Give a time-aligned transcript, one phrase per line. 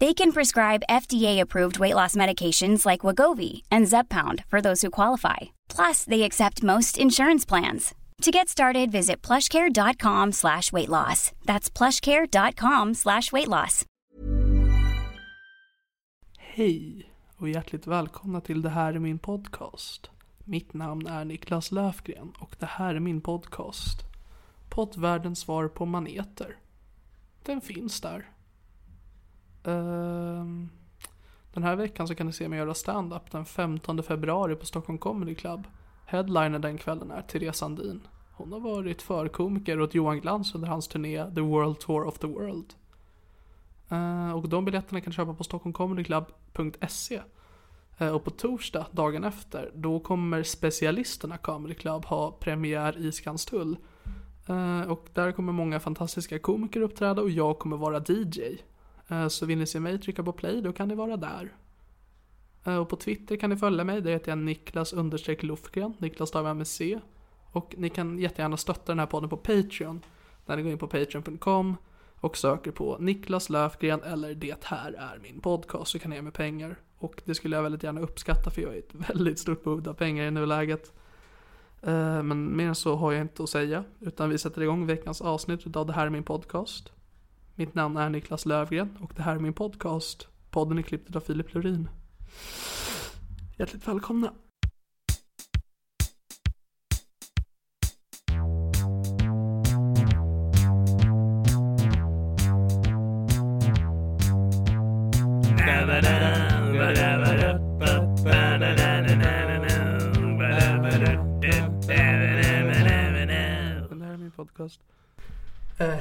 [0.00, 5.36] They can prescribe FDA-approved weight loss medications like Wagovi and Zeppound for those who qualify.
[5.68, 7.94] Plus, they accept most insurance plans.
[8.22, 11.32] To get started, visit plushcare.com slash weight loss.
[11.44, 13.84] That's plushcare.com slash weight loss.
[16.38, 20.10] Hej och hjärtligt välkomna till Det här är min podcast.
[20.44, 23.98] Mitt namn är Niklas Löfgren och det här är min podcast.
[24.68, 26.56] Poddvärldens svar på maneter.
[27.42, 28.28] Den finns där.
[29.64, 30.68] Ehm,
[31.52, 34.98] den här veckan så kan ni se mig göra stand-up den 15 februari på Stockholm
[34.98, 35.66] Comedy Club.
[36.06, 38.00] Headliner den kvällen är Therese Sandin.
[38.32, 42.26] Hon har varit förkomiker åt Johan Glans under hans turné The World Tour of the
[42.26, 42.74] World.
[43.92, 47.16] Uh, och de biljetterna kan du köpa på stockholmcomedyclub.se.
[47.16, 47.22] Uh,
[47.98, 53.76] ehm, och på torsdag, dagen efter, då kommer specialisterna Comedy Club ha premiär i Skanstull.
[54.50, 58.40] Uh, och där kommer många fantastiska komiker uppträda och jag kommer vara DJ.
[59.10, 61.52] Eh, så vill ni se mig trycka på play, då kan ni vara där.
[62.64, 66.28] Eh, och på Twitter kan ni följa mig, där heter jag Niklas understreck Lofgren, Niklas
[66.28, 67.00] stavar jag med C.
[67.52, 70.00] Och ni kan jättegärna stötta den här podden på Patreon.
[70.46, 71.76] där ni går in på patreon.com
[72.20, 76.22] och söker på Niklas Löfgren eller Det här är min podcast så kan ni ge
[76.22, 76.76] mig pengar.
[76.98, 79.94] Och det skulle jag väldigt gärna uppskatta för jag är ett väldigt stort behov av
[79.94, 80.92] pengar i nuläget.
[81.82, 83.84] Eh, men mer än så har jag inte att säga.
[84.00, 86.92] Utan vi sätter igång veckans avsnitt av Det här är min podcast.
[87.60, 90.28] Mitt namn är Niklas Lövgren och det här är min podcast.
[90.50, 91.88] Podden är klippt av Filip Lurin.
[93.58, 94.32] Hjärtligt välkomna.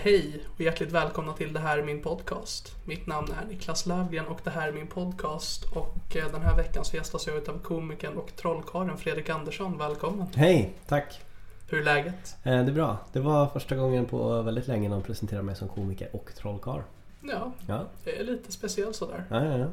[0.03, 2.75] Hej och hjärtligt välkomna till Det här är min podcast.
[2.85, 5.63] Mitt namn är Niklas Lövgren och det här är min podcast.
[5.63, 9.77] Och eh, den här veckan så gästas jag utav komikern och trollkarlen Fredrik Andersson.
[9.77, 10.27] Välkommen.
[10.35, 11.21] Hej, tack.
[11.69, 12.35] Hur är läget?
[12.43, 12.97] Eh, Det är bra.
[13.13, 16.81] Det var första gången på väldigt länge någon presenterade mig som komiker och trollkarl.
[17.21, 19.23] Ja, Ja, det är lite speciellt sådär.
[19.29, 19.57] ja, ja.
[19.57, 19.65] ja.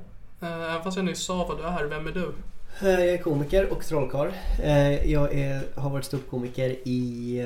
[0.48, 2.32] Eh, Även fast jag nyss sa vad du är, vem är du?
[2.82, 4.30] Jag är komiker och trollkarl.
[5.04, 7.38] Jag är, har varit ståuppkomiker i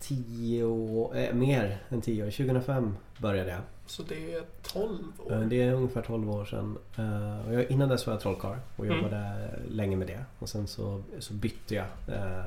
[0.00, 2.30] tio år, eh, mer än tio år.
[2.30, 3.60] 2005 började jag.
[3.86, 4.98] Så det är 12
[5.30, 5.44] Eh, år.
[5.44, 6.78] Det är ungefär 12 år sedan.
[6.98, 8.96] Eh, och jag, innan dess var jag trollkarl och Mm.
[8.96, 10.24] jobbade länge med det.
[10.38, 12.44] Och sen så, så bytte jag eh,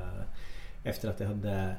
[0.84, 1.76] efter att jag hade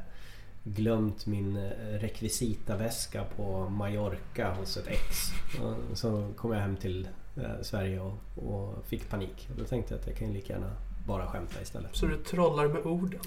[0.63, 1.69] glömt min eh,
[1.99, 5.17] rekvisitaväska på Mallorca hos ett ex.
[5.61, 7.07] Och Så kom jag hem till
[7.37, 9.47] eh, Sverige och, och fick panik.
[9.51, 10.71] Och då tänkte jag att jag kan lika gärna
[11.07, 11.95] bara skämta istället.
[11.95, 13.19] Så du trollar med orden.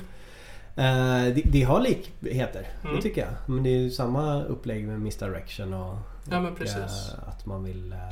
[0.79, 2.97] Eh, det, det har likheter, Mm.
[2.97, 3.31] det tycker jag.
[3.47, 5.97] Men det är ju samma upplägg med misdirection och,
[6.31, 6.77] Ja, och, precis.
[7.13, 8.09] eh, att man vill eh,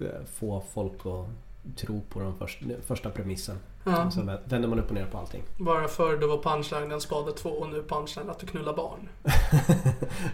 [0.00, 3.56] eh, få folk att tro på den första, första premissen.
[3.84, 4.10] Ja.
[4.10, 5.42] Så vänder man upp och ner på allting.
[5.56, 9.08] Bara förr då var punchline en spade två och nu punchline att du knullar barn.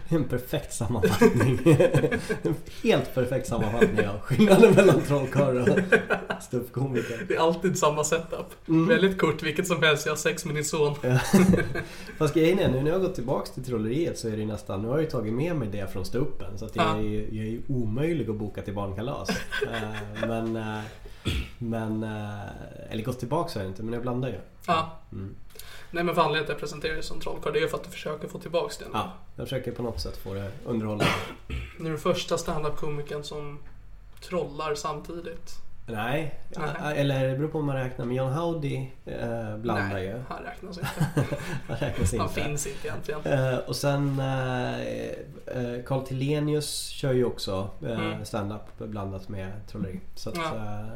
[0.09, 1.59] en perfekt sammanfattning.
[2.43, 5.79] en helt perfekt sammanfattning av skillnaden mellan trollkarl och
[6.43, 7.25] ståuppkomiker.
[7.27, 8.67] Det är alltid samma setup.
[8.67, 8.87] Mm.
[8.87, 10.05] Väldigt kort, vilket som helst.
[10.05, 10.95] Jag har sex med din son.
[12.17, 14.87] Fast grejen är nu när jag gått tillbaks till trolleriet så är det nästan, nu
[14.87, 16.97] har jag ju tagit med mig det från ståuppen så att jag, Ja.
[16.97, 19.29] är, ju- jag är ju omöjlig att boka till barnkalas.
[19.29, 20.79] Eh, Men, eh,
[21.63, 24.39] Men, eh, eller gått tillbaka har jag inte men jag blandar ju.
[24.67, 24.99] Ja.
[25.11, 25.35] Mm.
[25.91, 27.77] Nej men för anledningen till att jag presenterar dig som trollkarl det är ju för
[27.77, 28.85] att du försöker få tillbaks det.
[28.93, 31.05] Ja, jag försöker på något sätt få det underhållande.
[31.77, 33.59] Du är den första standup-komikern som
[34.21, 35.61] trollar samtidigt.
[35.85, 36.99] Nej, Nej.
[36.99, 38.05] eller det beror på om man räknar.
[38.05, 38.75] Men John Howdy
[39.05, 40.21] eh, blandar Nej, ju.
[40.29, 40.89] han räknas inte.
[41.67, 42.41] Han räknas Han inte.
[42.41, 43.21] finns inte egentligen.
[43.25, 48.25] Eh, och sen eh, eh, Carl Tilenius kör ju också eh, Mm.
[48.25, 49.99] stand-up blandat med trolleri.
[50.15, 50.55] Så att, Ja.
[50.55, 50.87] eh, eh,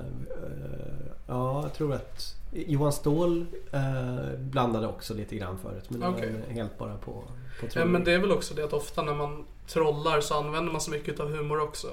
[1.28, 5.86] ja, jag tror att Johan Ståhl eh, blandade också lite grann förut.
[5.90, 6.32] Men det Okej.
[6.48, 7.22] var helt bara på, på
[7.62, 7.92] Ja, trolleri.
[7.92, 10.92] men det är väl också det att ofta när man trollar så använder man så
[10.92, 11.88] mycket av humor också.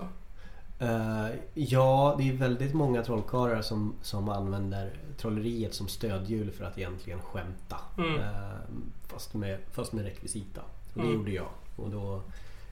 [0.82, 6.78] Eh, ja, det är väldigt många trollkarlar som, som använder trolleriet som stödhjul för att
[6.78, 7.76] egentligen skämta.
[7.98, 8.20] Mm.
[8.20, 8.56] Eh,
[9.08, 10.60] fast, med, fast med rekvisita.
[10.60, 11.14] Och det Mm.
[11.14, 11.48] gjorde jag.
[11.76, 12.22] Och då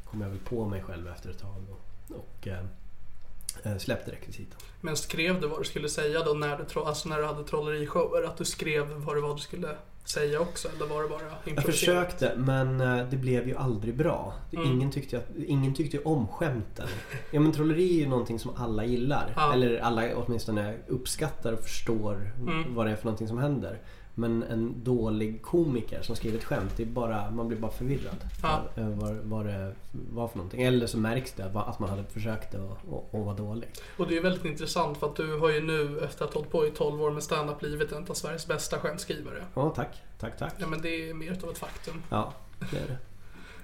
[0.04, 4.56] kom jag väl på mig själv efter ett tag och, och eh, släppte rekvisita.
[4.80, 8.22] Men skrev du vad du skulle säga då när du, alltså när du hade trollerishower?
[8.22, 10.68] Att du skrev vad det var du skulle säga också?
[10.76, 11.20] Eller var det bara
[11.54, 14.34] Jag försökte men eh, det blev ju aldrig bra.
[14.52, 14.66] Mm.
[14.66, 16.88] Ingen, tyckte att, ingen tyckte ju om skämten.
[17.30, 19.32] Ja men trolleri är ju någonting som alla gillar.
[19.36, 19.52] Ja.
[19.52, 22.74] Eller alla åtminstone uppskattar och förstår Mm.
[22.74, 23.78] vad det är för någonting som händer.
[24.14, 28.16] Men en dålig komiker som skriver ett skämt, det är bara, man blir bara förvirrad.
[28.42, 28.62] Ja.
[28.74, 30.62] Vad, vad, vad det var för någonting.
[30.62, 33.68] Eller så märks det att man hade försökt det och, och, och var dålig.
[33.96, 36.52] Och det är väldigt intressant för att du har ju nu efter att ha hållit
[36.52, 39.44] på i 12 år med stand-up blivit en av Sveriges bästa skämtskrivare.
[39.54, 40.54] Ja tack, tack, tack.
[40.58, 42.02] Ja men det är mer utav ett faktum.
[42.10, 42.32] Ja,
[42.70, 42.98] det är det.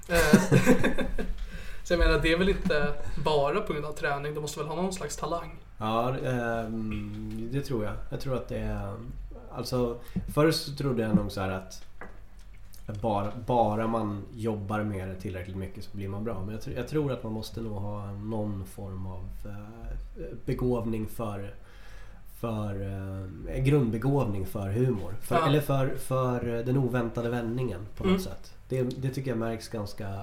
[0.08, 0.52] Eh,
[1.84, 2.94] så jag menar det är väl inte
[3.24, 5.56] bara på grund av träning, du måste väl ha någon slags talang?
[5.78, 7.94] Ja, ehm, det tror jag.
[8.10, 8.94] Jag tror att det är...
[9.56, 9.98] Alltså,
[10.34, 11.82] förr så trodde jag nog så här att
[13.02, 16.40] bara, bara man jobbar med det tillräckligt mycket så blir man bra.
[16.44, 21.06] Men jag, tr- jag tror att man måste nog ha någon form av eh, begåvning
[21.06, 21.54] för
[22.40, 22.82] för
[23.48, 25.14] eh, grundbegåvning för humor.
[25.20, 25.46] För, Ja.
[25.46, 28.22] Eller för, för den oväntade vändningen på något Mm.
[28.22, 28.54] sätt.
[28.68, 30.20] Det, det tycker jag märks ganska eh,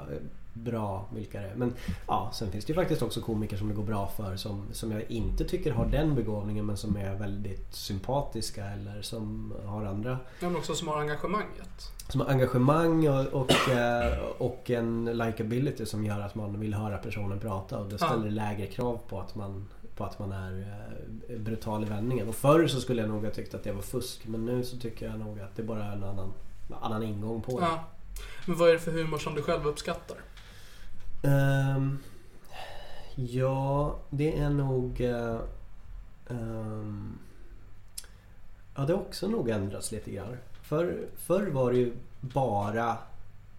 [0.54, 1.56] bra vilka det är.
[1.56, 1.74] Men
[2.08, 4.92] ja, sen finns det ju faktiskt också komiker som det går bra för som, som
[4.92, 10.10] jag inte tycker har den begåvningen men som är väldigt sympatiska eller som har andra
[10.40, 11.92] Ja, men också som har engagemanget.
[12.10, 16.98] som har engagemang och, och, eh, och en likability som gör att man vill höra
[16.98, 18.08] personen prata och det Ja.
[18.08, 20.76] ställer lägre krav på att man, på att man är
[21.30, 22.30] eh, brutal i vändningen.
[22.30, 24.78] Och förr så skulle jag nog ha tyckt att det var fusk men nu så
[24.78, 26.34] tycker jag nog att det bara är en annan,
[26.82, 27.66] annan ingång på det.
[27.66, 27.84] Ja.
[28.48, 30.18] Men vad är det för humor som du själv uppskattar?
[31.24, 31.98] Ehm,
[33.16, 35.02] ja, det är nog...
[36.30, 37.18] ehm,
[38.76, 40.38] ja, det har också nog ändrats lite grann.
[40.62, 42.98] För, förr var det ju bara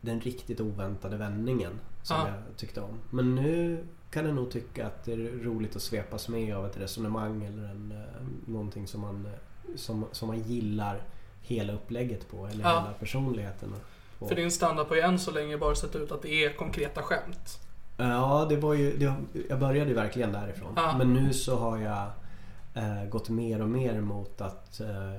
[0.01, 1.73] den riktigt oväntade vändningen
[2.03, 2.29] som Ja.
[2.29, 2.99] jag tyckte om.
[3.11, 6.77] Men nu kan jag nog tycka att det är roligt att svepas med av ett
[6.77, 9.33] resonemang eller en, eh, någonting som man, eh,
[9.77, 11.03] som, som man gillar
[11.43, 12.69] hela upplägget på eller Ja.
[12.81, 13.75] hela personligheten.
[14.19, 14.29] På.
[14.29, 17.03] För din standup har ju än så länge bara sett ut att det är konkreta
[17.03, 17.59] skämt.
[17.97, 19.15] Ja, det var ju, det,
[19.49, 20.73] jag började verkligen därifrån.
[20.77, 20.95] Ja.
[20.99, 22.07] Men nu så har jag
[22.75, 25.15] eh, gått mer och mer mot att eh,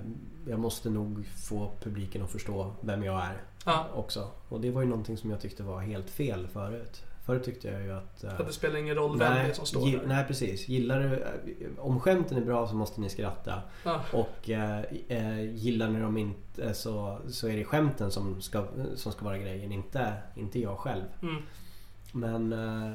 [0.47, 3.85] jag måste nog få publiken att förstå vem jag är Ja.
[3.95, 4.27] också.
[4.49, 7.03] Och det var ju någonting som jag tyckte var helt fel förut.
[7.25, 8.23] Förut tyckte jag ju att...
[8.23, 10.01] eh, För att det spelar ingen roll vem det är som står där.
[10.05, 10.67] nej precis.
[10.67, 11.25] Gillar du,
[11.79, 13.61] om skämten är bra så måste ni skratta.
[13.83, 14.01] Ja.
[14.13, 18.65] Och eh, eh, gillar ni dem inte så, så är det skämten som ska,
[18.95, 21.03] som ska vara grejen, inte, inte jag själv.
[21.21, 21.35] Mm.
[22.11, 22.93] Men eh,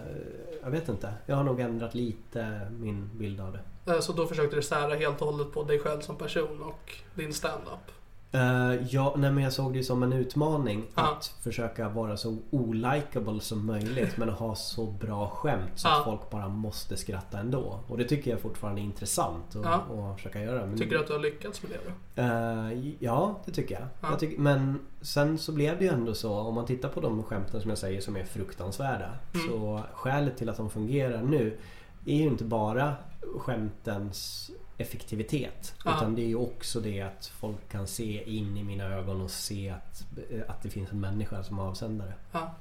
[0.63, 1.15] jag vet inte.
[1.27, 3.93] Jag har nog ändrat lite min bild av det.
[3.93, 6.93] Eh, Så då försökte du sära helt och hållet på dig själv som person och
[7.15, 7.91] din standup.
[8.35, 11.13] Uh, ja, nej, men jag såg det som en utmaning Ja.
[11.13, 15.99] att försöka vara så olikable som möjligt men ha så bra skämt så Ja.
[15.99, 17.81] att folk bara måste skratta ändå.
[17.89, 20.67] Och det tycker jag fortfarande är intressant att, att försöka göra.
[20.67, 21.71] Men, Tycker du att du har lyckats med
[22.15, 22.23] det?
[22.23, 23.85] Eh, ja, det tycker jag.
[24.01, 24.09] Ja.
[24.11, 27.23] jag tycker, men sen så blev det ju ändå så om man tittar på de
[27.23, 29.11] skämten som jag säger som är fruktansvärda.
[29.35, 29.49] Mm.
[29.49, 31.59] Så skälet till att de fungerar nu
[32.07, 32.95] är ju inte bara
[33.39, 35.75] skämtens effektivitet.
[35.85, 35.97] Ja.
[35.97, 39.31] Utan det är ju också det att folk kan se in i mina ögon och
[39.31, 40.05] se att,
[40.49, 42.13] att det finns en människa som avsändare.
[42.33, 42.55] Ja.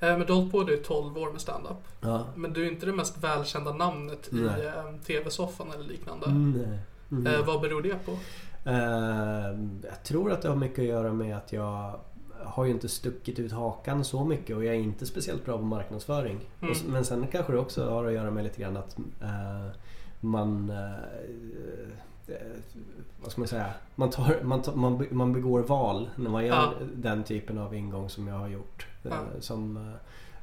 [0.00, 1.76] Eh, Men du har hållit på i 12 år med standup.
[2.00, 2.26] Ja.
[2.36, 4.66] Men du är inte det mest välkända namnet i Nej.
[4.66, 6.26] eh, TV-soffan eller liknande.
[6.26, 6.78] Mm.
[7.10, 7.26] Mm.
[7.26, 8.12] Eh, vad beror det på?
[8.64, 9.58] Eh,
[9.90, 12.00] jag tror att det har mycket att göra med att jag
[12.44, 15.64] har ju inte stuckit ut hakan så mycket och jag är inte speciellt bra på
[15.64, 16.40] marknadsföring.
[16.62, 16.74] Mm.
[16.86, 19.66] Men sen kanske det också har att göra med lite grann att eh,
[20.20, 20.70] man...
[20.70, 22.34] eh, eh,
[23.22, 23.66] vad ska man säga?
[23.94, 26.72] Man, tar, man, tar, man, man begår val när man gör Ja.
[26.94, 28.86] den typen av ingång som jag har gjort.
[29.04, 29.18] eh, Ja.
[29.40, 29.92] Som,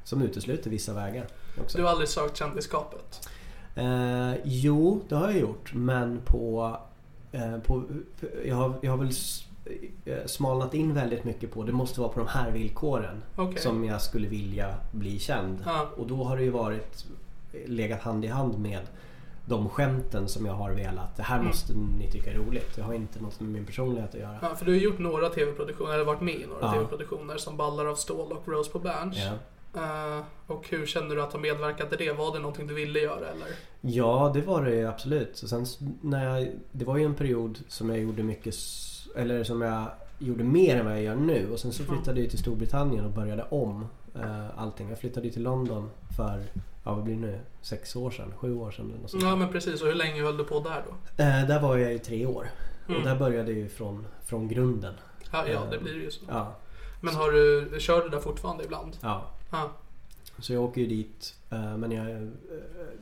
[0.04, 1.26] som utesluter vissa vägar.
[1.60, 1.78] Också.
[1.78, 3.28] Du har aldrig sökt kändisskapet?
[3.74, 5.74] Eh, jo, det har jag gjort.
[5.74, 6.76] Men på...
[7.32, 7.82] Eh, på
[8.44, 9.12] jag, har, jag har väl
[10.26, 13.58] smalnat in väldigt mycket på det måste vara på de här villkoren Okej.
[13.62, 15.58] som jag skulle vilja bli känd.
[15.66, 15.88] Ja.
[15.96, 17.06] Och då har det ju varit
[17.66, 18.80] legat hand i hand med
[19.48, 21.16] de skämten som jag har velat.
[21.16, 21.46] Det här Mm.
[21.46, 22.76] måste ni tycka är roligt.
[22.76, 24.38] Det har inte något med min personlighet att göra.
[24.42, 26.72] Ja, för du har gjort några tv-produktioner, eller varit med i några Ja.
[26.72, 29.16] tv-produktioner som Ballar av stål och Rose på Berns.
[29.18, 29.32] Ja.
[30.18, 32.12] Eh, och hur känner du att ha medverkat i det?
[32.12, 33.48] Var det någonting du ville göra eller?
[33.80, 35.42] Ja, det var det absolut.
[35.42, 35.66] Och sen
[36.00, 38.54] när jag, det var ju en period som jag gjorde mycket,
[39.16, 39.84] eller som jag
[40.18, 41.48] gjorde mer än vad jag gör nu.
[41.52, 43.86] Och sen så flyttade jag till Storbritannien och började om
[44.22, 44.88] eh, allting.
[44.88, 46.42] Jag flyttade ju till London för,
[46.84, 49.22] ja vad blir det nu, sex år sedan, sju år sedan eller något sånt.
[49.22, 51.22] Ja men precis, och hur länge höll du på där då?
[51.22, 52.46] Eh, där var jag i tre år.
[52.88, 53.00] Mm.
[53.00, 54.94] Och där började jag ju från, från grunden.
[55.32, 56.24] Ja, ja det blir ju så.
[56.28, 56.54] Ja,
[57.00, 58.96] Men har du, kör du där fortfarande ibland?
[59.00, 59.30] ja.
[59.52, 59.70] Ja.
[60.38, 61.34] Så jag åker ju dit.
[61.50, 62.28] eh, Men jag, eh,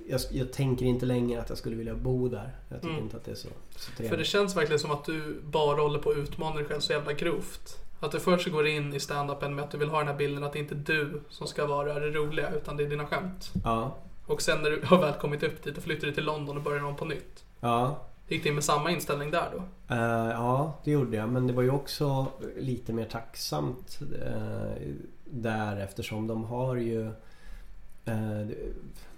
[0.08, 2.56] jag, jag tänker inte längre att jag skulle vilja bo där.
[2.68, 3.04] Jag tycker Mm.
[3.04, 4.26] inte att det är så, så För det trevligt.
[4.28, 7.78] känns verkligen som att du bara håller på att utmana dig själv så jävla grovt.
[8.04, 10.44] Att du först går in i stand-upen med att du vill ha den här bilden
[10.44, 13.52] att det inte är du som ska vara det roliga utan det är dina skämt.
[13.64, 13.94] Ja,
[14.26, 16.62] Och sen när du har väl kommit upp dit och flyttar du till London och
[16.62, 17.44] börjar om på nytt.
[17.60, 17.96] ja.
[18.28, 19.94] Gick det in med samma inställning där då?
[19.94, 21.28] Eh, ja, det gjorde jag.
[21.28, 22.26] Men det var ju också
[22.58, 24.82] lite mer tacksamt eh,
[25.24, 27.10] där eftersom de har ju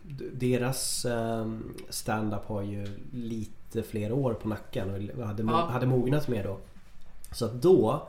[0.02, 1.06] d- deras
[1.88, 5.66] stand-up har ju lite fler år på nacken och hade, Ja.
[5.70, 6.58] hade mognat mer då.
[7.32, 8.08] Så att då,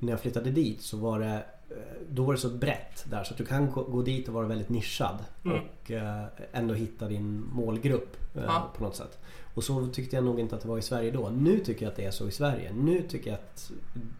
[0.00, 1.76] när jag flyttade dit så var det eh,
[2.10, 4.68] då var det så brett där så att du kan gå- dit och vara väldigt
[4.68, 5.58] nischad Mm.
[5.58, 8.70] och eh, ändå hitta din målgrupp eh, Ja.
[8.76, 9.18] på något sätt.
[9.54, 11.28] Och så tyckte jag nog inte att det var i Sverige då.
[11.28, 12.72] Nu tycker jag att det är så i Sverige.
[12.72, 13.70] Nu tycker jag att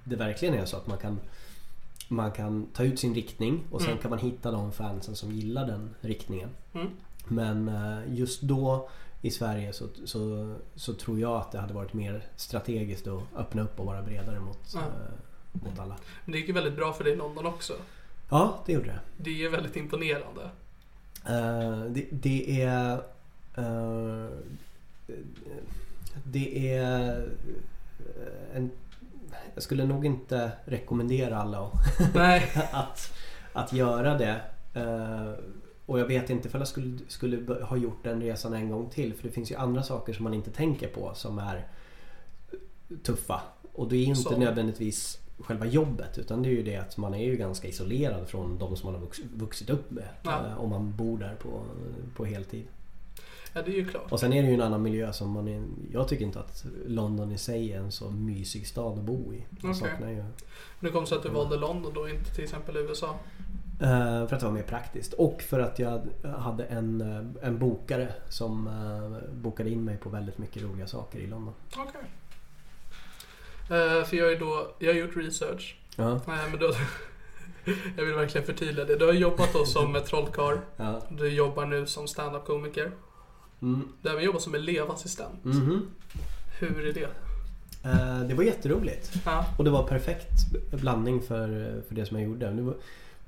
[0.05, 1.21] det verkligen är så att man kan
[2.09, 4.03] man kan ta ut sin riktning och sen Mm.
[4.03, 6.49] kan man hitta de fansen som gillar den riktningen.
[6.75, 6.87] Mm.
[7.29, 7.71] Men
[8.09, 8.89] just då
[9.23, 13.63] i Sverige så, så, så tror jag att det hade varit mer strategiskt att öppna
[13.63, 14.81] upp och vara bredare mot, Ja.
[15.53, 15.97] Mot alla.
[16.25, 17.73] Men det gick ju väldigt bra för dig i London också.
[18.29, 19.01] Ja, det gjorde det.
[19.17, 20.51] Det är väldigt imponerande.
[21.29, 22.93] Eh, det, det är...
[23.57, 24.29] eh,
[26.25, 27.19] det är...
[27.99, 28.71] eh, En,
[29.55, 31.71] jag skulle nog inte rekommendera alla
[32.73, 33.13] att,
[33.53, 34.41] att, göra det.
[34.75, 35.33] Eh,
[35.87, 39.15] och jag vet inte ifall jag skulle, skulle ha gjort den resan en gång till.
[39.15, 41.67] För det finns ju andra saker som man inte tänker på som är
[43.03, 43.41] tuffa.
[43.73, 44.37] Och det är inte Så.
[44.37, 48.59] nödvändigtvis själva jobbet utan det är ju det att man är ju ganska isolerad från
[48.59, 50.09] de som man har vux- vuxit upp med.
[50.23, 50.47] Ja.
[50.47, 51.63] eh, Om man bor där på,
[52.17, 52.65] på heltid.
[53.53, 54.13] Ja, det är ju klart.
[54.13, 56.65] Och sen är det ju en annan miljö som man är, Jag tycker inte att
[56.87, 59.45] London i sig är en så mysig stad att bo i.
[59.51, 59.75] Man Okej.
[59.75, 60.25] saknar ju...
[60.81, 63.15] Nu kom det sig att du valde London då, inte till exempel USA.
[63.81, 65.13] Eh, för att det var mer praktiskt.
[65.13, 66.01] Och för att jag
[66.39, 68.71] hade en, eh, en bokare som
[69.33, 71.55] bokade in mig på väldigt mycket roliga saker i London.
[71.77, 72.01] Okej.
[73.71, 75.77] Eh, för jag är då, jag har gjort research.
[75.97, 76.13] Ja.
[76.13, 76.73] Eh, men då,
[77.97, 78.97] jag vill verkligen förtydliga det.
[78.97, 80.59] Du har jobbat då som trollkarl.
[80.77, 81.01] ja.
[81.09, 82.91] Du jobbar nu som stand-up-komiker.
[83.63, 83.89] Mm.
[84.03, 85.45] Du har även jobbat som elevassistent.
[85.45, 85.87] Mhm.
[86.59, 87.09] Hur är det?
[87.89, 89.13] Eh, det var jätteroligt.
[89.25, 89.45] Ja.
[89.59, 90.31] Och det var perfekt
[90.71, 91.49] blandning för,
[91.89, 92.75] för det som jag gjorde.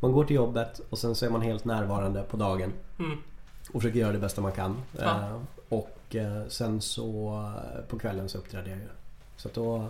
[0.00, 2.72] Man går till jobbet och sen så är man helt närvarande på dagen.
[2.98, 3.18] Mm.
[3.72, 4.76] Och försöker göra det bästa man kan.
[5.00, 5.40] Ja.
[5.68, 6.16] Och
[6.48, 7.52] sen så
[7.88, 8.88] på kvällen så uppträdde jag ju.
[9.36, 9.88] Så då...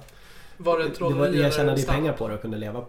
[0.65, 2.85] Var det Det trolleri var, jag tjänade ju pengar på det och kunde leva eh,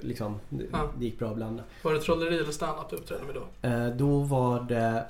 [0.00, 0.40] liksom.
[0.72, 0.90] Ja.
[0.98, 1.62] det gick bra att blanda.
[1.82, 3.68] Var det trolleri eller stand-up du uppträdde med då?
[3.68, 5.04] Eh, då var det...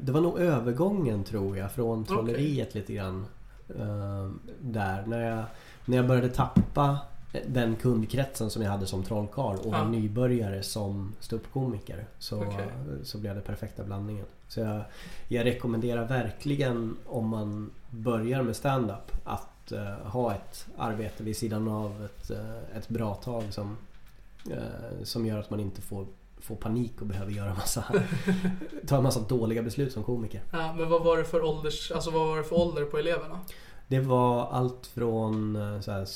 [0.00, 3.26] Det var nog övergången tror jag från trolleriet lite grann.
[3.68, 5.06] Eh, där.
[5.06, 5.44] När jag,
[5.84, 6.98] när jag började tappa
[7.46, 9.88] den kundkretsen som jag hade som trollkarl och var Ja.
[9.88, 12.06] nybörjare som ståuppkomiker.
[12.18, 12.66] Så, Okej.
[13.02, 14.24] så blev det perfekta blandningen.
[14.48, 14.80] Så jag,
[15.28, 21.68] jag rekommenderar verkligen om man börjar med stand-up att eh, ha ett arbete vid sidan
[21.68, 23.76] av ett, eh, ett bra tag som,
[24.50, 26.06] eh, som gör att man inte får,
[26.40, 27.84] får panik och behöver göra massa,
[28.86, 30.40] ta en massa dåliga beslut som komiker.
[30.52, 33.40] Ja, men vad var det för ålders, alltså vad var det för ålder på eleverna?
[33.88, 36.06] Det var allt från så här,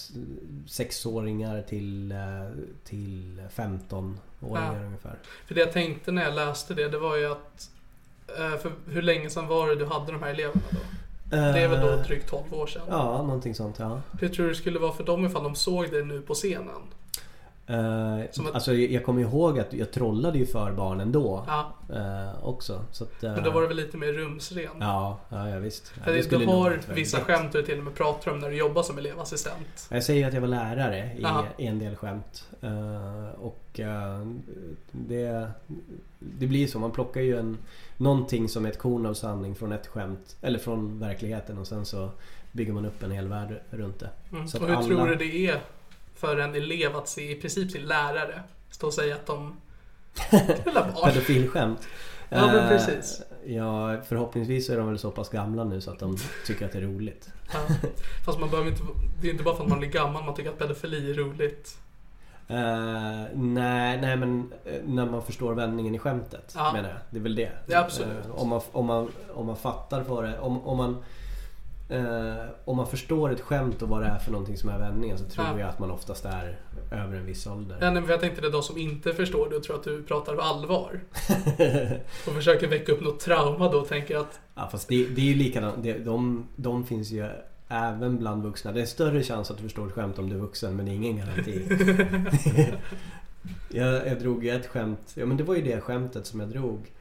[0.66, 2.14] sexåringar till,
[2.84, 4.86] till 15-åringar Ja.
[4.86, 5.18] ungefär.
[5.46, 7.70] För det jag tänkte när jag läste det, det var ju att
[8.36, 10.78] för hur länge sedan var det du hade de här eleverna då?
[11.30, 12.82] Det är väl då Eh, drygt 12 år sedan?
[12.88, 14.00] Ja, någonting sånt ja.
[14.20, 16.82] Hur tror du det skulle vara för dem ifall de såg dig nu på scenen?
[17.70, 21.44] Eh, Som att- Alltså jag kommer ihåg att jag trollade ju för barnen då.
[21.46, 21.72] Ja.
[21.96, 22.84] eh, också.
[22.92, 24.70] Så att, eh, Men då var det väl lite mer rumsren.
[24.80, 25.92] Ja, ja, ja visst.
[25.96, 27.26] Ja, För det du har vissa lätt.
[27.26, 29.88] skämt du till och med pratar om när du jobbar som elevassistent.
[29.90, 31.10] Jag säger att jag var lärare
[31.58, 32.44] i, i en del skämt.
[32.60, 34.26] Eh, och eh,
[34.92, 35.50] det,
[36.18, 36.78] det blir så.
[36.78, 37.58] Man plockar ju en,
[37.96, 40.36] någonting som är ett korn av sanning från ett skämt.
[40.42, 42.08] Eller från verkligheten och sen så
[42.52, 44.10] bygger man upp en hel värld runt det.
[44.32, 44.44] Mm.
[44.44, 45.60] Och hur alla- tror du det är
[46.20, 49.56] för en elev att se i princip sin lärare stå och säga att de
[50.62, 51.12] knullar barn?
[51.12, 51.88] Pedofilskämt.
[52.28, 53.22] Ja, men Eh, precis.
[53.46, 56.78] Ja, förhoppningsvis är de väl så pass gamla nu så att de tycker att det
[56.78, 57.30] är roligt.
[57.52, 57.58] Ja.
[58.24, 58.82] Fast man behöver inte,
[59.20, 61.78] det är inte bara för att man blir gammal man tycker att pedofili är roligt.
[62.48, 62.56] Eh,
[63.34, 66.72] nej, nej men eh, när man förstår vändningen i skämtet Ja.
[66.72, 66.98] menar jag.
[67.10, 67.50] Det är väl det.
[67.66, 68.26] Ja, absolut.
[68.26, 71.04] Eh, om, man, om, man, om man fattar vad det om, om man
[71.90, 75.18] eh, Om man förstår ett skämt och vad det är för någonting som är vändningen
[75.18, 75.58] så tror Ja.
[75.60, 76.58] jag att man oftast är
[76.90, 77.78] över en viss ålder.
[77.80, 80.36] Ja, nej, jag tänkte det de som inte förstår det och tror att du pratar
[80.36, 81.00] allvar.
[82.26, 85.24] Och försöker väcka upp något trauma då och tänker att Ja, fast det, det är
[85.24, 85.82] ju likadant.
[85.82, 87.28] Det, de, de finns ju
[87.68, 88.72] även bland vuxna.
[88.72, 90.92] Det är större chans att du förstår ett skämt om du är vuxen men det
[90.92, 91.68] är ingen garanti.
[93.68, 95.12] jag, jag drog ju ett skämt.
[95.14, 96.92] Ja men det var ju det skämtet som jag drog.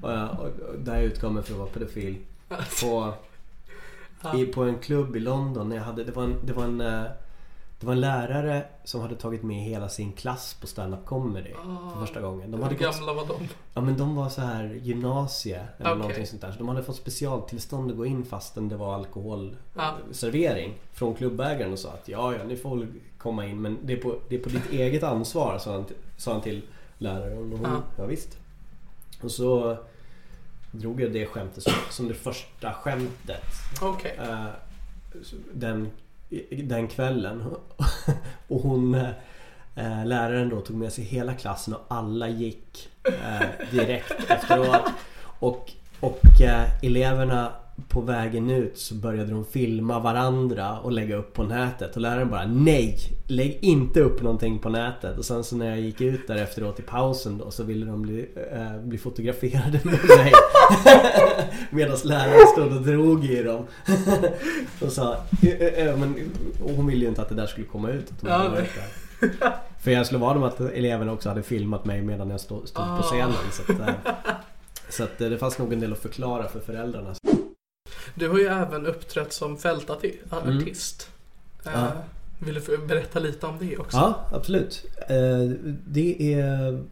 [0.00, 2.16] Och, och, och där jag utgav mig för att vara pedofil.
[2.82, 3.12] På,
[4.36, 5.68] i, på en klubb i London.
[5.68, 7.02] när Jag hade, det, var en, det, var en, eh,
[7.80, 11.50] det var en lärare som hade tagit med hela sin klass på stand-up comedy
[11.94, 12.50] för första gången.
[12.50, 13.48] De hur hade gått, gamla var de?
[13.74, 15.98] Ja men de var så här gymnasie eller Okej.
[15.98, 16.52] någonting sånt där.
[16.52, 18.94] Så de hade fått specialtillstånd att gå in fastän det var Ja.
[18.94, 22.86] alkoholservering från klubbägaren och sa att ja, ja, ni får
[23.18, 25.84] komma in men det är på, det är på ditt eget ansvar sa han,
[26.16, 26.62] sa han till
[26.98, 27.52] läraren.
[27.52, 27.82] Och hon, Ja.
[27.98, 28.06] ja.
[28.06, 28.38] visst.
[29.22, 29.76] Och så
[30.70, 33.44] drog jag det skämtet som, som det första skämtet
[33.80, 34.18] Okej.
[34.18, 34.46] eh,
[35.52, 35.90] den,
[36.64, 37.44] den kvällen.
[38.48, 38.94] Och hon,
[39.74, 44.90] eh, läraren då tog med sig hela klassen och alla gick eh, direkt efteråt.
[45.22, 46.20] Och, och
[46.82, 47.52] eleverna
[47.88, 51.96] på vägen ut så började de filma varandra och lägga upp på nätet.
[51.96, 52.98] Och läraren bara Nej!
[53.26, 55.18] Lägg inte upp någonting på nätet.
[55.18, 58.02] Och sen så när jag gick ut där efteråt i pausen då så ville de
[58.02, 60.32] bli, eh, bli fotograferade med mig.
[61.70, 63.64] Medan läraren stod och drog i dem.
[64.80, 66.14] och sa "Eh, eh, eh", men
[66.64, 68.12] och hon ville ju inte att det där skulle komma ut.
[68.26, 68.50] Ja.
[69.80, 72.84] För jag slår vad om att eleverna också hade filmat mig medan jag stod, stod
[72.84, 72.96] Ah.
[72.96, 73.32] på scenen.
[73.52, 73.94] Så att, eh,
[74.88, 77.14] så att det fanns nog en del att förklara för föräldrarna.
[78.18, 81.10] Du har ju även uppträtt som fältartist.
[81.66, 81.78] Mm.
[81.80, 81.88] Ja.
[82.38, 83.96] Vill du berätta lite om det också?
[83.96, 84.84] Ja, absolut.
[85.08, 85.50] Eh,
[85.86, 86.88] Det är en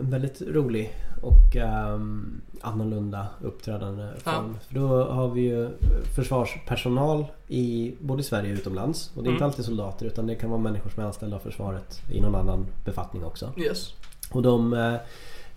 [0.00, 4.56] väldigt rolig och ehm, annorlunda uppträdande form.
[4.68, 5.68] För då har vi ju
[6.16, 9.10] försvarspersonal i både Sverige och utomlands.
[9.16, 9.50] Och det är inte Mm.
[9.50, 12.66] alltid soldater utan det kan vara människor som är anställda av försvaret i någon annan
[12.84, 13.52] befattning också.
[13.56, 13.94] Yes.
[14.30, 14.94] Och de eh,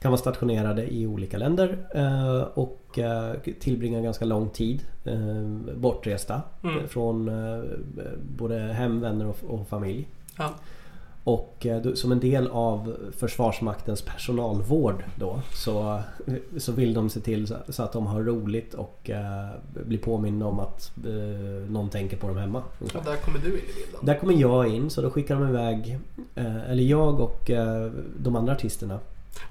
[0.04, 6.42] kan vara stationerade i olika länder eh, och eh, tillbringa ganska lång tid eh, bortresta
[6.64, 6.88] Mm.
[6.88, 7.32] från
[8.38, 10.08] både hem, vänner och, familj.
[10.38, 10.50] Ja.
[11.24, 16.00] Och som en del av Försvarsmaktens personalvård då så,
[16.58, 19.48] så vill de se till så, att de har roligt och eh,
[19.86, 22.64] blir påminna om att eh, någon tänker på dem hemma.
[22.80, 23.00] ungefär.
[23.00, 24.00] Och där kommer du in i bilden.
[24.06, 26.00] Där kommer jag in så då skickar de iväg,
[26.36, 27.52] eh, eller jag och
[28.18, 29.00] de andra artisterna.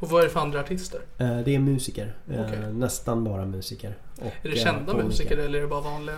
[0.01, 1.01] Och vad är det för andra artister?
[1.19, 2.73] Eh, det är musiker, eh, Okej.
[2.73, 3.95] nästan bara musiker.
[4.23, 5.09] Är det eh, kända komiker.
[5.09, 6.17] musiker eller är det bara vanliga?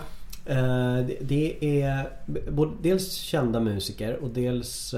[1.21, 2.09] Det, är
[2.51, 4.95] både, dels kända musiker och dels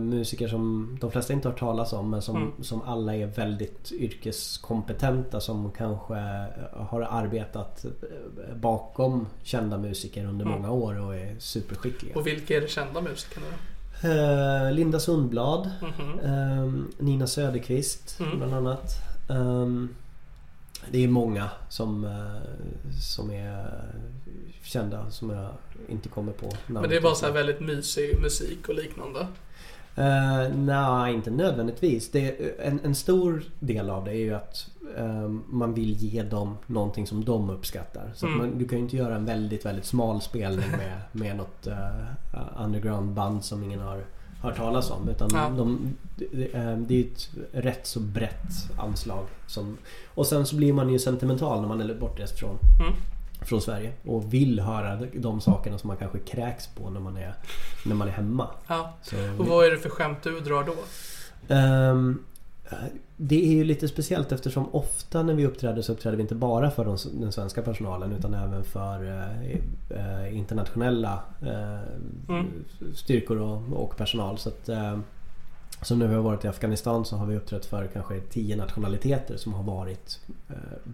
[0.00, 2.52] musiker som de flesta inte har hört talas om men som, Mm.
[2.64, 6.14] som alla är väldigt yrkeskompetenta som kanske
[6.72, 7.84] har arbetat
[8.56, 10.58] bakom kända musiker under Mm.
[10.58, 12.14] många år och är superskickliga.
[12.16, 13.56] Och vilka är de kända musikerna då?
[14.04, 16.18] Eh, Linda Sundblad, Mhm.
[16.20, 16.72] eh,
[17.04, 18.36] Nina Söderqvist Mm.
[18.38, 18.92] bland annat.
[19.30, 19.88] Ehm,
[20.90, 23.84] det är många som, eh, som är
[24.62, 25.48] kända som jag
[25.88, 29.26] inte kommer på namnet Men det är bara så här väldigt mysig musik och liknande.
[29.96, 32.10] Eh, Nej, inte nödvändigtvis.
[32.10, 34.66] Det är, en, en stor del av det är ju att
[35.48, 38.10] man vill ge dem någonting som de uppskattar.
[38.14, 38.38] Så Mm.
[38.38, 42.64] man, du kan ju inte göra en väldigt, väldigt smal spelning med, med något uh,
[42.64, 44.04] undergroundband som ingen har
[44.42, 45.08] hört talas om.
[45.08, 45.48] Utan Ja.
[45.56, 49.24] de, det, eh, det är ju ett rätt så brett anslag.
[49.46, 49.76] Som,
[50.14, 52.92] och sen så blir man ju sentimental när man är bortrest från, Mm.
[53.42, 53.92] från Sverige.
[54.06, 57.34] Och vill höra de sakerna som man kanske kräks på när man är,
[57.86, 58.46] när man är hemma.
[58.66, 58.96] Ja.
[59.02, 60.74] Så, Och vad är det för skämt du drar då?
[61.54, 62.24] Ehm,
[63.16, 66.70] det är ju lite speciellt eftersom ofta när vi uppträder så uppträder vi inte bara
[66.70, 71.78] för de, den svenska personalen utan även för eh, eh, internationella eh,
[72.28, 72.46] Mm.
[72.94, 74.38] styrkor och, och personal.
[74.38, 74.68] Så att,
[75.82, 79.54] som vi har varit i Afghanistan så har vi uppträtt för kanske tio nationaliteter som
[79.54, 80.20] har varit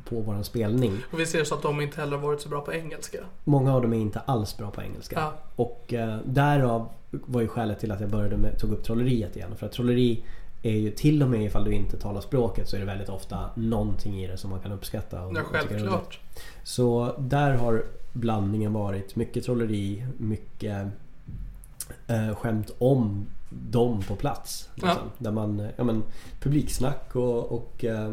[0.08, 0.98] på vår spelning.
[1.12, 3.18] Och vi ser så att de inte heller varit så bra på engelska.
[3.44, 5.16] Många av dem är inte alls bra på engelska.
[5.20, 5.32] Ja.
[5.56, 9.56] Och därav var ju skälet till att jag började med, tog upp trolleriet igen.
[9.56, 10.24] För att trolleri
[10.64, 13.50] är ju till och med ifall du inte talar språket så är det väldigt ofta
[13.54, 15.24] någonting i det som man kan uppskatta.
[15.24, 16.20] Och, Ja, och självklart.
[16.62, 20.86] Så där har blandningen varit mycket trolleri, mycket
[22.06, 24.68] eh, skämt om dem på plats.
[24.74, 24.90] Liksom.
[24.90, 25.10] Ja.
[25.18, 26.02] Där man, ja men
[26.40, 28.12] publiksnack och, och, eh,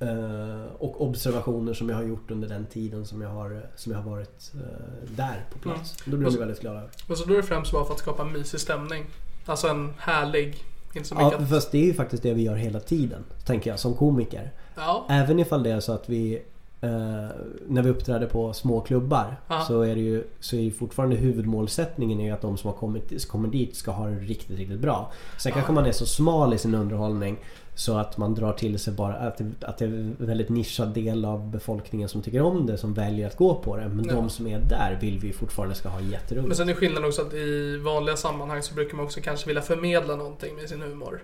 [0.00, 3.98] eh, och observationer som jag har gjort under den tiden som jag har, som jag
[3.98, 5.96] har varit eh, där på plats.
[6.04, 6.82] Då blir vi väldigt glada.
[7.06, 9.06] Men så då är det främst bara för att skapa en mysig stämning.
[9.46, 10.64] Alltså en härlig,
[10.98, 13.24] inte så mycket Ja, fast det är ju faktiskt det vi gör hela tiden.
[13.46, 14.50] Tänker jag som komiker.
[14.76, 16.42] Ja, Även ifall det är så att vi
[16.80, 16.90] eh,
[17.68, 19.60] när vi uppträder på små klubbar Ja.
[19.60, 23.28] så är det ju så är ju fortfarande huvudmålsättningen är att de som har kommit,
[23.28, 25.12] kommer dit ska ha det riktigt, riktigt bra.
[25.38, 27.38] Sen kanske man är så smal i sin underhållning
[27.74, 30.88] så att man drar till sig bara att det, att det är en väldigt nischad
[30.88, 33.88] del av befolkningen som tycker om det som väljer att gå på det.
[33.88, 34.14] Men Ja.
[34.14, 36.56] de som är där vill vi fortfarande ska ha men jätteroligt.
[36.56, 40.16] sen är skillnaden också att i vanliga sammanhang så brukar man också kanske vilja förmedla
[40.16, 41.22] någonting med sin humor.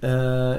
[0.00, 0.54] Eh,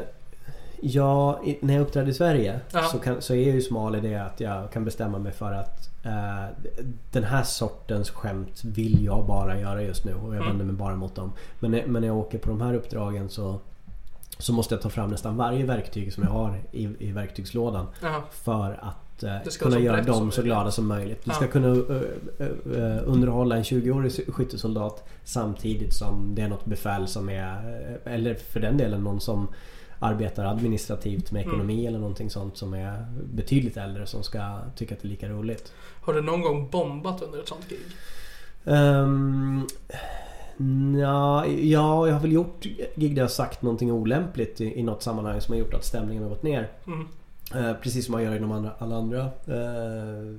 [0.85, 2.83] ja, när jag uppträdde i Sverige Ja.
[2.83, 5.51] så, kan, så är jag ju smal i det att jag kan bestämma mig för
[5.53, 6.45] att eh,
[7.11, 10.47] den här sortens skämt vill jag bara göra just nu och jag Mm.
[10.47, 11.31] vänder mig bara mot dem.
[11.59, 13.59] Men, när- men när jag åker på de här uppdragen så
[14.39, 18.23] så måste jag ta fram nästan varje verktyg som jag har i, i verktygslådan Ja.
[18.31, 21.25] för att eh, kunna göra dem så glada som möjligt.
[21.25, 22.01] Du ska kunna eh,
[22.39, 28.33] eh, eh, underhålla en 20-årig skyttesoldat samtidigt som det är något befäl som är, eller
[28.33, 29.47] för den delen någon som
[30.03, 31.87] arbetar administrativt med ekonomi Mm.
[31.87, 35.73] eller någonting sånt som är betydligt äldre som ska tycka att det är lika roligt.
[36.01, 37.79] Har du någon gång bombat under ett sånt gig?
[38.65, 39.67] Um,
[40.99, 42.63] ja, ja, jag har väl gjort
[42.95, 45.85] gig där jag har sagt någonting olämpligt i, i något sammanhang som har gjort att
[45.85, 46.69] stämningen har gått ner.
[46.87, 47.07] Mm.
[47.55, 49.19] Eh, precis som man gör inom andra, alla andra.
[49.47, 50.33] Eh,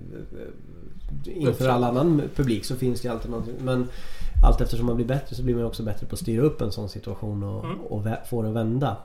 [1.24, 3.54] inför all annan publik så finns det alltid någonting.
[3.60, 3.88] Men
[4.44, 6.72] allt eftersom man blir bättre så blir man också bättre på att styra upp en
[6.72, 7.80] sån situation och, Mm.
[7.80, 8.96] och få det att vända.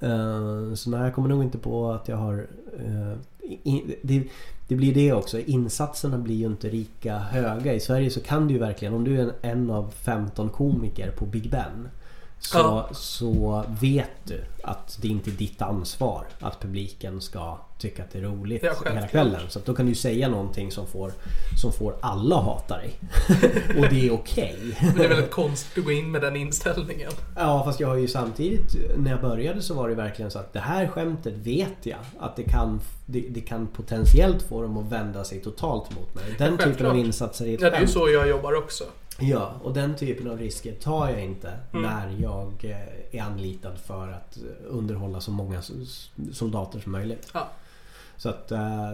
[0.00, 2.46] Eh, så nej, jag kommer nog inte på att jag har...
[2.78, 3.18] Eh,
[4.02, 4.24] det,
[4.68, 5.38] det blir det också.
[5.38, 7.74] Insatserna blir ju inte lika höga.
[7.74, 11.10] I Sverige så kan du ju verkligen, om du är en, en av 15 komiker
[11.10, 11.88] på Big Ben.
[12.44, 12.88] Så, Ja.
[12.92, 18.18] så vet du att det inte är ditt ansvar att publiken ska tycka att det
[18.18, 19.40] är roligt Ja, hela kvällen.
[19.48, 21.12] Så då kan du säga någonting som får,
[21.62, 22.90] som får alla att hata dig.
[23.78, 24.58] Och det är okej.
[24.80, 27.12] Men det är väldigt konstigt att gå in med den inställningen.
[27.36, 30.52] Ja fast jag har ju samtidigt när jag började så var det verkligen så att
[30.52, 34.92] det här skämtet vet jag att det kan, det, det kan potentiellt få dem att
[34.92, 36.24] vända sig totalt mot mig.
[36.24, 36.90] Den typen självklart.
[36.92, 38.84] av insatser i ett Ja, det är ju så jag jobbar också.
[39.18, 41.82] Ja och den typen av risker tar jag inte Mm.
[41.90, 45.62] när jag eh, är anlitad för att underhålla så många
[46.32, 47.30] soldater som möjligt.
[47.34, 47.48] Ja.
[48.16, 48.92] Så att eh,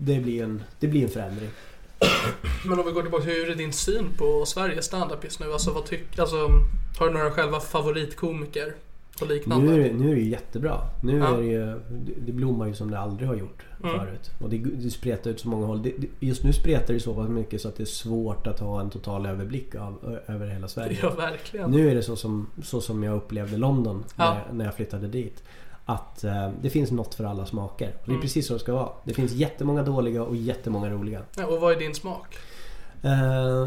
[0.00, 1.50] det, blir en, det blir en förändring.
[2.66, 5.52] Men om vi går tillbaka, hur är din syn på Sveriges standup just nu?
[5.52, 6.48] Alltså vad tycker, alltså
[6.98, 8.74] har du några själva favoritkomiker
[9.20, 9.66] och liknande?
[9.72, 10.80] Nu är, det, nu är det ju jättebra.
[11.02, 11.34] Nu Ja.
[11.36, 11.80] är det ju,
[12.26, 13.98] det blommar ju som det aldrig har gjort Mm.
[13.98, 14.30] förut.
[14.42, 15.82] Och det, det spretar ut så många håll.
[15.82, 18.60] Det, det, just nu spretar det så pass mycket så att det är svårt att
[18.60, 20.98] ha en total överblick av, över hela Sverige.
[21.02, 21.70] Ja, verkligen.
[21.70, 24.24] Nu är det så som, så som jag upplevde London Ja.
[24.30, 25.42] när, jag, när jag flyttade dit.
[25.84, 27.88] Att eh, det finns något för alla smaker.
[27.88, 28.20] Och det är Mm.
[28.20, 28.88] precis så det ska vara.
[29.04, 31.20] Det finns jättemånga dåliga och jättemånga roliga.
[31.36, 32.36] Ja, och vad är din smak?
[33.02, 33.66] Eh,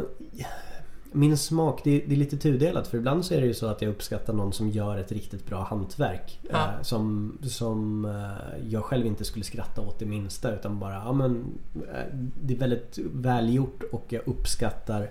[1.17, 3.81] min smak, det, det är lite tudelat för ibland så är det ju så att
[3.81, 6.39] jag uppskattar någon som gör ett riktigt bra hantverk.
[6.51, 6.55] Ja.
[6.57, 11.13] Eh, som som eh, jag själv inte skulle skratta åt det minsta utan bara, ja
[11.13, 15.09] men eh, Det är väldigt välgjort och jag uppskattar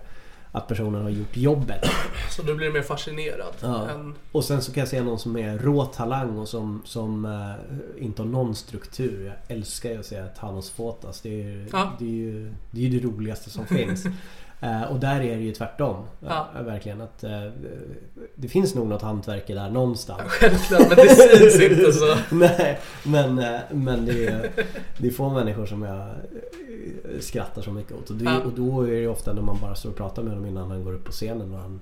[0.53, 1.85] att personen har gjort jobbet.
[2.31, 3.89] Så du blir mer fascinerad Ja.
[3.91, 4.15] än...
[4.33, 8.05] Och sen så kan jag se någon som är rå talang och som, som eh,
[8.05, 9.25] inte har någon struktur.
[9.27, 11.21] Jag älskar ju att säga Thanos Fotas.
[11.21, 11.93] Det är, ju- Ja.
[11.99, 14.05] det, är ju, det är ju det roligaste som finns.
[14.61, 16.05] Eh, och där är det ju tvärtom.
[16.21, 16.49] Ja.
[16.57, 17.43] Eh, verkligen att eh,
[18.35, 20.23] det finns nog något hantverk där någonstans.
[20.27, 22.17] Självklart, men det syns inte så.
[22.35, 24.51] Nej, men, eh, men det, är,
[24.99, 28.11] det är få människor som jag eh, skrattar så mycket åt.
[28.11, 28.41] Och, det, Ja.
[28.45, 30.85] och då är det ofta när man bara står och pratar med honom innan han
[30.85, 31.81] går upp på scenen och han,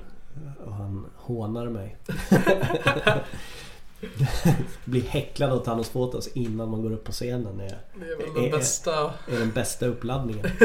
[0.67, 1.97] och han hånar mig.
[4.85, 7.79] Bli häcklad av Thanos Fotos innan man går upp på scenen är,
[8.35, 8.93] Det är Eh, bästa.
[9.33, 10.47] är den bästa uppladdningen.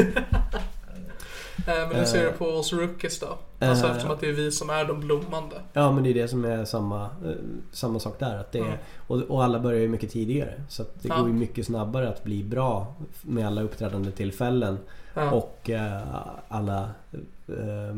[1.66, 3.38] Eh, Men hur ser du på oss rookies då?
[3.58, 3.90] Alltså Eh.
[3.90, 5.56] eftersom att det är vi som är de blommande.
[5.72, 7.30] Ja men det är det som är samma, eh,
[7.72, 8.36] samma sak där.
[8.38, 8.76] Att det är, Mm.
[9.06, 10.62] och, och alla börjar ju mycket tidigare.
[10.68, 11.18] Så det Ja.
[11.18, 14.78] går ju mycket snabbare att bli bra med alla uppträdande tillfällen.
[15.14, 15.30] Ja.
[15.30, 16.02] Och eh,
[16.48, 16.88] alla
[17.48, 17.96] eh,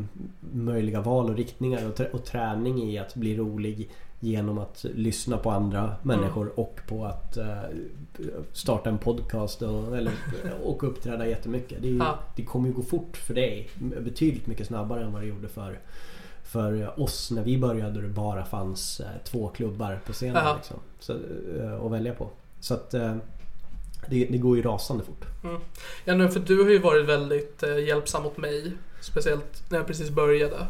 [0.53, 3.89] möjliga val och riktningar och, trä- och träning i att bli rolig
[4.23, 7.57] genom att lyssna på andra människor och på att eh,
[8.53, 10.13] starta en podcast och, eller,
[10.63, 11.81] och uppträda jättemycket.
[11.81, 12.19] Det, ju, Ja.
[12.35, 13.69] det kommer ju gå fort för dig.
[14.01, 15.79] Betydligt mycket snabbare än vad det gjorde för,
[16.43, 20.55] för oss när vi började och det bara fanns eh, två klubbar på scenen Ja.
[20.55, 21.13] liksom, så,
[21.59, 22.29] eh, att välja på.
[22.59, 22.89] Så att
[24.09, 25.25] det, det går ju rasande fort.
[26.05, 28.71] Ja, nu, för du har ju varit väldigt hjälpsam mot mig.
[29.01, 30.67] Speciellt när jag precis började.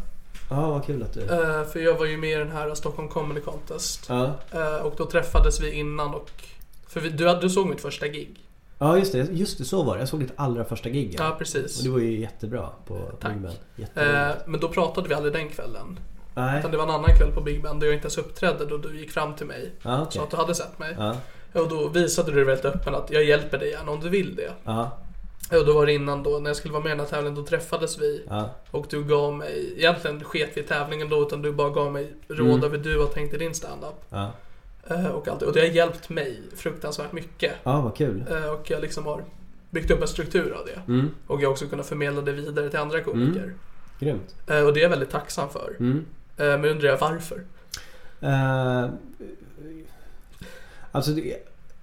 [0.56, 1.22] Ja, vad kul att du...
[1.22, 4.06] Eh, för jag var ju med i den här Stockholm Comedy Contest.
[4.10, 4.32] Ja.
[4.52, 6.32] Eh, och då träffades vi innan och...
[6.88, 8.40] För vi, du, du såg mitt första gig.
[8.80, 9.18] ja, just det.
[9.32, 10.00] Just det, så var det.
[10.00, 11.16] Jag såg ditt allra första gig.
[11.20, 11.80] Ja, Och precis.
[11.80, 13.34] det var ju jättebra på Tack.
[13.34, 13.52] Big Ben.
[13.76, 14.30] Jättebra.
[14.30, 16.00] Eh, men då pratade vi aldrig den kvällen.
[16.36, 16.60] Nej.
[16.60, 18.78] Utan det var en annan kväll på Big Ben där jag inte ens uppträdde då
[18.78, 19.72] du gick fram till mig.
[19.82, 20.12] Ja, okej.
[20.20, 20.96] Sa att du hade sett mig.
[21.00, 21.16] Ja.
[21.54, 24.36] Och då visade du dig väldigt öppen att jag hjälper dig gärna om du vill
[24.36, 24.52] det.
[25.52, 25.64] Ja.
[25.64, 27.46] Då var det innan då, när jag skulle vara med i den här tävlingen, då
[27.46, 28.26] träffades vi.
[28.30, 28.50] Ja.
[28.72, 32.14] Och du gav mig, egentligen sket vi i tävlingen då, utan du bara gav mig
[32.28, 32.64] råd Mm.
[32.64, 33.96] över du har tänkt i din standup.
[34.10, 34.32] Ja.
[34.88, 35.42] Eh, och, allt.
[35.42, 37.54] och det har hjälpt mig fruktansvärt mycket.
[37.64, 38.24] Ja, vad kul.
[38.32, 39.24] Eh, och jag liksom har
[39.70, 40.92] byggt upp en struktur av det.
[40.94, 41.10] Mm.
[41.28, 43.54] Och jag har också kunnat förmedla det vidare till andra komiker.
[44.00, 44.36] Grymt.
[44.48, 45.76] Eh, och det är jag väldigt tacksam för.
[45.80, 46.06] Mm.
[46.38, 47.44] Men undrar jag varför?
[48.22, 48.90] Eh,
[50.92, 51.38] alltså, det,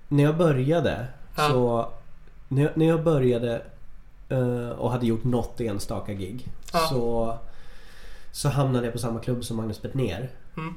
[0.09, 1.49] när jag började Ja.
[1.49, 1.93] så...
[2.53, 3.63] När jag, när jag började
[4.29, 6.79] eh, och hade gjort något enstaka gig Ja.
[6.79, 7.35] så,
[8.33, 10.31] så hamnade jag på samma klubb som Magnus Bettner.
[10.57, 10.75] Mm.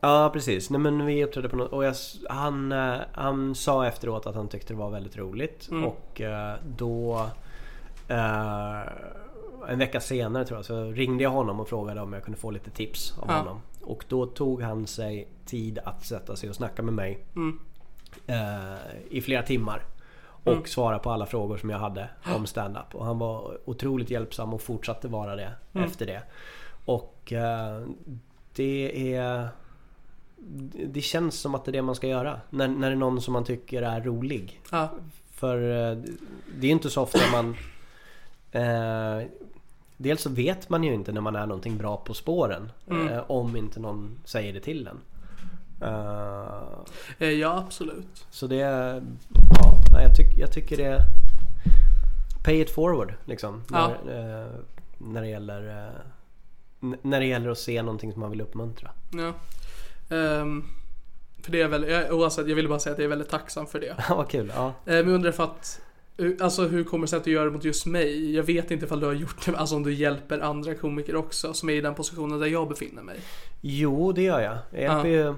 [0.00, 0.70] Ja precis.
[0.70, 1.94] Nej, men vi uppträdde på något och jag,
[2.30, 5.84] han, eh, han sa efteråt att han tyckte det var väldigt roligt Mm.
[5.84, 7.26] och eh, då
[9.68, 12.50] en vecka senare tror jag så ringde jag honom och frågade om jag kunde få
[12.50, 13.34] lite tips av Ja.
[13.34, 13.60] honom.
[13.80, 17.58] Och då tog han sig tid att sätta sig och snacka med mig Mm.
[19.10, 19.82] i flera timmar.
[20.48, 20.66] Och Mm.
[20.66, 22.94] svara på alla frågor som jag hade om stand-up.
[22.94, 25.86] Och han var otroligt hjälpsam och fortsatte vara det Mm.
[25.86, 26.22] efter det.
[26.84, 27.82] Och eh,
[28.54, 29.48] det är...
[30.86, 32.40] Det känns som att det är det man ska göra.
[32.50, 34.60] När, när det är någon som man tycker är rolig.
[34.72, 34.88] Ja.
[35.32, 35.56] För
[35.90, 35.98] eh,
[36.58, 37.56] det är inte så ofta man...
[38.52, 39.26] Eh,
[39.96, 42.72] dels så vet man ju inte när man är någonting bra på spåren.
[42.90, 43.08] Mm.
[43.08, 45.00] Eh, om inte någon säger det till en.
[47.18, 48.26] Eh, ja, absolut.
[48.30, 48.56] så det...
[48.56, 49.00] Ja,
[49.98, 51.02] nej, jag, tyck, jag tycker det...
[52.44, 53.62] Pay it forward liksom.
[53.70, 53.92] Ja.
[54.06, 54.50] När, eh,
[54.98, 55.86] när det gäller...
[55.86, 55.92] Eh,
[57.02, 58.90] när det gäller att se någonting som man vill uppmuntra.
[59.12, 59.32] Ja.
[60.16, 60.64] Ehm,
[61.42, 63.66] för det är väl, jag, oavsett, jag ville bara säga att jag är väldigt tacksam
[63.66, 63.96] för det.
[64.08, 64.52] Ja, vad kul.
[64.56, 64.66] Ja.
[64.66, 65.80] Eh, Men jag undrar för att
[66.16, 68.34] hur- Alltså hur kommer det sig att du gör det mot just mig?
[68.36, 71.54] Jag vet inte ifall du har gjort det, alltså om du hjälper andra komiker också
[71.54, 73.16] som är i den positionen där jag befinner mig.
[73.60, 74.58] Jo, det gör jag.
[74.70, 75.24] Jag hjälper, Ja.
[75.26, 75.34] ju,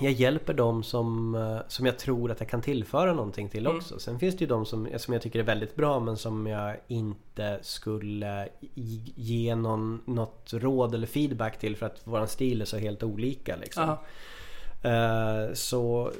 [0.00, 3.76] jag hjälper dem som, eh, som jag tror att jag kan tillföra någonting till Mm.
[3.78, 3.98] också.
[3.98, 6.76] Sen finns det ju de som, som jag tycker är väldigt bra men som jag
[6.88, 8.48] inte skulle
[9.16, 13.56] ge någon, något råd eller feedback till för att våran stil är så helt olika.
[13.56, 13.96] Liksom.
[14.82, 16.10] Eh, så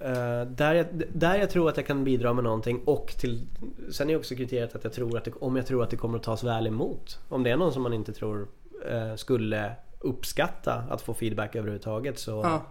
[0.00, 3.46] eh, där, jag, där jag tror att jag kan bidra med någonting och till
[3.92, 6.18] Sen är också kriteriet att jag tror att det, om jag tror att det kommer
[6.18, 7.18] att tas väl emot.
[7.28, 8.46] Om det är någon som man inte tror
[8.90, 12.62] eh, skulle uppskatta att få feedback överhuvudtaget så, Ja.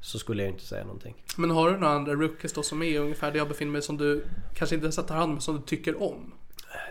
[0.00, 1.14] Så skulle jag inte säga någonting.
[1.36, 3.96] Men har du några andra rookies då som är ungefär där jag befinner mig som
[3.96, 6.32] du kanske inte ens tar hand om som du tycker om?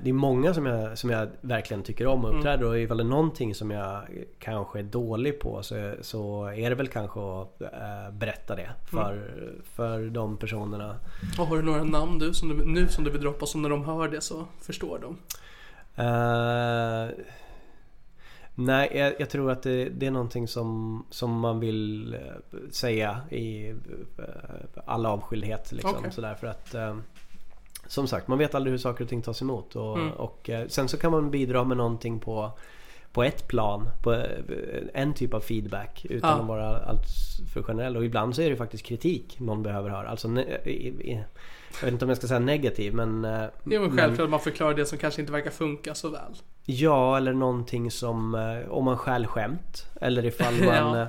[0.01, 3.03] Det är många som jag, som jag verkligen tycker om och uppträder och ifall det
[3.03, 4.01] är någonting som jag
[4.39, 9.31] kanske är dålig på så, så är det väl kanske att eh, berätta det för,
[9.63, 10.95] för de personerna.
[11.39, 13.69] Och har du några namn du, som du nu som du vill droppa så när
[13.69, 15.17] de hör det så förstår de?
[15.95, 17.09] Eh,
[18.55, 22.19] nej, jag, jag tror att det, det är någonting som, som man vill eh,
[22.71, 23.75] säga i eh,
[24.85, 25.71] all avskildhet.
[25.71, 26.11] Liksom, Okej.
[26.11, 26.97] sådär, för att, eh,
[27.87, 29.75] som sagt, man vet aldrig hur saker och ting tas emot.
[29.75, 30.11] Och, Mm.
[30.11, 32.51] och, sen så kan man bidra med någonting på,
[33.11, 34.23] på ett plan, på
[34.93, 36.41] en typ av feedback utan Ja.
[36.41, 37.05] att vara allt
[37.53, 37.97] för generell.
[37.97, 40.07] Och ibland så är det faktiskt kritik någon behöver höra.
[40.09, 43.21] Alltså, jag vet inte om jag ska säga negativ men...
[43.21, 46.35] Det är väl självklart att man förklarar det som kanske inte verkar funka så väl.
[46.65, 49.85] Ja, eller någonting som eh, om man stjäl skämt.
[50.01, 51.01] Eller ifall man, Ja.
[51.01, 51.07] eh,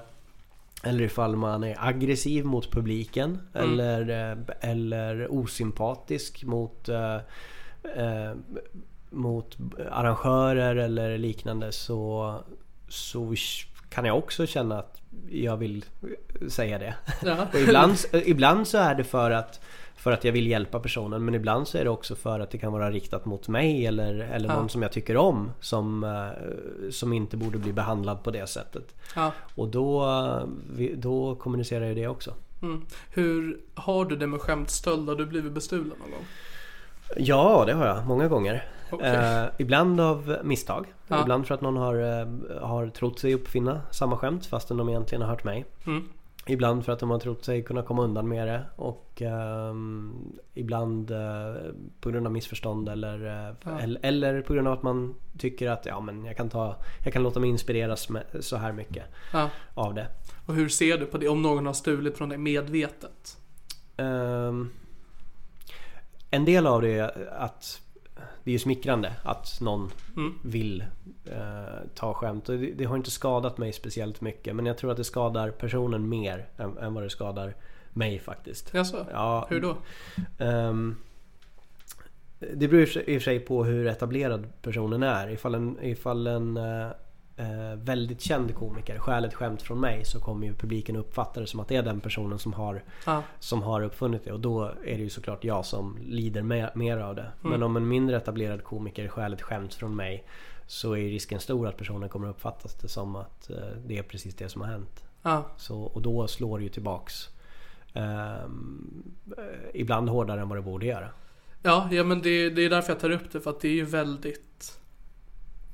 [0.83, 3.41] eller ifall man är aggressiv mot publiken.
[3.55, 3.71] Mm.
[3.73, 7.17] Eller, eh, eller osympatisk mot, eh,
[9.11, 9.57] mot
[9.91, 11.73] arrangörer eller liknande.
[11.73, 12.35] Så,
[12.89, 13.35] så
[13.89, 15.85] kan jag också känna att jag vill
[16.49, 16.95] säga det.
[17.25, 17.47] Ja.
[17.55, 19.61] Ibland, ibland så är det för att
[20.07, 22.59] för att jag vill hjälpa personen men ibland så är det också för att det
[22.59, 24.55] kan vara riktat mot mig eller, eller Ja.
[24.57, 28.95] någon som jag tycker om som, eh, som inte borde bli behandlad på det sättet.
[29.15, 29.33] Ja.
[29.55, 30.07] Och då,
[30.97, 32.35] då kommunicerar jag det också.
[32.63, 32.83] Mm.
[33.11, 35.09] Hur har du det med skämtstöld?
[35.09, 36.25] Har du blivit bestulen någon gång?
[37.17, 38.07] Ja, det har jag.
[38.07, 38.69] Många gånger.
[38.91, 39.15] Okej.
[39.15, 40.87] Eh, ibland av misstag.
[41.09, 41.21] Ja.
[41.23, 45.23] Ibland för att någon har, eh, har trott sig uppfinna samma skämt fastän de egentligen
[45.23, 45.65] har hört mig.
[45.87, 46.09] Mm.
[46.49, 51.11] Ibland för att de har trott sig kunna komma undan med det och ehm, ibland
[51.11, 51.55] eh,
[52.01, 53.81] på grund av missförstånd eller, eh, Ja.
[53.81, 57.13] eller, eller på grund av att man tycker att ja, men jag, kan ta, jag
[57.13, 59.51] kan låta mig inspireras med så här mycket Ja.
[59.75, 60.07] av det.
[60.47, 63.37] Och hur ser du på det om någon har stulit från dig medvetet?
[63.97, 64.71] Ehm,
[66.31, 67.81] en del av det är att
[68.47, 70.35] det är smickrande att någon Mm.
[70.45, 70.85] vill
[71.25, 72.49] eh, ta skämt.
[72.49, 75.51] Och det, det har inte skadat mig speciellt mycket men jag tror att det skadar
[75.51, 77.55] personen mer än, än vad det skadar
[77.91, 78.75] mig faktiskt.
[78.75, 79.07] Jaså?
[79.13, 79.77] Ja, Hur då?
[80.39, 80.97] Ehm,
[82.39, 85.29] det beror i och för sig- på hur etablerad personen är.
[85.31, 86.89] Ifall en, ifall en eh,
[87.37, 91.47] eh, väldigt känd komiker stjäl ett skämt från mig så kommer ju publiken uppfatta det
[91.47, 93.23] som att det är den personen som har, Ja.
[93.39, 94.33] som har uppfunnit det.
[94.33, 97.23] Och då är det ju såklart jag som lider mer, mer av det.
[97.23, 97.51] Mm.
[97.51, 100.25] Men om en mindre etablerad komiker stjäl ett skämt från mig
[100.67, 104.35] så är risken stor att personen kommer uppfattas det som att eh, det är precis
[104.35, 105.05] det som har hänt.
[105.23, 105.45] Ja.
[105.57, 107.29] Så, och då slår det ju tillbaks.
[107.95, 108.47] eh,
[109.75, 111.09] ibland hårdare än vad det borde göra.
[111.63, 113.73] Ja, ja men det, det är därför jag tar upp det för att det är
[113.73, 114.81] ju väldigt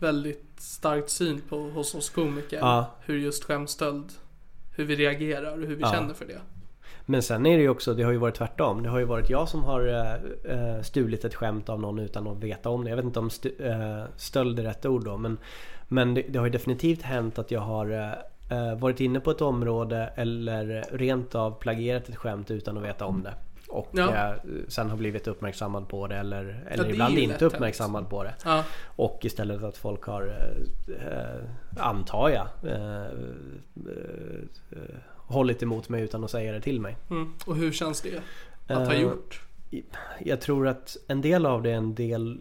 [0.03, 2.91] Väldigt starkt syn på hos oss komiker Ja.
[3.01, 4.12] Hur just skämtstöld
[4.77, 5.93] Hur vi reagerar och hur vi Ja.
[5.93, 6.41] känner för det
[7.07, 8.83] Men sen är det ju också, det har ju varit tvärtom.
[8.83, 9.88] Det har ju varit jag som har
[10.45, 12.91] eh, stulit ett skämt av någon utan att veta om det.
[12.91, 15.17] Jag vet inte om stu, eh, stöld är rätt ord då.
[15.17, 15.38] Men,
[15.88, 17.91] men det, det har ju definitivt hänt att jag har
[18.51, 23.05] eh, varit inne på ett område eller rent av plagierat ett skämt utan att veta
[23.07, 23.35] om det.
[23.73, 24.29] Och Ja.
[24.29, 24.35] eh,
[24.69, 28.11] sen har blivit uppmärksammad på det eller, det eller är ibland ju lätt inte uppmärksammad
[28.11, 28.35] på det.
[28.45, 30.51] Ja, Och istället att folk har,
[31.01, 36.97] eh, antar jag, eh, eh, hållit emot mig utan att säga det till mig.
[37.11, 37.33] mm.
[37.47, 38.21] och hur känns det?
[38.75, 39.41] Att ha gjort?
[40.21, 42.41] Jag tror att en del av det är en del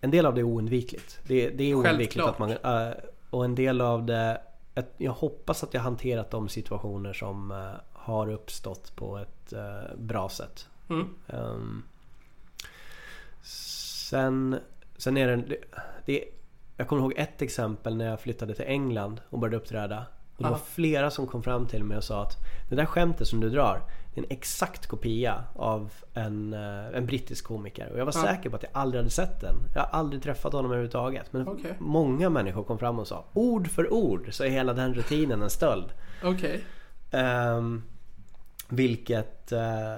[0.00, 1.20] En del av det är oundvikligt.
[1.26, 2.54] Det, det är oundvikligt att man...
[3.30, 4.40] Och en del av det...
[4.96, 7.50] Jag hoppas att jag hanterat de situationer som
[8.04, 10.68] har uppstått på ett eh, bra sätt.
[10.90, 11.08] Mm.
[11.28, 11.82] Ehm,
[13.42, 14.58] sen,
[14.96, 15.56] sen är det, det,
[16.04, 16.24] det...
[16.76, 20.06] Jag kommer ihåg ett exempel när jag flyttade till England och började uppträda.
[20.36, 20.60] Och det var Ja.
[20.72, 22.36] flera som kom fram till mig och sa att
[22.70, 23.80] det där skämtet som du drar
[24.14, 27.90] det är en exakt kopia av en, eh, en brittisk komiker.
[27.92, 28.22] Och jag var Ja.
[28.22, 29.54] säker på att jag aldrig hade sett den.
[29.74, 31.32] Jag har aldrig träffat honom överhuvudtaget.
[31.32, 31.74] Men Okej.
[31.78, 35.50] många människor kom fram och sa ord för ord så är hela den rutinen en
[35.50, 35.92] stöld.
[37.10, 37.82] Ehm,
[38.68, 39.94] vilket, eh,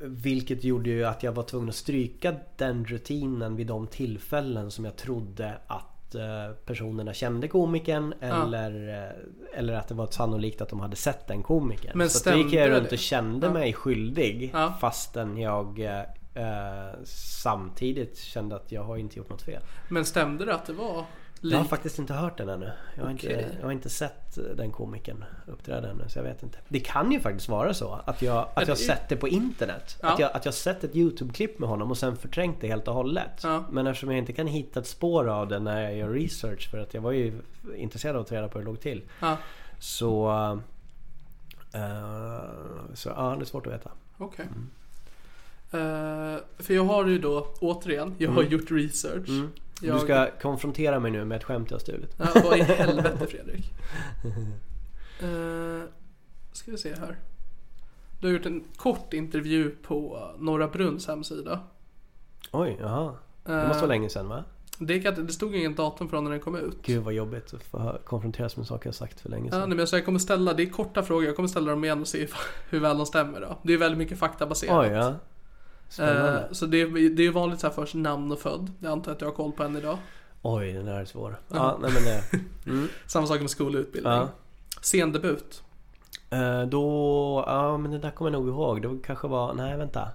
[0.00, 4.84] vilket gjorde ju att jag var tvungen att stryka den rutinen vid de tillfällen som
[4.84, 10.68] jag trodde att eh, personerna kände komikern eller, eh, eller att det var sannolikt att
[10.68, 11.92] de hade sett den komikern.
[11.98, 13.52] Men så då gick jag runt och kände Ja.
[13.52, 14.74] mig skyldig Ja.
[14.80, 15.80] fastän jag
[16.34, 19.62] eh, samtidigt kände att jag har inte gjort något fel.
[19.88, 21.04] Men stämde det att det var
[21.50, 22.72] Jag har faktiskt inte hört den ännu.
[22.96, 23.32] Jag har, Okej.
[23.32, 26.58] inte, jag har inte sett den komikern uppträda ännu så jag vet inte.
[26.68, 29.98] Det kan ju faktiskt vara så att jag, att jag sett det på internet.
[30.02, 30.08] Ja.
[30.12, 32.94] Att, jag, att jag sett ett YouTube-klipp med honom och sen förträngt det helt och
[32.94, 33.40] hållet.
[33.42, 33.64] Ja.
[33.70, 36.78] Men eftersom jag inte kan hitta ett spår av det när jag gör research för
[36.78, 37.40] att jag var ju
[37.76, 39.02] intresserad av att ta reda på hur det låg till.
[39.20, 39.36] Ja,
[39.78, 40.30] Så...
[41.74, 42.40] eh,
[42.94, 43.90] så ja, det är svårt att veta.
[44.18, 44.44] okej.
[44.44, 44.62] Eh,
[46.58, 49.28] för jag har ju då, återigen, jag har gjort research.
[49.28, 49.48] Jag,
[49.82, 49.98] Mm.
[49.98, 52.14] Du ska konfrontera mig nu med ett skämt jag har stulit.
[52.18, 53.72] Ja, vad i helvete Fredrik?
[55.22, 55.82] Uh,
[56.52, 57.18] ska vi se här.
[58.20, 61.60] Du har gjort en kort intervju på Norra Brunns hemsida.
[62.50, 63.14] Oj, jaha.
[63.44, 64.44] Det Eh, måste vara länge sedan va?
[64.78, 66.78] Det, det stod ingen datum från när den kom ut.
[66.82, 69.68] Gud vad jobbigt att få konfronteras med saker jag sagt för länge Ja, sedan.
[69.68, 72.00] nej, men så jag kommer ställa, det är korta frågor, jag kommer ställa dem igen
[72.00, 72.28] och se
[72.70, 73.58] hur väl de stämmer då.
[73.62, 74.86] Det är väldigt mycket faktabaserat.
[74.86, 75.14] Oj, ja.
[75.92, 76.38] Spännande.
[76.40, 78.70] Eh, så det, är- det är ju vanligt så här först namn och född.
[78.80, 79.98] Jag antar att jag har koll på en idag.
[80.42, 81.36] Oj, den här är svår.
[81.48, 82.22] Ja, nej men det.
[82.70, 82.88] Mm.
[83.06, 84.12] Samma sak med skolutbildning.
[84.12, 84.28] Ja.
[84.80, 85.62] Scendebut.
[86.30, 88.82] Eh, då, ja men det där kommer jag nog ihåg.
[88.82, 90.08] Det kanske var, nej vänta.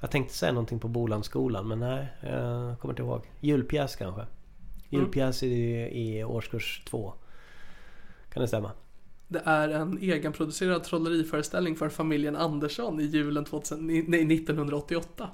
[0.00, 3.22] Jag tänkte säga någonting på Bolansskolan men nej, jag kommer inte ihåg.
[3.40, 4.26] Julpjäs kanske.
[4.88, 5.48] Julpjäs i,
[5.92, 7.12] i årskurs två.
[8.32, 8.70] Kan det stämma?
[9.28, 15.28] Det är en egenproducerad trolleriföreställning för familjen Andersson i julen 2000, nej, 1988.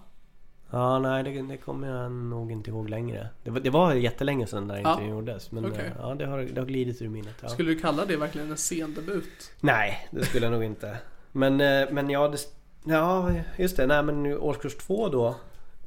[0.70, 3.28] Ja, nej det, det kommer jag nog inte ihåg längre.
[3.44, 4.90] Det var, det var jättelänge sedan den där Ja.
[4.92, 5.52] intervjun gjordes.
[5.52, 5.84] Men Okej.
[5.86, 7.34] eh, ja, det har, det har glidit ur minnet.
[7.40, 7.48] Ja.
[7.48, 9.52] Skulle du kalla det verkligen en scendebut?
[9.60, 10.96] Nej, det skulle jag nog inte.
[11.32, 12.38] Men, eh, men ja, det,
[12.84, 13.86] ja, just det.
[13.86, 15.36] Nej, men årskurs två då.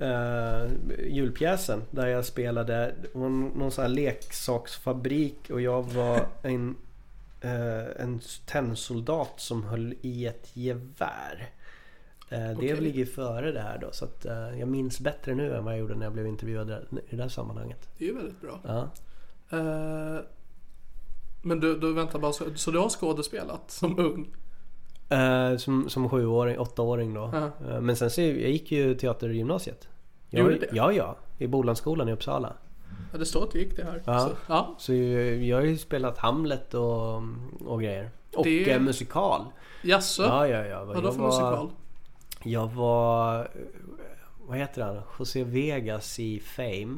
[0.01, 0.71] Uh,
[1.07, 6.75] julpjäsen där jag spelade var någon sån här leksaksfabrik och jag var en,
[7.41, 11.49] eh, en tennsoldat som höll i ett gevär.
[12.29, 12.81] Eh, Det Okej.
[12.81, 15.79] ligger före det här då så att eh, jag minns bättre nu än vad jag
[15.79, 16.69] gjorde när jag blev intervjuad
[17.09, 17.89] i det här sammanhanget.
[17.97, 18.59] Det är ju väldigt bra.
[18.63, 18.89] Ja.
[19.57, 20.19] Eh,
[21.41, 24.27] men du, du väntar bara, så, så du har skådespelat som ung?
[25.09, 27.23] Eh, som, som sjuåring, åttaåring då.
[27.69, 29.87] Eh, men sen så jag gick ju teatergymnasiet.
[30.29, 30.69] Jag, Gjorde det?
[30.71, 31.15] Ja, ja.
[31.37, 32.53] I Bolansskolan i Uppsala.
[33.11, 34.01] Ja, det står att du gick det här.
[34.05, 34.19] Ja.
[34.19, 34.75] Så, ja.
[34.77, 37.21] Så jag, har ju spelat Hamlet och,
[37.65, 38.09] och grejer.
[38.35, 39.41] Och Det- eh, musikal.
[39.81, 40.23] Jaså?
[40.23, 40.83] Ja, ja, ja.
[40.85, 41.69] Vadå för var- musikal?
[42.43, 43.47] Jag var...
[44.47, 45.01] Vad heter han?
[45.19, 46.95] José Vegas i Fame.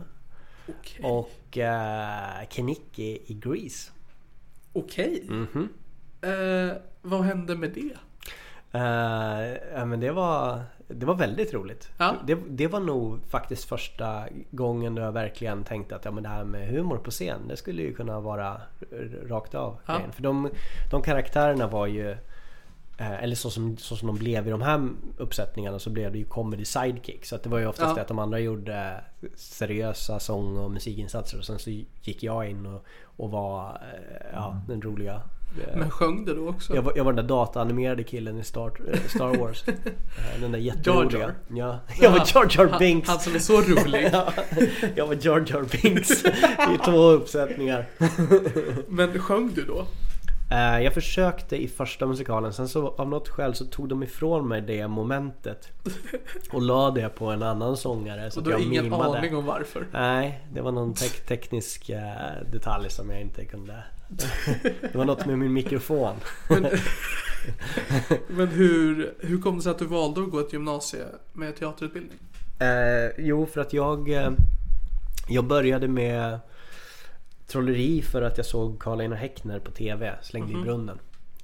[0.68, 1.06] Okej.
[1.06, 3.92] Och uh, Kenicki i Grease.
[4.74, 5.24] Okej.
[5.30, 5.70] Mhm.
[6.22, 7.98] Eh, vad hände med det?
[8.72, 11.90] Eh, ja, men det var, det var väldigt roligt.
[11.98, 12.16] Ja.
[12.28, 16.30] Det, det var nog faktiskt första gången då jag verkligen tänkte att ja, men det
[16.30, 18.62] här med humor på scen, det skulle ju kunna vara
[19.28, 19.78] rakt av.
[19.86, 20.00] Ja.
[20.12, 20.50] För de,
[20.92, 22.12] de karaktärerna var ju
[22.98, 26.18] eh, eller så som, så som de blev i de här uppsättningarna så blev det
[26.18, 27.26] ju comedy sidekick.
[27.26, 27.96] Så det var ju oftast Ja.
[27.96, 29.04] det att de andra gjorde
[29.36, 31.70] seriösa sång och musikinsatser och sen så
[32.02, 35.22] gick jag in och, och var eh, ja, den roliga.
[35.68, 36.76] Eh, Men sjöng du då också?
[36.76, 39.64] jag var, jag var den där dataanimerade killen i Star, eh, Star Wars.
[40.18, 41.20] Eh, den där jätteroliga.
[41.20, 43.08] Jar Ja, jag var Jar Jar Binks.
[43.08, 44.10] Han, han som är så rolig.
[44.14, 44.34] Ja,
[44.96, 46.26] jag var Jar Jar Binks
[46.76, 47.86] i två uppsättningar.
[48.88, 49.86] Men sjöng du då?
[50.84, 54.62] Jag försökte i första musikalen, sen så av något skäl så tog de ifrån mig
[54.62, 55.70] det momentet.
[56.52, 59.18] Och la det på en annan sångare så Och du har ingen mimade.
[59.20, 59.88] aning om varför?
[59.92, 61.92] Nej, det var någon tek- teknisk
[62.52, 63.84] detalj som jag inte kunde...
[64.82, 66.16] Det var något med min mikrofon.
[68.28, 72.20] Men hur, hur kom det sig att du valde att gå ett gymnasie med teaterutbildning?
[72.60, 74.10] Eh, jo, för att jag...
[74.10, 74.32] Eh,
[75.32, 76.40] jag började med
[77.48, 81.00] trolleri för att jag såg Karl-Einar Häckner på TV, Slängde i brunnen.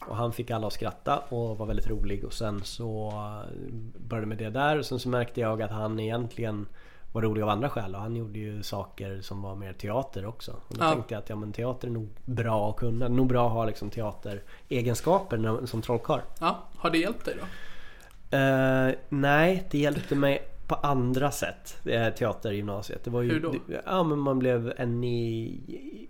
[0.07, 4.27] Och han fick alla att skratta och var väldigt rolig och sen så eh, började
[4.27, 6.67] med det där och sen så märkte jag att han egentligen
[7.15, 10.51] var rolig av andra skäl och han gjorde ju saker som var mer teater också.
[10.51, 10.91] Och då Ja.
[10.91, 13.07] tänkte jag att ja, men teater är nog bra att kunna.
[13.07, 13.89] Nog bra att ha liksom
[14.69, 16.19] teateregenskaper som trollkarl.
[16.39, 17.45] Ja, har det hjälpt dig då?
[18.37, 21.77] Eh, nej, det hjälpte mig på andra sätt.
[21.85, 23.03] eh, Teatergymnasiet.
[23.03, 23.51] Det var ju, Hur då?
[23.67, 25.59] Det, ja, men man blev en i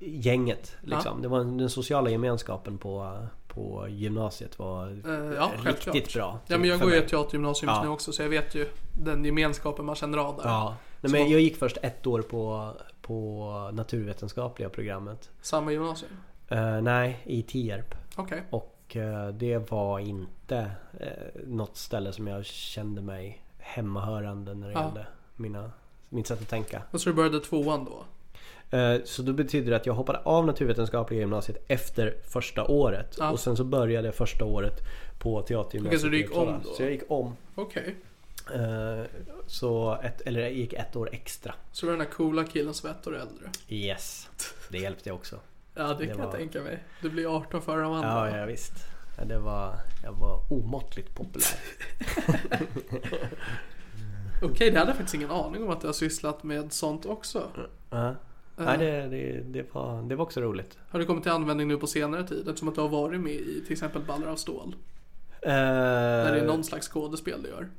[0.01, 0.75] gänget.
[0.81, 1.21] Liksom.
[1.21, 3.17] Det var den sociala gemenskapen på,
[3.55, 6.13] på gymnasiet var Eh, ja, riktigt självklart.
[6.13, 6.39] bra.
[6.47, 7.83] Ja men jag för går ju ett teatergymnasium just Ja.
[7.83, 8.67] nu också så jag vet ju
[9.03, 10.43] den gemenskapen man känner av där.
[10.43, 10.75] Ja.
[11.01, 15.29] Nej, men jag gick först ett år på, på naturvetenskapliga programmet.
[15.41, 16.11] Samma gymnasium?
[16.47, 17.95] Eh, nej, i Tierp.
[18.15, 18.43] Okej.
[18.49, 21.07] Och eh, det var inte eh,
[21.47, 25.71] något ställe som jag kände mig hemmahörande när det gällde mina,
[26.09, 26.81] mitt sätt att tänka.
[26.91, 28.03] Och så du började tvåan då?
[28.71, 33.15] Eh, Så då betyder det att jag hoppade av naturvetenskapliga gymnasiet efter första året.
[33.19, 33.31] Ja.
[33.31, 34.81] Och sen så började jag första året
[35.19, 36.73] på teatergymnasiet Okej, så du gick om då?
[36.73, 37.35] Så jag gick om.
[37.55, 37.95] Okej.
[38.53, 39.03] Eh,
[39.47, 41.53] Så ett, eller jag gick ett år extra.
[41.71, 43.49] Så du var den där coola killen som var ett år äldre?
[43.69, 44.29] Yes.
[44.69, 45.39] Det hjälpte också.
[45.77, 46.83] Ja det, Det kan var- jag tänka mig.
[47.01, 48.29] Du blir 18 före de andra.
[48.31, 48.73] Ja, ja visst.
[49.17, 51.47] Ja, det var, jag var omåttligt populär.
[54.41, 57.43] Okej, det hade jag faktiskt ingen aning om att du har sysslat med sånt också.
[57.89, 58.15] Ja.
[58.57, 60.77] Nej, det, det, det, var, det var också roligt.
[60.89, 62.47] Har det kommit till användning nu på senare tid?
[62.47, 64.75] Eftersom att du har varit med i till exempel Ballar av stål.
[65.41, 67.69] Eh, Där det är någon slags skådespel du gör.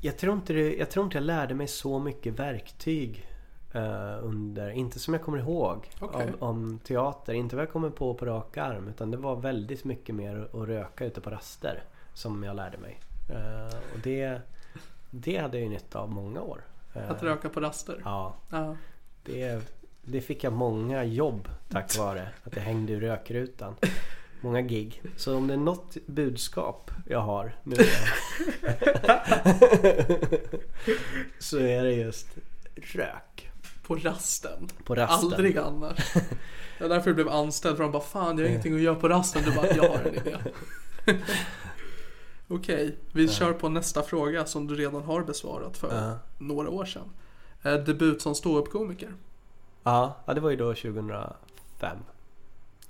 [0.00, 3.26] Jag tror, inte det, jag tror inte jag lärde mig så mycket verktyg
[3.74, 6.32] eh, under, inte som jag kommer ihåg, Okej.
[6.38, 7.32] om, om teater.
[7.32, 8.88] Inte vad jag kommer på på rak arm.
[8.88, 11.82] Utan det var väldigt mycket mer att röka ute på raster
[12.14, 13.00] som jag lärde mig.
[13.30, 14.40] Eh, och det,
[15.10, 16.64] det hade jag ju nytta av många år.
[16.94, 18.00] Att röka på raster.
[18.04, 18.76] Ja, Ja.
[19.22, 19.60] Det,
[20.02, 23.74] det fick jag många jobb tack vare att jag hängde i rökrutan.
[24.40, 25.02] Många gig.
[25.16, 27.76] Så om det är något budskap jag har nu
[31.38, 32.26] så är det just
[32.74, 33.50] rök
[33.82, 34.68] På rasten.
[34.84, 35.32] på rasten.
[35.32, 36.12] Aldrig annars.
[36.78, 37.76] Det är därför du blev anställd.
[37.76, 39.42] För de bara fan jag har ingenting att göra på rasten.
[39.44, 40.36] Du bara jag har en idé.
[42.48, 46.18] Okej, vi kör på nästa fråga som du redan har besvarat för Ja.
[46.38, 47.08] några år sedan.
[47.62, 49.14] Eh, debut som ståuppkomiker.
[49.82, 51.96] Ja, ja, det var ju då 2005.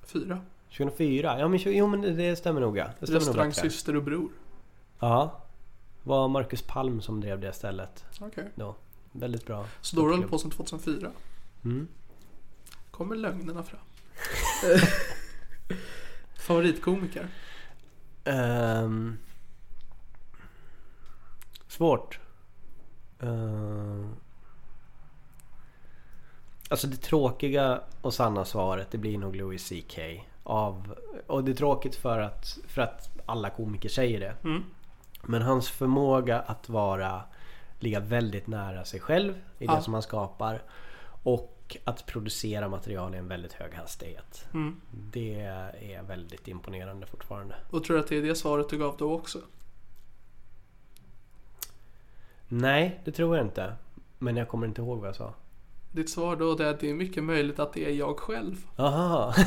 [0.02, 0.40] Fyra.
[0.76, 1.38] 2004?
[1.38, 2.84] Ja men, jo, men det- stämmer nog ja.
[2.84, 3.70] Det stämmer nog Restaurang bättre.
[3.70, 4.30] Syster och Bror.
[4.98, 5.38] Ja.
[6.02, 8.50] var Marcus Palm som drev det stället Okej.
[8.54, 8.74] då.
[9.12, 9.66] Väldigt bra.
[9.80, 11.10] Så då hållit på sedan 2004.
[11.64, 11.88] Mm.
[12.90, 13.80] Kommer lögnerna fram.
[16.34, 17.28] Favoritkomiker?
[18.24, 19.18] Ehm,
[21.68, 22.18] svårt.
[23.20, 24.16] Ehm,
[26.72, 29.98] alltså det tråkiga och sanna svaret det blir nog Louis CK.
[30.42, 30.94] Av,
[31.26, 34.34] och det är tråkigt för att, för att alla komiker säger det.
[34.44, 34.64] Mm.
[35.22, 37.22] Men hans förmåga att vara
[37.78, 39.80] ligga väldigt nära sig själv i det Ja.
[39.82, 40.62] som han skapar.
[41.22, 44.46] Och att producera material i en väldigt hög hastighet.
[44.54, 44.80] Mm.
[44.90, 47.54] Det är väldigt imponerande fortfarande.
[47.70, 49.38] Och tror du att det är det svaret du gav då också?
[52.48, 53.74] Nej, det tror jag inte.
[54.18, 55.34] Men jag kommer inte ihåg vad jag sa.
[55.92, 58.56] Ditt svar då är att det är mycket möjligt att det är jag själv.
[58.76, 59.34] Aha.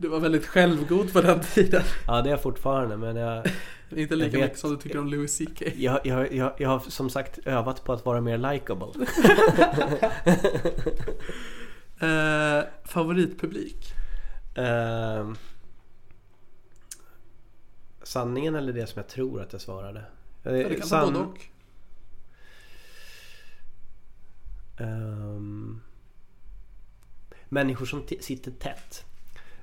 [0.00, 1.82] Du var väldigt självgod på den tiden.
[2.06, 3.46] Ja, det är jag fortfarande men jag,
[3.96, 4.40] Inte lika vet.
[4.46, 5.62] mycket som du tycker om Louis CK.
[5.76, 8.86] jag, jag, jag, jag har som sagt övat på att vara mer likable.
[12.00, 13.92] Eh, favoritpublik?
[14.56, 15.36] Ehm,
[18.02, 20.02] sanningen eller det som jag tror att jag svarade?
[20.42, 21.38] Ja, det kan vara både och.
[24.78, 25.80] Ehm,
[27.48, 29.04] människor som sitter tätt.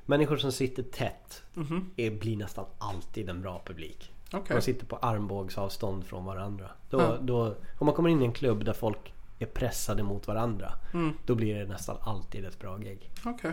[0.05, 1.89] Människor som sitter tätt Mhm.
[1.95, 4.11] är, blir nästan alltid en bra publik.
[4.34, 4.55] Okej.
[4.55, 6.70] De sitter på armbågsavstånd från varandra.
[6.89, 7.18] Då, Ja.
[7.22, 10.72] då, om man kommer in i en klubb där folk är pressade mot varandra.
[10.93, 11.13] Mm.
[11.26, 13.09] Då blir det nästan alltid ett bra gig.
[13.26, 13.51] Okej.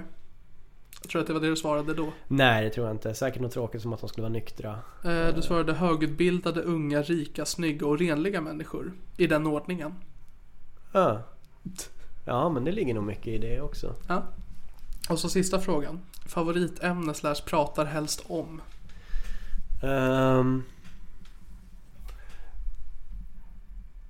[1.02, 2.12] Jag tror att det var det du svarade då.
[2.28, 3.14] Nej det tror jag inte.
[3.14, 4.78] Säkert något tråkigt som att de skulle vara nyktra.
[5.04, 8.92] Eh, du svarade högutbildade, unga, rika, snygga och renliga människor.
[9.16, 9.94] I den ordningen.
[10.92, 11.22] Ja.
[12.24, 13.94] Ja men det ligger nog mycket i det också.
[14.08, 14.22] Ja.
[15.08, 16.00] Och så sista frågan.
[16.26, 18.60] Favoritämne slash pratar helst om?
[19.82, 20.62] Ehm.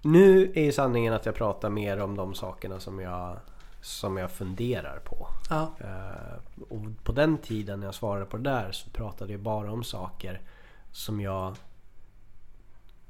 [0.03, 3.37] nu är ju sanningen att jag pratar mer om de sakerna som jag,
[3.81, 5.29] som jag funderar på.
[5.51, 5.73] Ja.
[5.81, 9.73] Eh, och på den tiden när jag svarade på det där så pratade jag bara
[9.73, 10.41] om saker
[10.93, 11.57] som jag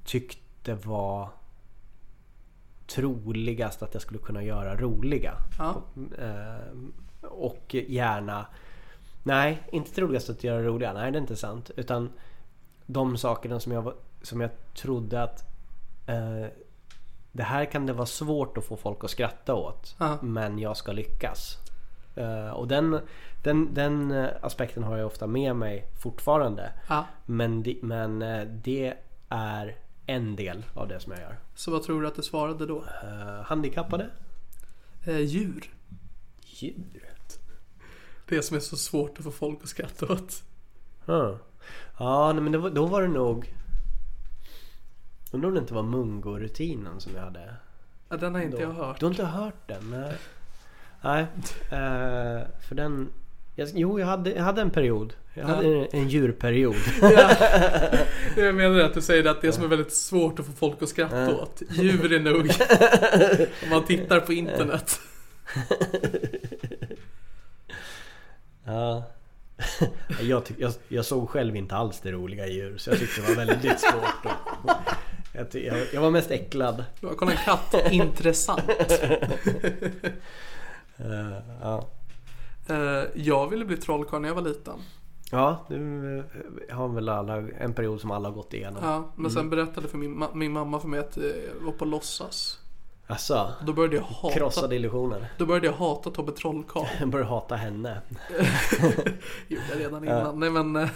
[0.05, 1.29] tyckte var
[2.95, 5.35] troligast att jag skulle kunna göra roliga.
[5.59, 5.83] Ja.
[6.19, 8.47] Eh, och gärna...
[9.23, 10.93] Nej, inte troligast att göra roliga.
[10.93, 11.71] Nej, det är inte sant.
[11.77, 12.13] Utan
[12.87, 15.45] de sakerna som jag, som jag trodde att
[16.07, 16.47] eh,
[17.33, 19.97] det här kan det vara svårt att få folk att skratta åt.
[19.99, 20.19] Ja.
[20.23, 21.57] Men jag ska lyckas.
[22.17, 23.01] Eh, och den,
[23.43, 26.73] den, den aspekten har jag ofta med mig fortfarande.
[26.89, 27.05] Ja.
[27.27, 28.95] Men, det, men eh, det
[29.29, 29.77] är
[30.07, 31.39] en del av det som jag gör.
[31.55, 32.85] Så vad tror du att du svarade då?
[33.03, 34.11] Eh, handikappade?
[35.07, 35.71] Eh, djur.
[36.41, 37.13] Djur?
[38.29, 40.43] Det som är så svårt att få folk att skratta åt.
[41.05, 41.39] Ja,
[41.99, 43.55] ja nej, men var, då var det nog...
[45.33, 47.55] Undrar om det inte var mungo-rutinen som jag hade.
[48.09, 48.63] Ja, den har inte då.
[48.63, 49.01] jag hört.
[49.01, 49.91] Du har inte hört den?
[49.91, 50.17] Nej.
[51.03, 51.23] Nej,
[51.63, 53.13] eh, för den...
[53.55, 55.13] Jag, jo, jag hade, jag hade en period.
[55.35, 56.77] Jag hade en, en djurperiod.
[58.37, 60.89] Jag menar att du säger att det som är väldigt svårt att få folk att
[60.89, 61.63] skratta åt.
[61.71, 62.51] Djur är nog...
[63.63, 65.01] Om man tittar på internet.
[68.65, 69.05] Ja.
[70.21, 73.21] Jag, tyck, jag, jag såg själv inte alls det roliga i djur så jag tyckte
[73.21, 74.25] det var väldigt svårt.
[74.25, 74.71] Och,
[75.33, 76.85] jag, jag, jag var mest äcklad.
[77.01, 77.93] Du har kollat en katt.
[77.93, 78.63] Intressant.
[81.63, 81.89] Ja.
[82.67, 82.77] Eh,
[83.15, 84.79] jag ville bli trollkarl när jag var liten.
[85.31, 86.19] ja, du
[86.69, 88.83] eh, har väl alla en period som alla har gått igenom.
[88.85, 91.85] Ja, men sen berättade för min, min mamma för mig att eh, jag var på
[91.85, 92.59] låtsas.
[93.07, 95.29] Alltså, Då började jag hata, krossade illusioner.
[95.39, 96.87] då började jag hata Tobbe Trollkarl.
[97.01, 98.01] Jag började hata henne.
[99.49, 100.41] Gjorde jag redan innan.
[100.41, 100.89] Nej men eh,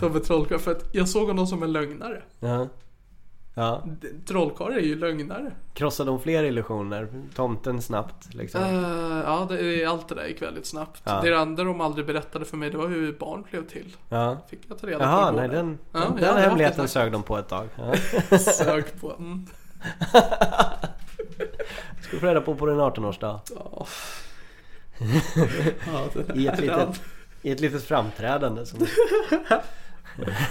[0.00, 2.22] Tobbe Trollkarl för att jag såg honom som en lögnare.
[2.40, 2.68] Ja.
[3.54, 3.82] Ja.
[4.00, 5.52] D- Trollkarl är ju lögnare.
[5.74, 7.08] Krossade hon fler illusioner?
[7.34, 8.62] Tomten snabbt liksom?
[8.62, 11.02] Eh, ja, det, är- allt det där gick väldigt snabbt.
[11.04, 11.20] Ja.
[11.20, 13.96] Det andra de aldrig berättade för mig det var hur barn blev till.
[14.08, 14.36] Ja.
[14.50, 15.54] Fick jag ta reda Jaha, på nej igår.
[15.56, 17.68] den, Ja, den, den hemligheten sög de på ett tag.
[17.76, 18.38] Ja.
[18.38, 19.12] Sög på.
[19.18, 19.46] Mm.
[22.02, 23.40] Ska få reda på på din 18-årsdag.
[23.54, 23.86] Ja.
[26.34, 27.02] I ett, litet,
[27.42, 28.78] I ett litet framträdande som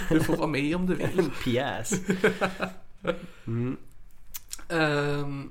[0.09, 1.19] Du får vara med om du vill.
[1.19, 1.91] en pjäs.
[4.69, 5.49] Ehm,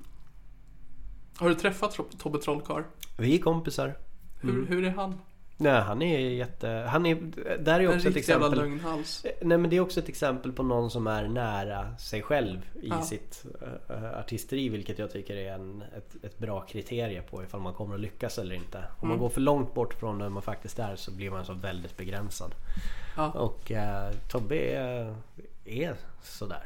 [1.38, 2.82] har du träffat Tobbe Trollkarl?
[3.18, 3.94] Vi är kompisar.
[4.40, 5.20] Hur, hur är han?
[5.60, 6.68] Nej, han är jätte...
[6.68, 7.14] Han är...
[7.58, 8.68] Där är En också ett riktig jävla exempel...
[8.70, 9.26] lögnhals.
[9.42, 12.88] Nej men det är också ett exempel på någon som är nära sig själv i
[12.88, 13.02] Ja.
[13.02, 13.46] sitt
[13.90, 17.94] uh, artisteri vilket jag tycker är en, ett, ett bra kriterie på ifall man kommer
[17.94, 18.78] att lyckas eller inte.
[18.78, 19.08] Om Mm.
[19.08, 21.96] man går för långt bort från där man faktiskt är så blir man så väldigt
[21.96, 22.54] begränsad.
[23.16, 23.30] Ja.
[23.30, 25.14] Och eh, Tobbe är,
[25.64, 26.62] är sådär.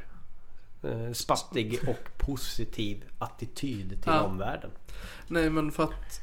[0.84, 4.20] Uh, spattig och positiv attityd till Ja.
[4.22, 4.70] omvärlden.
[5.28, 6.20] Nej men för att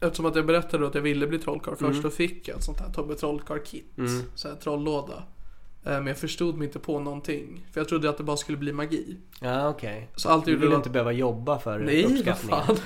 [0.00, 1.92] Eftersom att jag berättade att jag ville bli trollkarl Mm.
[1.92, 2.02] först.
[2.02, 3.92] Då fick jag ett sånt här Tobbe Trollkarl-kit.
[4.34, 5.14] Så här trolllåda.
[5.84, 7.66] Eh, Men jag förstod mig inte på någonting.
[7.72, 9.16] För jag trodde att det bara skulle bli magi.
[9.40, 10.08] Ja okej.
[10.16, 10.76] Så allt jag Du gjorde vill var...
[10.76, 12.64] inte behöva jobba för Nej uppskattningen.
[12.66, 12.76] fan.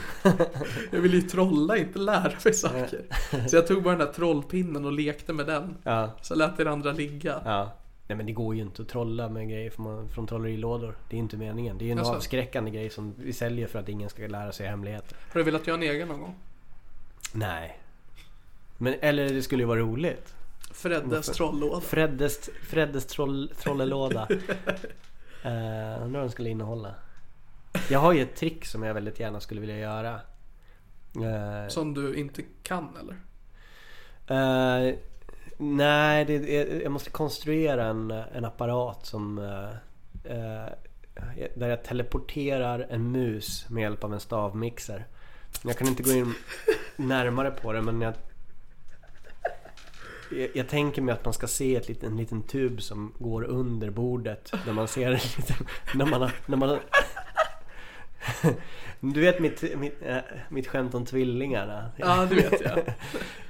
[0.91, 3.01] Jag ville ju trolla, inte lära mig saker.
[3.49, 5.77] Så jag tog bara den där trollpinnen och lekte med den.
[5.83, 7.43] Ja, Så lät det andra ligga.
[7.45, 7.73] ja.
[8.13, 10.97] Nej men det går ju inte att trolla med grejer från, från trollerilådor.
[11.11, 11.79] Det är inte meningen.
[11.79, 12.15] Det är ju en Jaså?
[12.15, 15.17] avskräckande grej som vi säljer för att ingen ska lära sig hemligheter.
[15.33, 16.35] Har du velat göra en egen någon gång?
[17.33, 17.79] Nej.
[18.79, 20.35] Men, eller det skulle ju vara roligt.
[20.73, 21.81] Freddes trollåda.
[21.81, 24.29] Freddes, Freddes troll, trollelåda.
[24.31, 26.95] uh, undrar vad den skulle innehålla.
[27.91, 30.21] Jag har ju ett trick som jag väldigt gärna skulle vilja göra.
[31.17, 33.17] Eh, Som du inte kan eller?
[34.27, 34.95] Eh,
[35.63, 39.39] nej, det, jag måste konstruera en, en apparat som...
[39.39, 39.71] Eh,
[40.33, 40.73] eh,
[41.55, 45.07] där jag teleporterar en mus med hjälp av en stavmixer.
[45.63, 46.35] Jag kan inte gå in
[46.97, 48.15] närmare på det men jag...
[50.31, 53.45] Jag, jag tänker mig att man ska se ett lit, en liten tub som går
[53.45, 54.53] under bordet.
[54.65, 55.67] Där man ser en liten...
[55.95, 56.31] När man.
[56.47, 56.79] När man
[59.01, 60.19] du vet mitt, mitt, äh,
[60.49, 61.91] mitt skämt om tvillingarna?
[61.97, 62.79] Ja, det vet jag.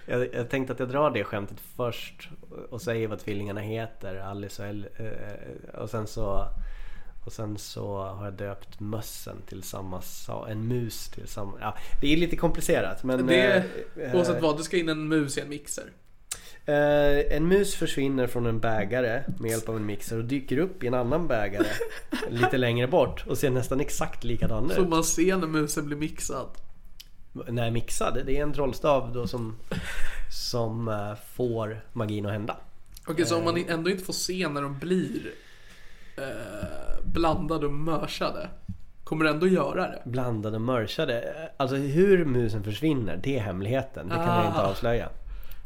[0.07, 2.29] Jag, jag tänkte att jag drar det skämtet först
[2.71, 6.49] och säger vad tvillingarna heter, Alice och El, eh, och sen så
[7.25, 11.53] och sen så har jag döpt mössen till samma sak, en mus till samma...
[11.61, 13.27] Ja, det är lite komplicerat men...
[13.27, 13.65] Det,
[13.97, 15.85] eh, oavsett vad, det ska in en mus i en mixer.
[16.67, 20.85] Eh, en mus försvinner från en bägare med hjälp av en mixer och dyker upp
[20.85, 21.67] i en annan bägare
[22.31, 24.89] lite längre bort och ser nästan exakt likadan Så ut.
[24.89, 26.47] man ser när musen blir mixad.
[27.49, 28.19] Nej, mixad.
[28.27, 29.57] Det är en trollstav då som,
[30.51, 32.57] som eh, får magin att hända.
[33.07, 33.45] Okej, så om Eh.
[33.53, 35.31] man ändå inte får se när de blir
[36.17, 38.49] eh, blandade och mörsade.
[39.05, 40.03] Kommer ändå göra det?
[40.05, 41.35] Blandade och merchade.
[41.57, 44.09] Alltså hur musen försvinner, det är hemligheten.
[44.09, 44.67] Det kan jag inte Ah.
[44.71, 45.09] avslöja.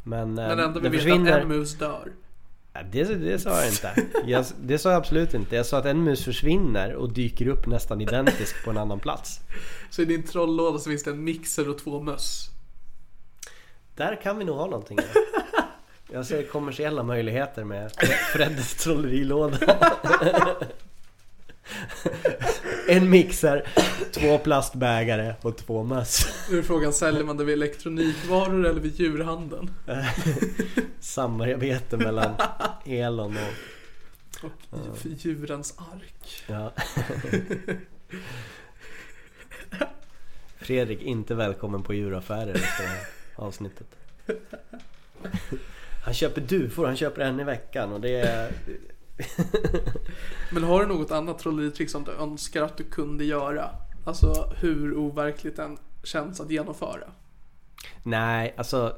[0.07, 1.31] Men, Men eh, ändå den vi vet försvinner...
[1.31, 2.11] att en mus dör.
[2.91, 4.05] Det, det sa jag inte.
[4.25, 5.55] Jag, det sa jag absolut inte.
[5.55, 9.39] Jag sa att en mus försvinner och dyker upp nästan identisk på en annan plats.
[9.89, 12.49] Så i din trolllåda så finns det en mixer och två möss.
[13.95, 14.99] Där kan vi nog ha någonting.
[16.11, 17.91] Jag ser kommersiella möjligheter med
[18.33, 19.57] Freddes trollerilåda.
[22.87, 23.67] En mixer,
[24.11, 26.27] två plastbägare och två möss.
[26.51, 29.71] Nu är frågan, säljer man det vid elektronikvaror eller vid djurhandeln?
[30.99, 32.33] Samarbete mellan
[32.85, 34.49] Elon och...
[34.69, 36.43] Och i djurens ark.
[36.47, 36.71] Ja.
[40.57, 43.87] Fredrik inte välkommen på djuraffärer efter det här avsnittet.
[46.05, 48.51] Han köper duvor, han köper en i veckan och det är...
[50.51, 53.69] Men har du något annat trolleritrick som du önskar att du kunde göra?
[54.05, 57.07] Alltså hur overkligt den känns att genomföra?
[58.03, 58.95] Nej, alltså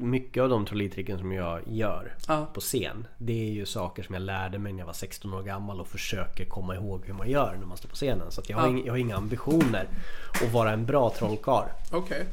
[0.00, 2.46] mycket av de trolleritricken som jag gör Ja.
[2.54, 5.42] på scen Det är ju saker som jag lärde mig när jag var 16 år
[5.42, 8.30] gammal och försöker komma ihåg hur man gör när man står på scenen.
[8.30, 8.70] Så jag, har Ja.
[8.70, 9.88] inga, jag har inga ambitioner
[10.42, 11.68] att vara en bra trollkarl.
[11.92, 12.26] Okej.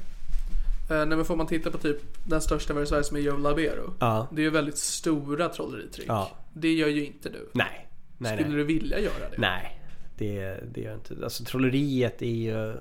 [0.89, 3.17] Eh, nej men får man titta på typ den största vi har i Sverige som
[3.17, 3.93] är Joe Labero.
[3.99, 4.27] Ja.
[4.31, 6.07] Det är ju väldigt stora trolleritrick.
[6.09, 6.31] Ja.
[6.53, 7.49] Det gör ju inte du.
[7.53, 7.87] Nej.
[8.17, 8.57] Nej, Skulle nej.
[8.57, 9.37] du vilja göra det?
[9.37, 9.81] Nej,
[10.17, 11.15] det, det gör jag inte.
[11.23, 12.75] Alltså trolleriet är ju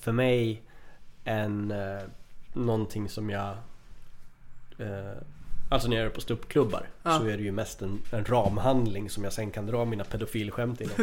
[0.00, 0.62] för mig
[1.24, 1.70] en...
[1.70, 2.02] Eh,
[2.54, 3.48] någonting som jag...
[4.78, 5.12] Eh,
[5.68, 7.18] alltså när jag är på ståuppklubbar Ja.
[7.18, 10.80] så är det ju mest en, en ramhandling som jag sen kan dra mina pedofilskämt
[10.80, 10.94] inom.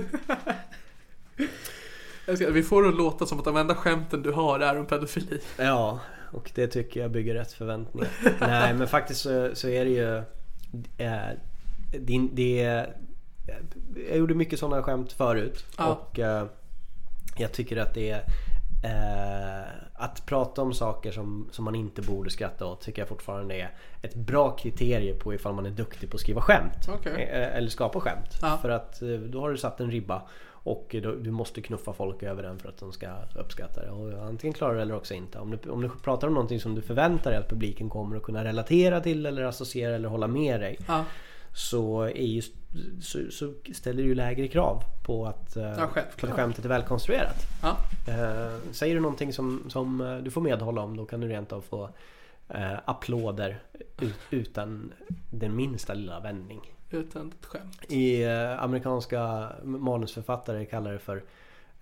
[2.53, 5.41] Vi får det att låta som att de enda skämten du har är om pedofili.
[5.57, 5.99] Ja,
[6.31, 8.09] och det tycker jag bygger rätt förväntningar.
[8.39, 10.17] Nej, men faktiskt så, så är det ju...
[10.97, 11.37] Eh,
[11.99, 12.85] det, det,
[14.09, 15.65] jag gjorde mycket sådana skämt förut.
[15.77, 15.87] Ja.
[15.87, 16.45] Och eh,
[17.37, 18.23] jag tycker att det är...
[18.83, 23.55] Eh, att prata om saker som, som man inte borde skratta åt tycker jag fortfarande
[23.55, 23.71] är
[24.01, 26.89] ett bra kriterie på ifall man är duktig på att skriva skämt.
[26.89, 27.23] Okej.
[27.23, 28.37] Eh, Eller skapa skämt.
[28.41, 28.57] Ja.
[28.61, 30.21] För att eh, då har du satt en ribba.
[30.69, 33.91] Och då, du måste knuffa folk över den för att de ska uppskatta det.
[33.91, 35.39] Och antingen klarar du det eller också inte.
[35.39, 38.23] Om du, om du pratar om någonting som du förväntar dig att publiken kommer att
[38.23, 40.77] kunna relatera till eller associera eller hålla med dig.
[40.87, 41.05] Ja.
[41.53, 42.41] Så, är ju,
[43.01, 46.31] så, så ställer du lägre krav på att, eh, Ja, självklart.
[46.31, 47.45] att skämtet är välkonstruerat.
[47.61, 47.77] Ja.
[48.07, 51.51] Eh, säger du någonting som, som eh, du får medhålla om då kan du rent
[51.53, 51.89] av få
[52.49, 53.59] eh, applåder
[54.01, 54.93] ut, utan
[55.31, 56.61] den minsta lilla vändning.
[56.91, 57.85] Utan ett skämt.
[57.87, 61.23] I eh, amerikanska manusförfattare kallar det för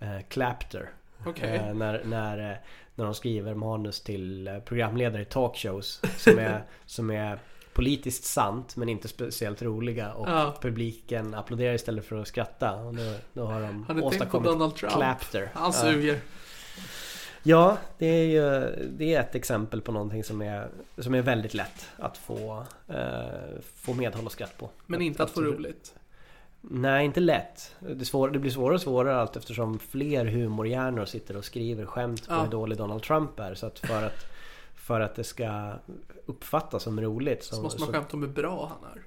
[0.00, 0.90] eh, clapter.
[1.26, 1.56] Okej.
[1.56, 2.56] Eh, när, när, eh,
[2.94, 7.38] när de skriver manus till eh, programledare i talkshows som är, som är
[7.72, 10.54] politiskt sant men inte speciellt roliga och Ja.
[10.60, 12.74] publiken applåderar istället för att skratta.
[12.74, 14.92] Och då, då har de Har åstadkommit Donald Trump?
[14.94, 15.50] clapter.
[15.54, 16.14] Han suger.
[16.14, 16.20] Ja,
[17.98, 20.68] det är ju det är ett exempel på någonting som är,
[20.98, 24.70] som är väldigt lätt att få, eh, få medhåll och skratt på.
[24.86, 25.94] Men inte att få roligt.
[26.60, 27.74] Nej, inte lätt.
[27.78, 32.28] Det, svår, det blir svårare och svårare allt eftersom fler humorhjärnor sitter och skriver skämt
[32.28, 32.42] på Ja.
[32.42, 33.54] hur dålig Donald Trump är.
[33.54, 34.26] Så att för att,
[34.88, 35.72] för att det ska
[36.26, 37.44] uppfattas som roligt.
[37.44, 39.02] Så måste man skämta om hur bra han är.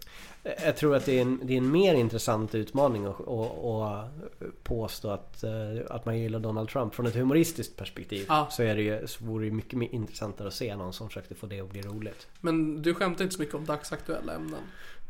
[0.65, 4.63] Jag tror att det är en, det är en mer intressant utmaning att, att, att
[4.63, 5.51] påstå att, eh,
[5.89, 6.95] att man gillar Donald Trump.
[6.95, 8.47] Från ett humoristiskt perspektiv Ja.
[8.51, 11.35] så, är det ju, så vore det mycket mer intressantare att se någon som försökte
[11.35, 12.27] få det att bli roligt.
[12.41, 14.61] Men du skämtar inte så mycket om dagsaktuella ämnen.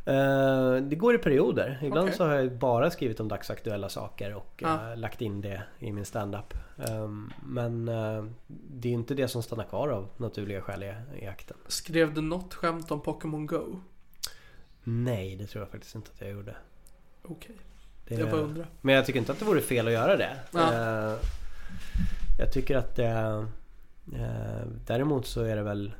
[0.05, 1.79] Eh, det går i perioder.
[1.81, 2.17] Ibland Okej.
[2.17, 4.91] så har jag bara skrivit om dagsaktuella saker och Ja.
[4.91, 6.53] eh, lagt in det i min standup.
[6.75, 11.27] Um, men eh, det är inte det som stannar kvar av naturliga skäl i, i
[11.27, 11.57] akten.
[11.67, 13.79] Skrev du något skämt om Pokémon Go?
[14.83, 16.55] Nej, det tror jag faktiskt inte att jag gjorde.
[17.23, 17.55] Okej.
[18.07, 18.67] Det, Jag bara undrar.
[18.81, 20.37] Men jag tycker inte att det vore fel att göra det.
[20.51, 20.73] Ja.
[20.73, 21.17] Eh,
[22.39, 23.45] jag tycker att det...
[24.85, 25.91] däremot så är det väl...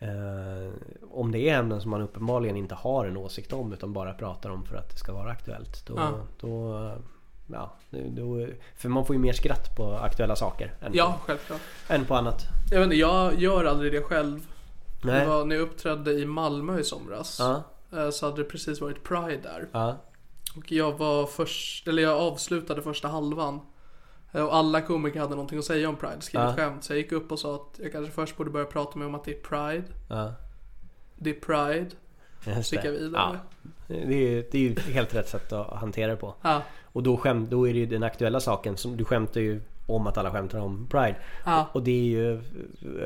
[0.00, 0.72] eh,
[1.10, 4.50] om det är ämnen som man uppenbarligen inte har en åsikt om utan bara pratar
[4.50, 5.86] om för att det ska vara aktuellt.
[5.86, 6.12] Då, Ja.
[6.40, 6.92] då,
[7.46, 8.46] ja, då,
[8.76, 11.60] för man får ju mer skratt på aktuella saker än, Ja, självklart.
[11.86, 12.42] på, än på annat.
[12.70, 14.46] Jag inte, jag gör aldrig det själv.
[15.02, 15.20] Nej.
[15.20, 17.36] Det var när jag uppträdde i Malmö i somras.
[17.40, 17.62] Ja,
[17.98, 19.68] eh, Så hade det precis varit Pride där.
[19.72, 19.96] ja,
[20.56, 23.60] Och jag var först, eller jag avslutade första halvan.
[24.32, 26.54] Eh, Och alla komiker hade någonting att säga om Pride, skrivit Ja.
[26.56, 26.84] skämt.
[26.84, 29.14] Så jag gick upp och sa att jag kanske först borde börja prata med om
[29.14, 29.84] att det är Pride.
[30.08, 30.34] ja.
[31.16, 31.90] Det är Pride.
[32.56, 33.10] Just Så gick jag vidare.
[33.12, 33.36] Ja.
[33.86, 36.34] Det, är, ju- det är ju helt rätt sätt att hantera det på.
[36.42, 36.62] Ja.
[36.84, 40.06] Och då, skämt, då är det ju den aktuella saken som du skämtar ju om
[40.06, 41.16] att alla skämtar om Pride.
[41.46, 41.68] Ja.
[41.72, 42.40] Och det är ju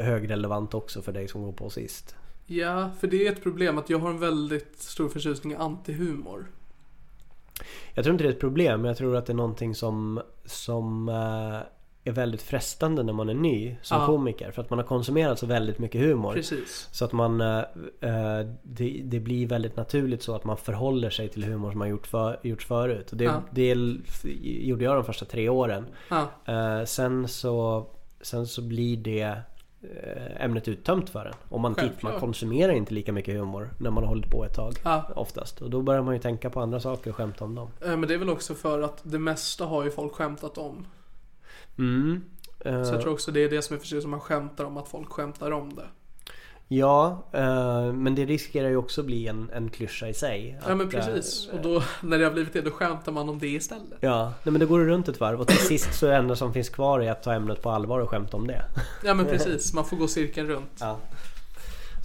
[0.01, 2.17] högrelevant också för dig som går på sist.
[2.47, 6.47] ja, för det är ett problem att jag har en väldigt stor förtjusning i antihumor.
[7.95, 10.21] Jag tror inte det är ett problem men jag tror att det är någonting som,
[10.45, 11.59] som eh,
[12.07, 14.07] är väldigt frestande när man är ny som Ja.
[14.07, 14.51] komiker.
[14.51, 16.33] För att man har konsumerat så väldigt mycket humor.
[16.33, 16.89] Precis.
[16.93, 17.59] Så att man, eh,
[18.01, 21.89] eh, det, det blir väldigt naturligt så att man förhåller sig till humor som har
[21.89, 23.11] gjort för, gjorts förut.
[23.11, 23.43] Och det, Ja.
[23.51, 23.75] det
[24.43, 25.87] gjorde jag de första tre åren.
[26.11, 26.85] Ja.
[26.87, 27.87] Sen, så,
[28.21, 29.37] sen så blir det
[30.41, 31.35] ämnet uttömt för en.
[31.49, 32.13] Om man, titt, Självklart.
[32.13, 34.75] man konsumerar inte lika mycket humor när man har hållit på ett tag.
[34.85, 35.11] Ja.
[35.17, 35.63] Oftast.
[35.63, 37.69] Och då börjar man ju tänka på andra saker och skämta om dem.
[37.81, 40.87] Eh, Men det är väl också för att det mesta har ju folk skämtat om.
[41.79, 42.25] Mm.
[42.61, 44.89] Eh, Så jag tror också det är det som är förtjusning, man skämtar om att
[44.89, 45.87] folk skämtar om det.
[46.69, 50.59] Ja, eh, men det riskerar ju också bli en, en klyscha i sig.
[50.67, 51.49] Ja men Att, eh, precis.
[51.53, 53.99] Och då, när det har blivit det, då skämtar man om det istället.
[54.01, 56.37] Ja, nej, men det går runt ett varv och till sist så är det enda
[56.37, 58.65] som finns kvar är att ta ämnet på allvar och skämta om det.
[59.05, 60.79] Ja men precis, man får gå cirkeln runt.
[60.81, 60.99] Ja.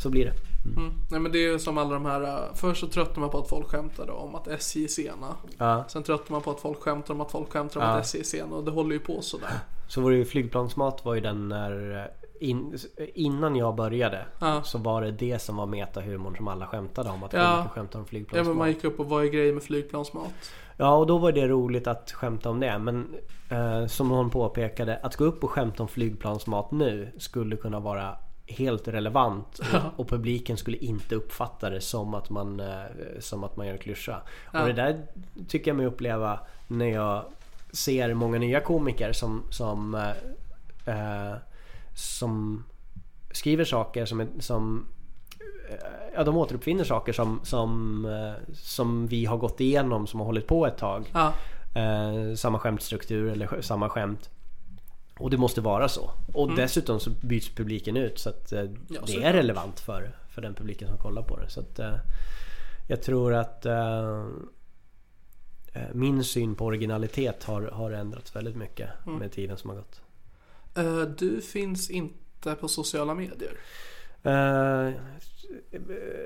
[0.04, 0.34] Så blir det.
[0.78, 0.92] Mm.
[1.12, 3.40] Nej men det är ju som alla de här, uh, först så tröttnar man på
[3.40, 5.36] att folk skämtade om att SJ är sena.
[5.58, 5.86] Ja.
[5.88, 7.92] Sen tröttnar man på att folk skämtar om att folk skämtar om Ja.
[7.94, 9.52] att SJ är sena och det håller ju på sådär.
[9.88, 12.06] Så var det ju flygplansmat var ju den när eh,
[12.40, 12.78] in,
[13.14, 14.64] innan jag började Ja.
[14.64, 17.24] så var det det som var metahumorn som alla skämtade om.
[17.24, 17.68] Att Ja.
[17.74, 18.48] skämtar om Ja flygplansmat.
[18.48, 20.30] men man gick upp och vad är grejen med flygplansmat?
[20.78, 22.80] Ja och då var det roligt att skämta om det.
[22.80, 23.16] Men
[23.50, 28.16] eh, som någon påpekade, att gå upp och skämta om flygplansmat nu skulle kunna vara
[28.48, 32.84] helt relevant och, och publiken skulle inte uppfatta det som att man, eh,
[33.20, 34.22] som att man gör klyscha.
[34.54, 34.62] Ja.
[34.62, 35.06] Och det där
[35.48, 37.24] tycker jag mig uppleva när jag
[37.72, 39.96] ser många nya komiker som, som,
[40.86, 41.34] eh, eh,
[42.00, 42.64] som
[43.32, 44.86] skriver saker som, som
[45.70, 45.76] eh,
[46.16, 50.48] Ja, de återuppfinner saker som, som, eh, som vi har gått igenom som har hållit
[50.48, 51.10] på ett tag.
[51.14, 51.34] Ja,
[51.76, 54.30] Eh, samma skämtstruktur eller samma skämt.
[55.20, 56.12] Och det måste vara så.
[56.34, 58.78] Och dessutom så byts publiken ut så att eh, Mm.
[58.90, 61.50] Ja, det är relevant för, för den publiken som kollar på det.
[61.50, 61.96] Så att eh,
[62.88, 64.26] jag tror att eh,
[65.94, 69.20] min syn på originalitet har, har ändrats väldigt mycket Mm.
[69.20, 70.02] med tiden som har gått.
[70.76, 73.54] Eh, du finns inte på sociala medier.
[74.26, 74.94] Uh,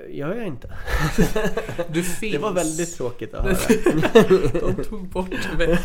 [0.08, 0.68] gör jag inte.
[1.88, 2.32] Du finns.
[2.32, 4.74] Det var väldigt tråkigt att höra.
[4.74, 5.78] De tog bort mig.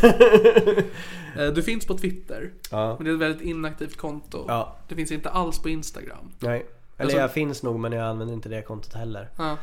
[1.38, 2.50] Eh, Du finns på Twitter.
[2.70, 2.94] Ja.
[2.96, 4.44] Men det är ett väldigt inaktivt konto.
[4.48, 4.76] Ja.
[4.88, 6.32] Det finns inte alls på Instagram.
[6.38, 6.66] Nej.
[6.96, 9.28] Eller Alltså- jag finns nog men jag använder inte det kontot heller.
[9.38, 9.56] Ja.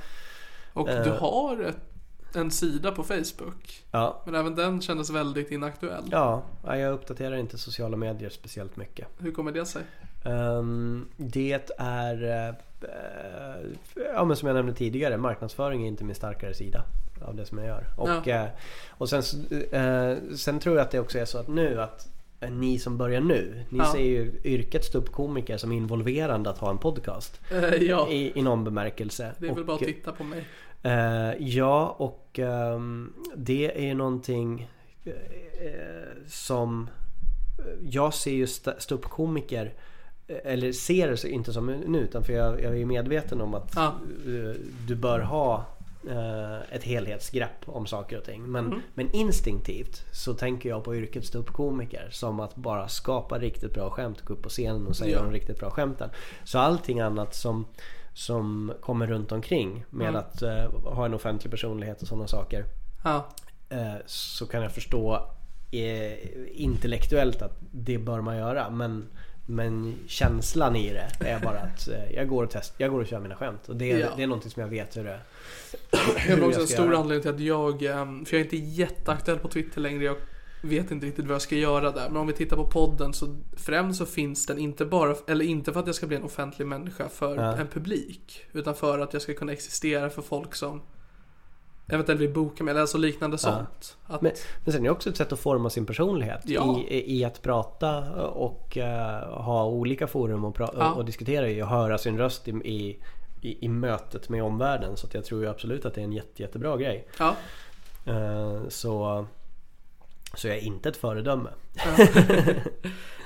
[0.73, 1.03] Och Eh.
[1.03, 1.77] du har ett,
[2.33, 3.83] en sida på Facebook.
[3.91, 4.21] Ja.
[4.25, 6.03] Men även den kändes väldigt inaktuell.
[6.11, 9.07] Ja, ja, jag uppdaterar inte sociala medier speciellt mycket.
[9.19, 9.83] Hur kommer det sig?
[10.25, 12.55] Ehm, det är, eh,
[14.13, 16.83] ja men som jag nämnde tidigare, marknadsföring är inte min starkare sida
[17.21, 17.83] av det som jag gör.
[17.97, 18.35] Och, Ja.
[18.35, 18.45] eh,
[18.89, 19.21] och sen,
[19.71, 22.07] eh, sen tror jag att det också är så att nu att
[22.49, 23.91] ni som börjar nu, ni Ja.
[23.91, 27.41] ser ju yrket ståuppkomiker som involverande att ha en podcast.
[27.79, 29.31] Ja, I, I någon bemärkelse.
[29.39, 30.45] det är väl Och, bara att titta på mig.
[30.87, 34.69] Eh, ja, och ehm, det är någonting
[35.05, 35.11] eh,
[36.27, 36.89] som
[37.81, 39.73] jag ser ju st- ståuppkomiker
[40.27, 43.71] eh, eller ser det inte som nu utan för jag, jag är medveten om att
[43.75, 43.85] Ja.
[44.25, 44.55] eh,
[44.87, 45.65] du bör ha
[46.09, 48.43] eh, ett helhetsgrepp om saker och ting.
[48.51, 53.89] Men, men instinktivt så tänker jag på yrket ståuppkomiker som att bara skapa riktigt bra
[53.89, 55.23] skämt, gå upp på scenen och säga Ja.
[55.23, 56.09] de riktigt bra skämten.
[56.43, 57.65] Så allting annat som,
[58.17, 62.65] som kommer runt omkring med att eh, ha en offentlig personlighet och sådana saker
[63.03, 63.27] Ja.
[63.69, 65.15] eh, så kan jag förstå
[65.71, 66.13] eh,
[66.61, 68.69] intellektuellt att det bör man göra.
[68.69, 69.07] Men,
[69.45, 73.07] men känslan i det är bara att eh, jag går och test, jag går och
[73.07, 73.69] kör mina skämt.
[73.69, 74.07] Och det, Ja.
[74.17, 75.19] det är någonting som jag vet hur det
[75.91, 76.97] Jag hur har också jag en stor göra.
[76.97, 80.03] anledning till att jag, ehm, för jag är inte jätteaktuell på Twitter längre.
[80.03, 80.17] Jag
[80.61, 82.09] vet inte riktigt vad jag ska göra där.
[82.09, 85.73] Men om vi tittar på podden så främst så finns den inte bara, eller inte
[85.73, 88.41] för att jag ska bli en offentlig människa för en publik.
[88.53, 90.81] Utan för att jag ska kunna existera för folk som
[91.89, 93.97] eventuellt vill boka mig eller alltså liknande sånt.
[94.05, 94.31] Att, Men,
[94.63, 96.79] men sen är det också ett sätt att forma sin personlighet Ja.
[96.87, 100.93] i, i att prata och eh, ha olika forum och, pra- Ja.
[100.93, 102.97] och diskutera i och höra sin röst i, i,
[103.41, 104.97] i, i mötet med omvärlden.
[104.97, 107.07] Så jag tror ju absolut att det är en jätte, jättebra grej.
[107.19, 107.35] ja,
[108.05, 109.25] Eh, så,
[110.35, 111.49] så jag är inte ett föredöme.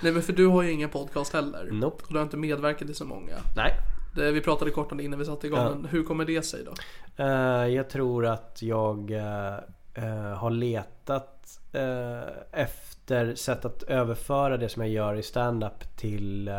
[0.03, 1.69] Nej men för du har ju ingen podcast heller.
[1.71, 2.03] Nope.
[2.07, 3.33] Och du har inte medverkat i så många.
[3.55, 3.73] Nej.
[4.15, 5.59] Det, vi pratade kort om det innan vi satte igång.
[5.59, 5.69] Ja.
[5.75, 6.73] Men hur kommer det sig då?
[7.23, 11.59] Eh, jag tror att jag eh, har letat
[12.51, 16.51] efter sätt att överföra det som jag gör i stand-up till,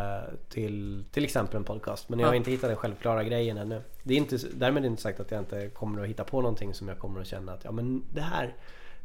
[0.49, 2.09] till till exempel en podcast.
[2.09, 2.37] Men jag har Ja.
[2.37, 3.83] inte hittat den självklara grejen ännu.
[4.03, 6.89] Det är inte, därmed inte sagt att jag inte kommer att hitta på någonting som
[6.89, 8.55] jag kommer att känna att ja, men det, här,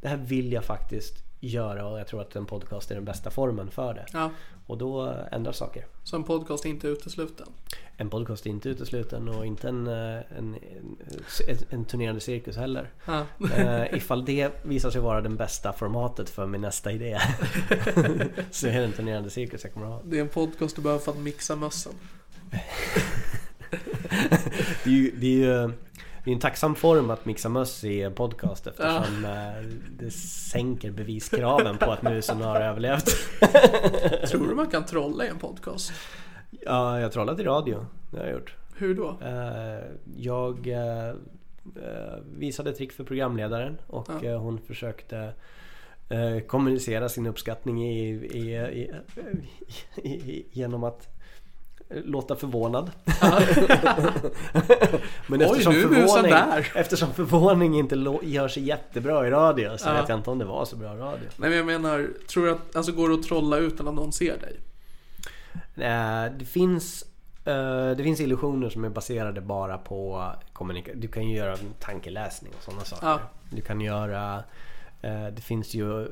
[0.02, 3.30] det här vill jag faktiskt göra och jag tror att en podcast är den bästa
[3.30, 4.06] formen för det.
[4.14, 4.32] Ja,
[4.68, 5.86] Och då ändras saker.
[6.04, 7.48] så en podcast är inte utesluten.
[7.98, 10.56] En podcast är inte utesluten och inte en, eh, en,
[11.48, 12.90] en, en turnerande cirkus heller.
[13.06, 13.26] Ja.
[13.56, 17.18] Eh, ifall det visar sig vara den bästa formatet för min nästa idé
[18.52, 20.02] så är det en turnerande cirkus jag kommer att ha.
[20.06, 21.94] Det är en podcast du behöver för att mixa mössen.
[24.84, 25.32] Det är ju, det är
[25.66, 25.72] ju
[26.28, 29.66] det är en tacksam form att mixa möss i en podcast eftersom eh,
[30.00, 30.12] det
[30.52, 33.06] sänker beviskraven på att musen har överlevt.
[34.30, 35.92] Tror du man kan trolla i en podcast?
[36.50, 37.86] Ja, jag har trollat i radio.
[38.12, 38.56] Det har jag gjort.
[38.76, 39.18] Hur då?
[39.22, 39.84] Eh,
[40.18, 41.14] Jag eh,
[42.38, 44.38] visade trick för programledaren och Ja.
[44.38, 45.34] hon försökte
[46.48, 48.92] kommunicera sin uppskattning i, i,
[50.04, 51.17] i, genom att
[51.90, 52.92] låta förvånad.
[55.28, 56.72] Men Oj, nu där.
[56.76, 59.94] eftersom förvåning inte gör sig jättebra i radio så Ja.
[59.94, 61.30] vet jag inte om det var så bra radio.
[61.38, 64.14] Nej men jag menar, tror du att, alltså går det att trolla utan att någon
[64.14, 64.58] ser dig?
[65.86, 67.06] Eh, Det finns
[67.46, 71.00] eh, det finns illusioner som är baserade bara på kommunikation.
[71.02, 73.08] Du kan ju göra tankeläsning och sådana saker.
[73.08, 73.20] Ja.
[73.50, 74.44] Du kan göra
[75.02, 76.08] eh, Det finns ju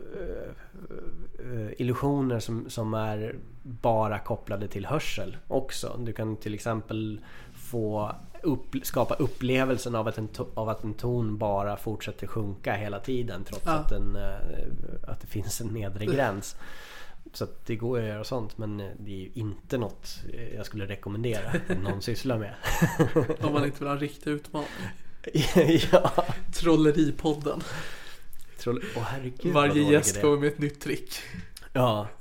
[1.77, 3.35] illusioner som, som är
[3.67, 5.99] bara kopplade till hörsel också.
[5.99, 7.19] Du kan till exempel
[7.53, 12.73] få upp, skapa upplevelsen av att, en to, av att en ton bara fortsätter sjunka
[12.73, 13.71] hela tiden trots Ja.
[13.71, 14.35] att, den, eh,
[15.07, 16.55] att det finns en nedre gräns.
[17.33, 20.65] Så det går att göra sånt men eh, det är ju inte något eh, jag
[20.65, 22.53] skulle rekommendera att någon sysslar med.
[23.41, 24.69] Om man inte vill ha en riktig utmaning.
[25.91, 26.11] ja.
[26.53, 27.61] Trolleripodden.
[28.59, 28.83] Troll...
[28.97, 31.13] Åh herregud Varje gäst kommer med ett nytt trick.
[31.73, 32.07] Ja.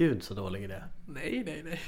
[0.00, 0.82] Gud så dålig idé.
[1.06, 1.80] Nej, nej, nej.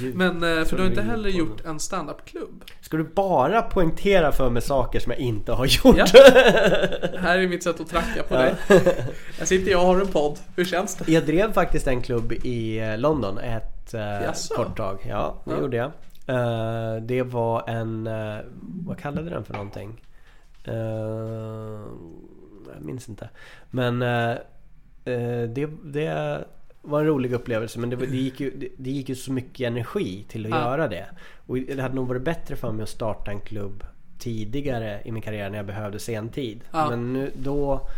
[0.00, 0.14] Gud.
[0.14, 2.64] Men eh, för du har inte heller gjort en standup-klubb.
[2.80, 5.96] Ska du bara poängtera för mig saker som jag inte har gjort?
[5.96, 6.06] Ja.
[7.18, 8.54] Här är mitt sätt att tracka på dig.
[9.38, 10.38] Jag sitter jag och har en podd.
[10.56, 11.12] Hur känns det?
[11.12, 14.54] Jag drev faktiskt en klubb i eh, London ett eh, Jaså?
[14.54, 14.98] kort tag.
[15.08, 15.60] Ja, det Ja.
[15.60, 15.92] gjorde jag.
[17.02, 18.08] Det var en...
[18.86, 20.02] vad kallade den för någonting?
[22.74, 23.28] Jag minns inte.
[23.70, 24.02] Men
[25.04, 26.44] det, det
[26.82, 29.66] var en rolig upplevelse men det, det, gick ju, det, det gick ju så mycket
[29.66, 30.70] energi till att Ja.
[30.70, 31.06] göra det.
[31.46, 33.84] Och det hade nog varit bättre för mig att starta en klubb
[34.18, 36.60] tidigare i min karriär när jag behövde sentid.
[36.72, 36.90] Ja.
[36.90, 37.88] Men nu, då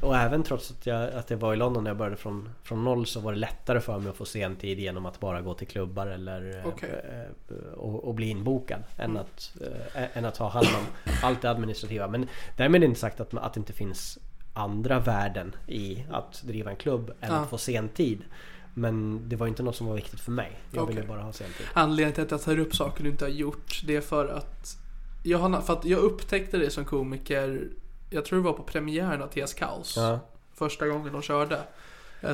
[0.00, 2.84] och även trots att jag, att jag var i London när jag började från, från
[2.84, 5.66] noll så var det lättare för mig att få sentid genom att bara gå till
[5.66, 6.90] klubbar eller eh, Okej.
[7.48, 9.52] eh, och, och bli inbokad än, att,
[9.94, 12.08] eh, än att ha hand om allt det administrativa.
[12.08, 14.18] Men därmed är det inte sagt att, att det inte finns
[14.56, 17.36] andra värden i att driva en klubb än Ja.
[17.36, 18.22] att få sentid.
[18.74, 20.60] Men det var inte något som var viktigt för mig.
[20.70, 20.94] Jag Okej.
[20.96, 21.66] ville bara ha sentid.
[21.72, 24.78] Anledningen till att jag tar upp saker du inte har gjort, det är för att
[25.22, 27.68] jag, har, för att jag upptäckte det som komiker,
[28.10, 29.96] jag tror det var på premiären av TS Kaos.
[29.96, 30.18] Ja.
[30.54, 31.60] Första gången de körde.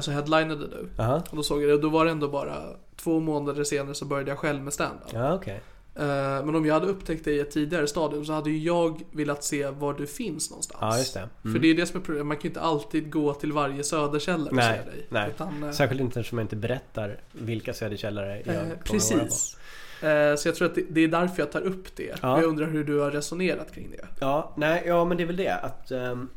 [0.00, 1.02] Så headlinade du.
[1.02, 1.22] Aha.
[1.30, 2.56] Och då såg jag det, och då var det ändå bara
[2.96, 5.08] två månader senare så började jag själv med stand-up.
[5.12, 5.60] Ja, okej.
[5.94, 9.00] Eh, Men om jag hade upptäckt det i ett tidigare stadium så hade ju jag
[9.10, 10.78] velat se var du finns någonstans.
[10.80, 11.20] Ja, just det.
[11.44, 11.54] Mm.
[11.54, 13.84] För det är det som är problemet, man kan ju inte alltid gå till varje
[13.84, 15.06] söderkällare och Nej, se dig.
[15.08, 15.30] nej.
[15.34, 18.78] Utan, eh, Särskilt inte eftersom jag inte berättar vilka söderkällare jag eh, kommer att vara
[18.84, 19.56] precis.
[20.02, 22.14] Eh, Så jag tror att det- är därför jag tar upp det.
[22.22, 22.40] Ja.
[22.40, 24.06] Jag undrar hur du har resonerat kring det.
[24.20, 26.28] Ja, nej, ja men det är väl det att ehm,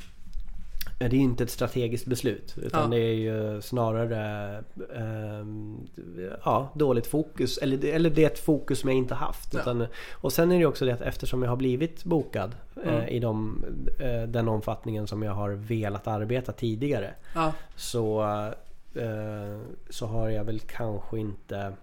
[0.98, 2.88] det är inte ett strategiskt beslut utan Ja.
[2.98, 4.64] det är ju snarare
[4.96, 5.78] ehm,
[6.46, 9.54] ja, dåligt fokus eller, det- eller det är ett fokus som jag inte haft.
[9.54, 9.60] Ja.
[9.60, 12.96] Utan, och sen är det också det att eftersom jag har blivit bokad Mm.
[12.96, 13.66] eh, i de,
[14.00, 17.14] eh, den omfattningen som jag har velat arbeta tidigare
[17.76, 18.24] så,
[18.96, 21.74] eh, så har jag väl kanske inte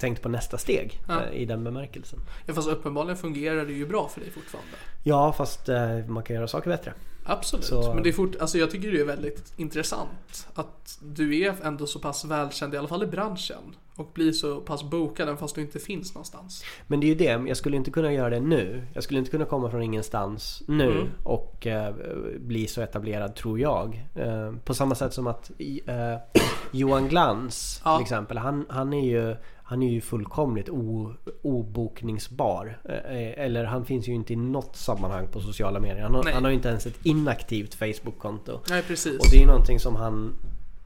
[0.00, 1.22] tänkt på nästa steg Ja.
[1.24, 2.18] eh, i den bemärkelsen.
[2.46, 4.70] Ja, fast uppenbarligen fungerar det ju bra för dig fortfarande.
[5.02, 6.92] Ja fast eh, man kan göra saker bättre.
[7.24, 11.40] Absolut, Så- men det är fort, alltså jag tycker det är väldigt intressant att du
[11.40, 13.76] är ändå så pass välkänd, i alla fall i branschen.
[13.96, 16.64] Och blir så pass bokad även fast du inte finns någonstans.
[16.86, 18.82] Men det är ju det, jag skulle inte kunna göra det nu.
[18.94, 21.08] Jag skulle inte kunna komma från ingenstans nu Mm.
[21.24, 21.94] och eh,
[22.38, 24.06] bli så etablerad tror jag.
[24.14, 25.50] Eh, på samma sätt som att
[25.86, 26.16] eh,
[26.72, 27.96] Johan Glans Ja.
[27.96, 29.36] till exempel, han, han är ju
[29.70, 32.78] han är ju fullkomligt o, obokningsbar.
[32.84, 36.02] Eh, eller han finns ju inte i något sammanhang på sociala medier.
[36.02, 38.60] Han har, han har ju inte ens ett inaktivt Facebook-konto.
[38.70, 39.18] Nej precis.
[39.20, 40.36] Och det är ju någonting som han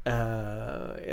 [0.05, 0.15] eh,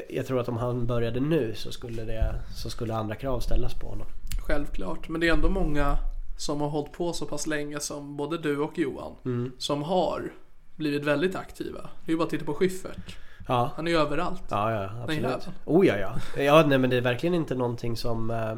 [0.10, 3.74] Jag tror att om han började nu så skulle, det, så skulle andra krav ställas
[3.74, 4.08] på honom.
[4.48, 5.98] Självklart, men det är ändå många
[6.38, 9.16] som har hållit på så pass länge som både du och Johan.
[9.26, 9.52] Mm.
[9.58, 10.32] Som har
[10.76, 11.82] blivit väldigt aktiva.
[11.82, 13.18] Det är ju bara att titta på Schyffert.
[13.52, 14.44] Ja, Han är ju överallt.
[14.50, 15.22] ja, ja absolut.
[15.24, 15.42] jäveln.
[15.66, 16.42] Oh ja, ja.
[16.44, 18.52] Ja, nej men det är verkligen inte någonting som, eh,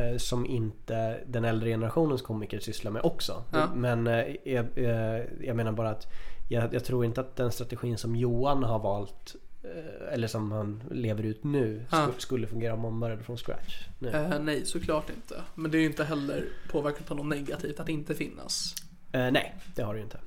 [0.00, 3.42] eh, som inte den äldre generationens komiker sysslar med också.
[3.52, 3.68] Ja.
[3.74, 6.06] Men eh, jag, eh, jag menar bara att
[6.48, 10.82] jag, jag tror inte att den strategin som Johan har valt eh, eller som han
[10.90, 11.96] lever ut nu Ja.
[11.96, 13.86] sku- skulle fungera om man började från scratch.
[13.98, 14.08] Nu.
[14.08, 15.34] Eh, nej, såklart inte.
[15.54, 18.74] Men det är ju inte heller påverkat på något negativt att inte finnas.
[19.12, 20.18] Nej, det har du ju inte.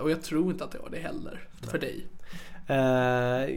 [0.00, 1.48] Och jag tror inte att det har det heller.
[1.62, 2.06] För dig.
[2.68, 3.54] Eh,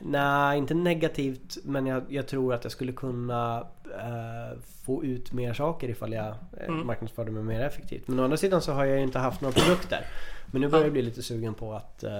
[0.00, 5.54] nej, inte negativt men jag, jag tror att jag skulle kunna eh, få ut mer
[5.54, 6.34] saker ifall jag eh,
[6.68, 6.86] Mm.
[6.86, 8.08] marknadsförde mig mer effektivt.
[8.08, 10.06] Men å andra sidan så har jag ju inte haft några produkter.
[10.46, 12.10] Men nu börjar jag bli lite sugen på att eh,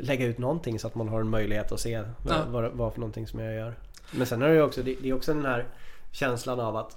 [0.00, 2.04] lägga ut någonting så att man har en möjlighet att se Ja.
[2.22, 3.74] vad, vad, vad för någonting som jag gör.
[4.12, 5.64] Men sen är det ju också, det, det är också den här
[6.12, 6.96] känslan av att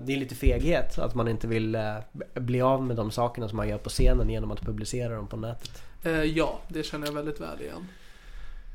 [0.00, 1.78] det är lite feghet att man inte vill
[2.34, 5.36] bli av med de sakerna som man gör på scenen genom att publicera dem på
[5.36, 5.82] nätet.
[6.02, 7.86] Eh, ja, det känner jag väldigt väl igen.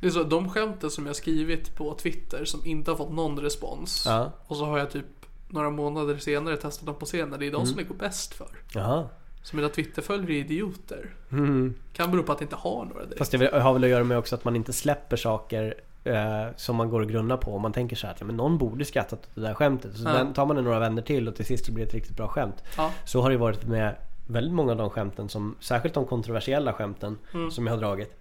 [0.01, 3.39] Det är så, de skämten som jag skrivit på Twitter som inte har fått någon
[3.39, 4.03] respons.
[4.05, 4.31] Ja.
[4.47, 5.05] Och så har jag typ
[5.47, 7.39] några månader senare testat dem på scenen.
[7.39, 7.65] Det är de Mm.
[7.67, 8.47] som det går bäst för.
[8.73, 9.05] Jaha.
[9.43, 11.09] Så mina Twitterföljare är idioter.
[11.31, 11.73] Mm.
[11.93, 13.17] Kan bero på att jag inte har några direkt.
[13.17, 16.75] Fast det har väl att göra med också att man inte släpper saker eh, som
[16.75, 17.53] man går och grunnar på.
[17.53, 19.97] Och man tänker så här att ja, men någon borde skrattat åt det där skämtet.
[19.97, 21.93] Så den tar man det några vänner till och till sist så blir det ett
[21.93, 22.63] riktigt bra skämt.
[22.77, 22.91] Ja.
[23.05, 23.95] Så har det varit med
[24.27, 27.51] väldigt många av de skämten som, särskilt de kontroversiella skämten Mm.
[27.51, 28.15] som jag har dragit.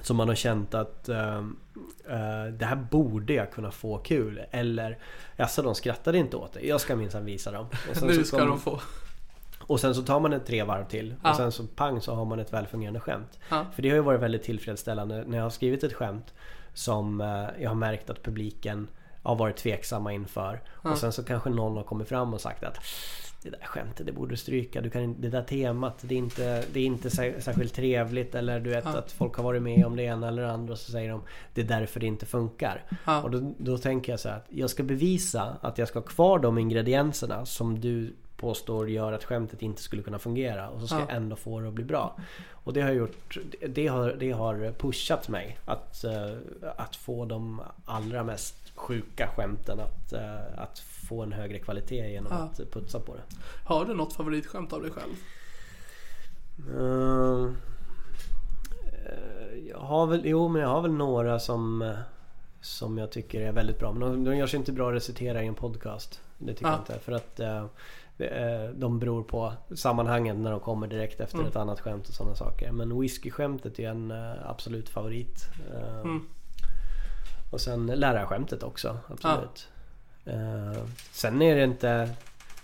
[0.00, 1.36] Som man har känt att eh,
[2.08, 4.40] eh, det här borde jag kunna få kul.
[4.50, 4.98] Eller
[5.36, 6.60] jaså de skrattade inte åt det.
[6.66, 7.66] Jag ska minsann visa dem.
[8.02, 8.80] Nu ska kom- de få.
[9.60, 11.30] och sen så tar man ett tre varv till Ja.
[11.30, 13.38] och sen så pang så har man ett välfungerande skämt.
[13.48, 13.64] Ja.
[13.74, 16.34] För det har ju varit väldigt tillfredsställande när jag har skrivit ett skämt
[16.74, 18.88] som eh, jag har märkt att publiken
[19.22, 20.62] har varit tveksamma inför.
[20.84, 20.90] Ja.
[20.90, 22.78] Och sen så kanske någon har kommit fram och sagt att
[23.44, 24.80] det där skämtet det borde du stryka.
[24.80, 28.34] Du kan, det där temat det är inte, det är inte sär- särskilt trevligt.
[28.34, 28.96] Eller du vet Ja.
[28.98, 31.22] att folk har varit med om det ena eller det andra och så säger de
[31.54, 32.82] det är därför det inte funkar.
[33.06, 33.22] Ja.
[33.22, 36.06] Och då, då tänker jag så här att jag ska bevisa att jag ska ha
[36.06, 40.86] kvar de ingredienserna som du påstår gör att skämtet inte skulle kunna fungera och så
[40.86, 41.04] ska Ja.
[41.08, 42.16] jag ändå få det att bli bra.
[42.50, 43.38] Och det har gjort,
[43.68, 46.36] det har, det har pushat mig att, eh,
[46.76, 50.78] att få de allra mest sjuka skämten att, eh, att
[51.08, 52.38] få en högre kvalitet genom Ja.
[52.38, 53.22] att putsa på det.
[53.64, 55.12] Har du något favoritskämt av dig själv?
[56.70, 57.48] Eh,
[59.68, 61.94] jag har väl, jo men jag har väl några som eh,
[62.60, 63.92] Som jag tycker är väldigt bra.
[63.92, 66.20] Men de, de görs inte bra att recitera i en podcast.
[66.38, 66.72] Det tycker Ja.
[66.72, 66.98] jag inte.
[66.98, 67.64] För att eh,
[68.18, 71.48] eh, de beror på sammanhanget när de kommer direkt efter Mm.
[71.50, 72.72] ett annat skämt och sådana saker.
[72.72, 74.10] Men whisky-skämtet är en
[74.44, 75.48] absolut favorit.
[75.74, 76.26] Eh, Mm.
[77.52, 78.96] Och sen lärarskämtet också.
[79.08, 79.68] Absolut.
[80.26, 82.10] Eh, sen är det inte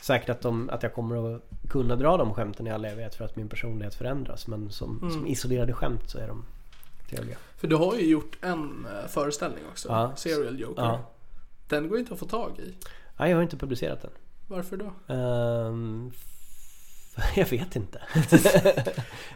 [0.01, 3.25] säkert att, de, att jag kommer att kunna dra de skämten i all evighet för
[3.25, 4.47] att min personlighet förändras.
[4.47, 5.11] Men som, Mm.
[5.11, 6.45] som isolerade skämt så är de
[7.11, 7.37] trevliga.
[7.57, 9.89] För du har ju gjort en eh, föreställning också.
[9.89, 10.13] Ja.
[10.17, 10.83] Serial Joker.
[10.83, 11.01] Ja.
[11.69, 12.75] Den går inte att få tag i.
[13.19, 14.11] Nej, jag har inte publicerat den.
[14.49, 14.93] Varför då?
[16.15, 16.27] F-
[17.35, 17.99] jag vet inte.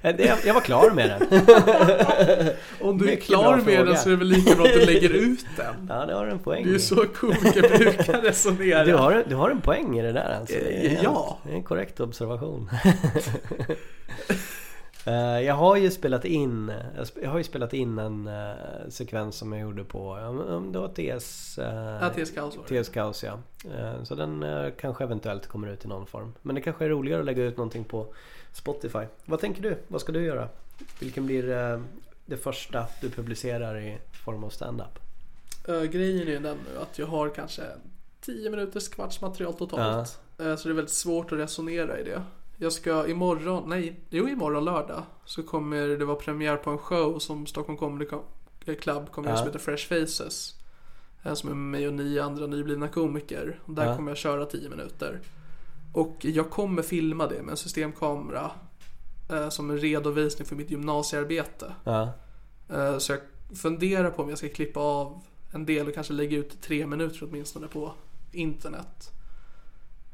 [0.45, 1.28] Jag var klar med den.
[2.80, 3.85] Om du är Mycket klar med fråga.
[3.85, 5.87] den så är det väl lika bra att du lägger ut den.
[5.89, 6.64] Ja, det har en poäng.
[6.64, 8.85] Det är ju så komiker brukar resonera.
[8.85, 10.57] Du har, du har en poäng i det där alltså.
[10.57, 11.39] Det Eh, ja.
[11.43, 12.70] Det är en korrekt observation.
[15.07, 16.72] Eh, Jag har ju spelat in
[17.22, 18.52] jag har ju spelat in en eh,
[18.88, 22.59] sekvens som jag gjorde på ja, Det var TS eh, Ja, TS Kaos.
[22.68, 23.38] TS Kaos ja.
[24.05, 24.44] Så den
[24.80, 26.32] kanske eventuellt kommer ut i någon form.
[26.42, 28.07] Men det kanske är roligare att lägga ut någonting på
[28.52, 29.05] Spotify.
[29.24, 29.76] Vad tänker du?
[29.88, 30.48] Vad ska du göra?
[31.00, 31.42] Vilken blir
[32.26, 34.98] det första du publicerar i form av stand-up?
[35.92, 37.62] Grejen är den nu att jag har kanske
[38.20, 40.18] 10 minuters kvarts material totalt.
[40.38, 42.22] Eh, så det är väldigt svårt att resonera i det.
[42.59, 47.18] Jag ska imorgon, nej, jo imorgon lördag så kommer det vara premiär på en show
[47.18, 50.55] som Stockholm Comedy Co- Club kommer göra som heter Fresh Faces.
[51.34, 53.61] Som är med mig och nio andra nyblivna komiker.
[53.66, 53.96] Där Ja.
[53.96, 55.20] kommer jag köra 10 minuter.
[55.92, 58.50] Och jag kommer filma det med en systemkamera.
[59.30, 61.74] eh, Som en redovisning för mitt gymnasiearbete.
[61.84, 62.09] Ja.
[62.70, 63.20] Eh, Så jag
[63.59, 65.20] funderar på om jag ska klippa av
[65.52, 67.92] en del och kanske lägga ut tre minuter åtminstone på
[68.32, 69.11] internet.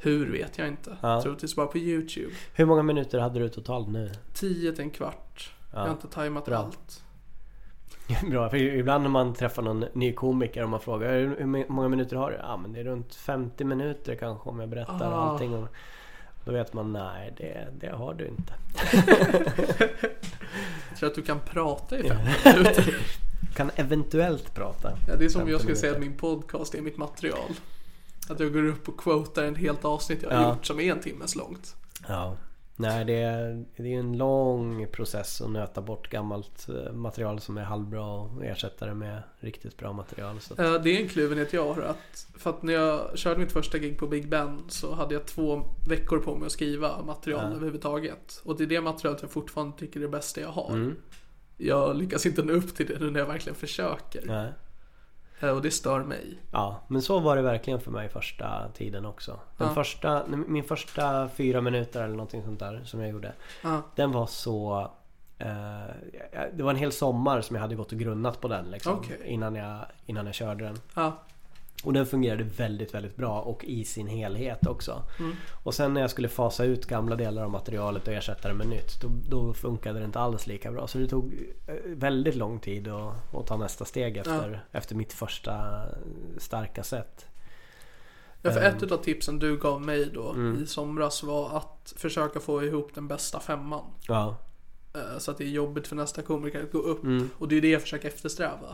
[0.02, 0.96] Hur vet jag inte.
[1.00, 1.22] Ja.
[1.22, 2.34] Troligtvis bara på YouTube.
[2.54, 4.12] Hur många minuter hade du totalt nu?
[4.34, 5.52] 10 till en kvart.
[5.72, 6.56] Jag har inte tajmat Bra.
[6.56, 7.04] allt.
[8.30, 12.16] Bra, för ibland när man träffar någon ny komiker och man frågar hur många minuter
[12.16, 12.36] har du?
[12.36, 15.14] Ja men det är runt 50 minuter kanske om jag berättar Ah.
[15.14, 15.54] allting.
[15.54, 15.68] Och
[16.44, 18.52] då vet man nej det, det har du inte.
[20.90, 22.24] Jag tror att du kan prata i 50
[22.58, 22.96] minuter.
[23.54, 24.92] Kan eventuellt prata.
[25.08, 26.06] Ja, det är som 50 jag skulle säga minuter.
[26.06, 27.50] att min podcast är mitt material.
[28.30, 30.48] Att jag går upp och quotar en helt avsnitt jag har Ja.
[30.54, 31.76] gjort som är en timmes långt.
[32.08, 32.36] Ja.
[32.76, 37.58] Nej det är, det är en lång process att nöta bort gammalt eh, material som
[37.58, 40.40] är halvbra och ersätta det med riktigt bra material.
[40.40, 41.82] Så att, Eh, Det är en kluvenhet jag har.
[41.82, 45.26] Att, för att när jag körde mitt första gig på Big Ben så hade jag
[45.26, 48.42] två veckor på mig att skriva material överhuvudtaget.
[48.44, 50.70] Och det är det materialet jag fortfarande tycker är det bästa jag har.
[50.72, 50.96] Mm.
[51.56, 54.22] Jag lyckas inte nå upp till det nu när jag verkligen försöker.
[54.26, 54.52] nej.
[55.40, 56.38] Eh, Och det stör mig.
[56.52, 59.38] Ja, men så var det verkligen för mig första tiden också.
[59.56, 59.74] Den Ja.
[59.74, 63.32] första, min första fyra minuter eller någonting sånt där som jag gjorde.
[63.62, 63.82] Ja.
[63.96, 64.90] Den var så...
[65.38, 65.48] Eh,
[66.52, 68.94] det var en hel sommar som jag hade gått och grunnat på den liksom.
[68.98, 69.20] Okej.
[69.24, 70.76] Innan, jag, innan jag körde den.
[70.94, 71.12] Ja,
[71.84, 75.02] Och den fungerade väldigt, väldigt bra och i sin helhet också.
[75.18, 75.32] Mm.
[75.62, 78.66] Och sen när jag skulle fasa ut gamla delar av materialet och ersätta det med
[78.68, 79.00] nytt.
[79.00, 80.86] Då, då funkade det inte alls lika bra.
[80.86, 81.34] Så det tog
[81.66, 85.82] eh, väldigt lång tid att, att ta nästa steg efter, efter mitt första
[86.38, 87.26] starka set.
[88.42, 88.76] Ja, för Ehm.
[88.76, 90.62] ett av tipsen du gav mig då Mm.
[90.62, 93.84] i somras var att försöka få ihop den bästa femman.
[94.08, 94.36] Ja,
[94.94, 97.02] Eh, Så att det är jobbigt för nästa komiker att gå upp.
[97.04, 97.30] Mm.
[97.38, 98.70] Och det är det jag försöker eftersträva.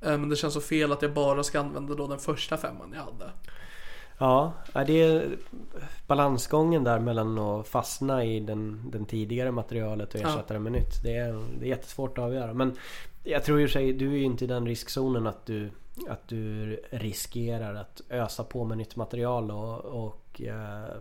[0.00, 2.92] Eh, Men det känns så fel att jag bara ska använda då den första femman
[2.94, 3.30] jag hade.
[4.18, 5.36] Ja, ja, det är
[6.06, 11.02] balansgången där mellan att fastna i den, den tidigare materialet och ersätta det med nytt.
[11.02, 12.54] Det är, det är jättesvårt att avgöra.
[12.54, 12.76] Men
[13.24, 15.70] jag tror för sig, du är ju inte i den riskzonen att du,
[16.08, 20.94] att du riskerar att ösa på med nytt material och, och eh,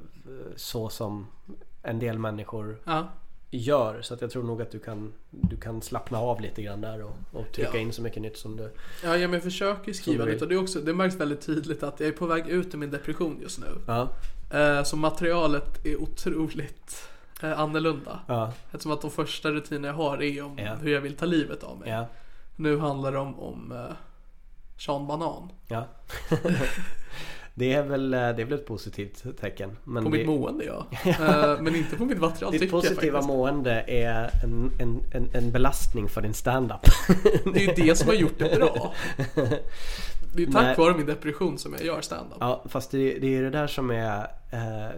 [0.55, 1.27] så som
[1.81, 3.07] en del människor Ja.
[3.51, 4.01] Gör.
[4.01, 7.03] Så att jag tror nog att du kan, du kan slappna av lite grann där
[7.03, 7.79] och, och trycka Ja.
[7.79, 8.63] in så mycket nytt som du...
[9.03, 11.83] Ja, ja men jag försöker skriva lite och det, är också, det märks väldigt tydligt
[11.83, 13.67] att jag är på väg ut ur min depression just nu.
[13.87, 14.09] Ja,
[14.53, 17.09] Eh, Så materialet är otroligt
[17.43, 18.19] eh, annorlunda.
[18.27, 20.75] ja, Eftersom att de första rutinerna jag har är om Ja.
[20.75, 22.05] hur jag vill ta livet av mig.
[22.55, 23.95] Nu handlar det om, om eh,
[24.77, 25.51] Sean Banan.
[27.59, 29.77] Det, är väl, eh, det är väl ett positivt tecken.
[29.83, 30.85] Men På det, mitt mående ja.
[31.05, 33.27] Eh, Men inte på mitt material ditt positiva faktiskt.
[33.27, 36.79] mående är en, en, en, en belastning för din standup.
[37.53, 38.93] Det är ju det som har gjort det bra.
[40.35, 40.75] Det är tack Nej.
[40.77, 42.37] vare min depression som jag gör stand-up.
[42.39, 44.17] ja, fast det, det är det där som är
[44.51, 44.89] eh,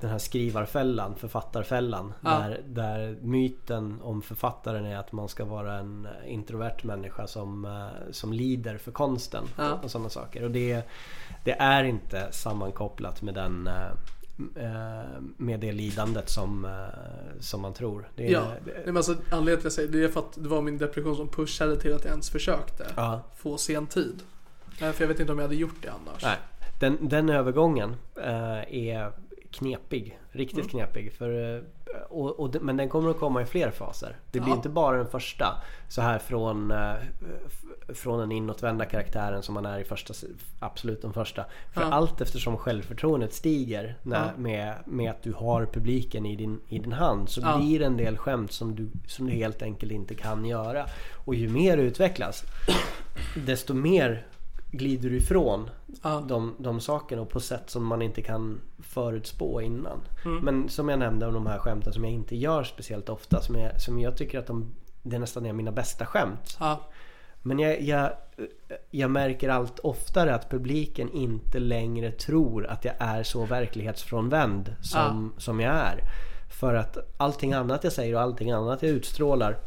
[0.00, 2.12] den här skrivarfällan, författarfällan.
[2.24, 2.30] Ja.
[2.30, 8.32] Där, där myten om författaren är att man ska vara en introvert människa som, som
[8.32, 9.78] lider för konsten Ja.
[9.82, 10.44] och sådana saker.
[10.44, 10.82] Och det,
[11.44, 13.86] det är inte sammankopplat med den eh,
[14.56, 15.04] eh,
[15.36, 18.08] med det lidandet som, eh, som man tror.
[18.14, 20.32] Det är, Ja, det, men alltså, anledningen till att jag säger det är för att
[20.34, 23.20] det var min depression som pushade till att jag ens försökte Ja.
[23.36, 24.22] få sen tid.
[24.78, 26.22] För jag vet inte om jag hade gjort det annars.
[26.22, 26.36] Nej,
[26.80, 27.96] den, den övergången
[28.68, 29.12] är
[29.52, 30.18] knepig.
[30.30, 30.68] Riktigt Mm.
[30.68, 31.12] knepig.
[31.12, 31.62] För, eh,
[32.08, 34.16] och, och, men den kommer att komma i fler faser.
[34.30, 34.56] Det blir Ja.
[34.56, 35.46] inte bara den första.
[35.88, 36.92] Så här från, eh,
[37.94, 40.14] från den inåtvända karaktären som man är i första,
[40.60, 41.44] absolut den första.
[41.72, 41.86] För Ja.
[41.92, 44.30] allt eftersom självförtroendet stiger när, Ja.
[44.36, 47.56] med, med att du har publiken i din, i din hand så Ja.
[47.58, 50.86] blir det en del skämt som du, som du helt enkelt inte kan göra.
[51.24, 52.44] Och ju mer du utvecklas
[53.46, 54.26] desto mer
[54.72, 55.70] glider du ifrån
[56.02, 56.24] Ja.
[56.28, 60.00] de, de sakerna och på sätt som man inte kan förutspå innan.
[60.24, 60.44] Mm.
[60.44, 63.40] Men som jag nämnde om de här skämten som jag inte gör speciellt ofta.
[63.40, 66.56] Som jag, som jag tycker att de, det nästan är mina bästa skämt.
[66.60, 66.80] Ja.
[67.42, 68.10] Men jag, jag,
[68.90, 75.32] jag märker allt oftare att publiken inte längre tror att jag är så verklighetsfrånvänd som,
[75.38, 76.00] som jag är.
[76.60, 79.58] För att allting annat jag säger och allting annat jag utstrålar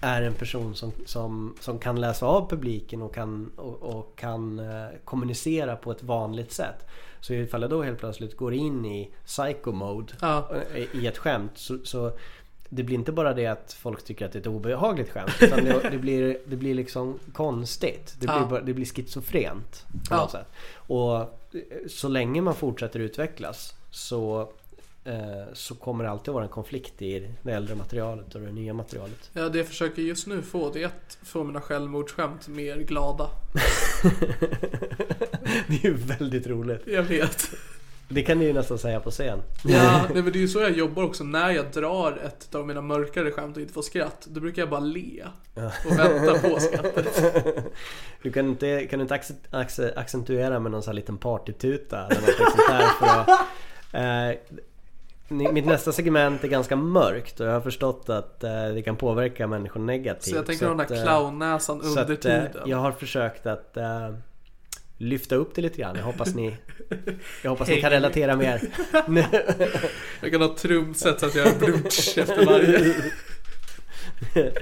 [0.00, 4.58] är en person som, som, som kan läsa av publiken och kan, och, och kan
[4.58, 6.86] eh, kommunicera på ett vanligt sätt.
[7.20, 10.48] Så ifall jag då helt plötsligt går in i psycho mode Ja.
[10.74, 12.12] eh, i ett skämt så, så
[12.68, 15.64] det blir inte bara det att folk tycker att det är ett obehagligt skämt utan
[15.64, 18.14] det, det, blir, det blir liksom konstigt.
[18.20, 18.46] Det blir, Ja.
[18.50, 20.16] bara, det blir schizofrent på Ja.
[20.16, 20.46] något sätt.
[20.74, 21.38] Och
[21.88, 24.48] så länge man fortsätter utvecklas så,
[25.52, 29.30] så kommer det alltid vara en konflikt i det äldre materialet och det nya materialet.
[29.32, 33.30] Ja, det jag försöker just nu få det är att få mina självmordsskämt mer glada.
[35.68, 36.82] det är ju väldigt roligt.
[36.86, 37.50] Jag vet.
[38.08, 39.42] Det kan du ju nästan säga på scen.
[39.64, 41.24] Ja, nej, men det är ju så jag jobbar också.
[41.24, 44.68] När jag drar ett av mina mörkare skämt och inte får skratt, då brukar jag
[44.70, 45.24] bara le.
[45.86, 47.22] Och vänta på skrattet.
[48.22, 52.06] Du kan inte, kan du inte accent- acce- accentuera med någon sån här liten partytuta
[52.06, 53.28] eller något sånt där för att,
[53.92, 54.60] eh, ni-
[55.28, 59.46] Mitt nästa segment är ganska mörkt och jag har förstått att eh, det kan påverka
[59.46, 60.24] människor negativt.
[60.24, 62.50] Så jag tänker den att, där eh, clownnäsan så under att, eh, tiden.
[62.66, 63.76] Jag har försökt att
[64.98, 65.96] lyfta upp det lite grann.
[65.96, 66.56] Jag hoppas ni,
[67.42, 68.60] jag hoppas ni kan relatera mer.
[70.20, 72.94] Jag kan ha trumset så att jag blutsch efter varje.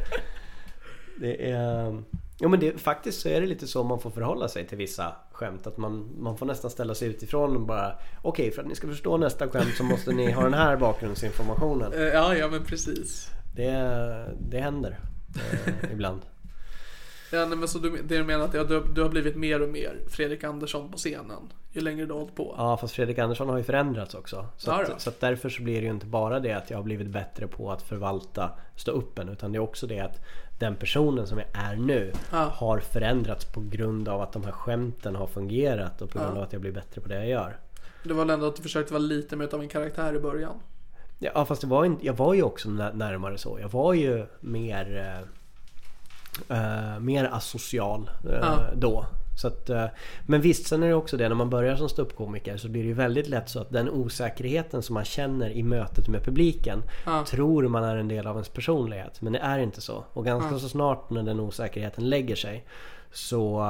[1.17, 2.03] Det är...
[2.39, 5.13] Jo men det, faktiskt så är det lite så man får förhålla sig till vissa
[5.33, 5.67] skämt.
[5.67, 7.93] Att man, man får nästan ställa sig utifrån och bara
[8.23, 11.93] Okej för att ni ska förstå nästa skämt så måste ni ha den här bakgrundsinformationen.
[12.15, 13.29] Ja, ja men precis.
[13.57, 14.99] Det, det händer
[15.37, 16.21] eh, ibland.
[17.33, 19.63] Ja, nej, men så du, det du menar att ja, du, du har blivit mer
[19.63, 22.55] och mer Fredrik Andersson på scenen ju längre du har hållit på?
[22.59, 24.47] Ja fast Fredrik Andersson har ju förändrats också.
[24.57, 26.79] Så, Ja, att, så att därför så blir det ju inte bara det att jag
[26.79, 30.21] har blivit bättre på att förvalta stå uppen Utan det är också det att
[30.65, 32.39] den personen som jag är nu Ja.
[32.55, 36.39] har förändrats på grund av att de här skämten har fungerat och på grund Ja.
[36.39, 37.57] av att jag blir bättre på det jag gör.
[38.03, 40.55] Det var väl ändå att du försökte vara lite mer av en karaktär i början?
[41.19, 43.59] Ja fast det var inte, jag var ju också nä- närmare så.
[43.61, 44.97] Jag var ju mer
[46.49, 48.59] eh, eh, Mer asocial eh, Ja.
[48.75, 49.07] då.
[49.37, 49.87] Så att, eh,
[50.27, 52.89] men visst, sen är det också det när man börjar som ståuppkomiker så blir det
[52.89, 57.25] ju väldigt lätt så att den osäkerheten som man känner i mötet med publiken Ja.
[57.29, 59.21] tror man är en del av ens personlighet.
[59.21, 60.05] Men det är inte så.
[60.13, 62.65] Och ganska så snart när den osäkerheten lägger sig
[63.13, 63.63] så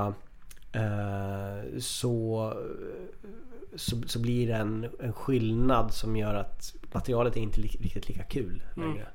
[0.73, 2.53] eh, så,
[3.77, 8.09] så, så blir det en, en skillnad som gör att materialet är inte li, riktigt
[8.09, 9.07] lika kul längre.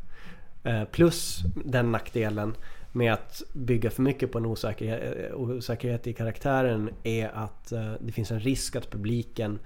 [0.63, 2.55] Eh, plus den nackdelen
[2.91, 7.93] med att bygga för mycket på en osäkerhet, eh, osäkerhet i karaktären är att eh,
[7.99, 9.59] det finns en risk att publiken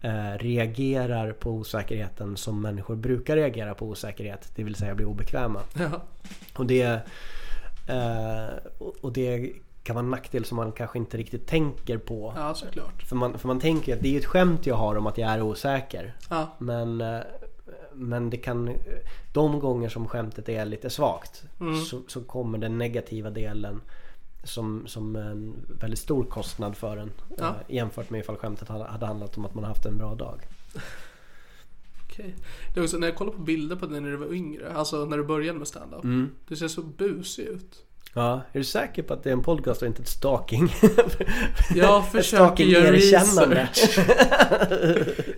[0.00, 4.50] eh, reagerar på osäkerheten som människor brukar reagera på osäkerhet.
[4.54, 5.60] Det vill säga bli obekväma.
[5.78, 6.02] Ja.
[6.56, 7.00] Och det,
[9.00, 12.32] och det kan vara en nackdel som man kanske inte riktigt tänker på.
[12.36, 13.02] ja, såklart.
[13.02, 15.30] För, man, för man tänker att det är ett skämt jag har om att jag
[15.30, 16.14] är osäker.
[16.30, 16.56] Ja.
[16.58, 17.02] Men,
[17.96, 18.70] men det kan...
[19.32, 21.80] De gånger som skämtet är lite svagt Mm.
[21.80, 23.80] så, så kommer den negativa delen
[24.44, 27.10] som, som en väldigt stor kostnad för en.
[27.38, 27.48] Ja.
[27.48, 30.40] Eh, jämfört med ifall skämtet hade handlat om att man haft en bra dag.
[32.04, 32.34] Okej.
[32.76, 35.16] Är också, när jag kollar på bilder på dig när du var yngre, alltså när
[35.16, 36.04] du började med stand-up.
[36.04, 36.30] Mm.
[36.48, 37.85] Du ser så busig ut.
[38.18, 40.72] Ja, är du säker på att det är en podcast och inte ett stalking?
[41.74, 43.98] Jag försöker göra research.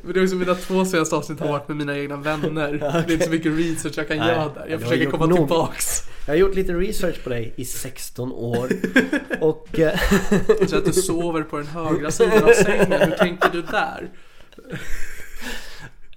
[0.03, 2.73] Men det är också mina två senaste avsnitt har varit med mina egna vänner.
[2.73, 4.67] Det är inte så mycket research jag kan Nej, göra där.
[4.71, 5.39] Jag försöker komma nog.
[5.39, 6.03] tillbaks.
[6.27, 8.69] Jag har gjort lite research på dig i 16 år.
[9.41, 9.79] Och...
[9.79, 9.99] eh,
[10.69, 13.01] Så att du sover på den högra sidan av sängen.
[13.01, 14.09] Hur tänker du där?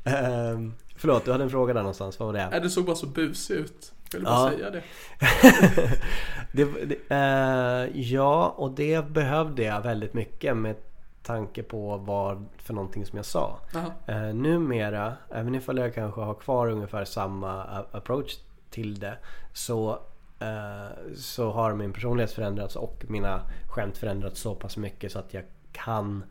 [0.04, 2.20] ehm, förlåt, du hade en fråga där någonstans.
[2.20, 2.48] Vad var det?
[2.52, 3.92] Nej, du såg bara så busig ut.
[4.14, 4.58] Jag ville bara Ja.
[4.58, 4.84] säga det.
[6.52, 10.76] det, det eh, ja, och det behövde jag väldigt mycket med
[11.24, 13.58] tanke på vad för någonting som jag sa.
[14.08, 18.38] Eh, numera, även ifall jag kanske har kvar ungefär samma approach
[18.70, 19.18] till det
[19.54, 19.90] så,
[20.40, 25.34] eh, så har min personlighet förändrats och mina skämt förändrats så pass mycket så att
[25.34, 26.24] jag kan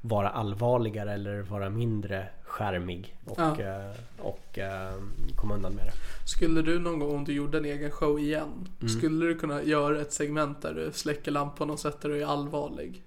[0.00, 3.60] vara allvarligare eller vara mindre skärmig och, Ja.
[3.60, 4.92] eh, och eh,
[5.36, 5.92] komma undan med det.
[6.28, 8.88] Skulle du någon gång om du gjorde en egen show igen, Mm.
[8.88, 13.02] skulle du kunna göra ett segment där du släcker lampan och sätter dig allvarlig?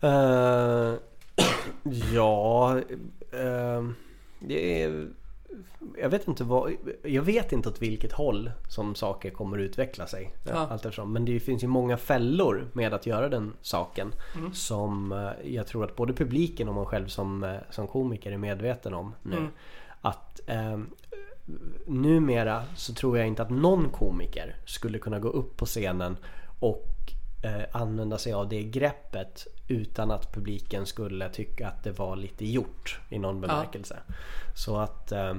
[0.00, 0.94] Eh,
[2.14, 2.78] ja,
[3.32, 3.84] eh,
[4.40, 5.08] det är,
[6.00, 6.72] jag vet inte vad,
[7.02, 10.34] jag vet inte åt vilket håll som saker kommer att utveckla sig.
[10.44, 10.54] Ja.
[10.54, 11.12] Allt eftersom.
[11.12, 14.12] Men det finns ju många fällor med att göra den saken.
[14.52, 18.38] Som eh, jag tror att både publiken och man själv som, eh, som komiker är
[18.38, 19.48] medveten om nu.
[20.00, 20.78] Att eh,
[21.86, 26.16] numera så tror jag inte att någon komiker skulle kunna gå upp på scenen
[26.60, 26.97] och
[27.42, 32.46] eh, använda sig av det greppet utan att publiken skulle tycka att det var lite
[32.46, 33.96] gjort i någon bemärkelse.
[34.54, 35.34] Så att eh,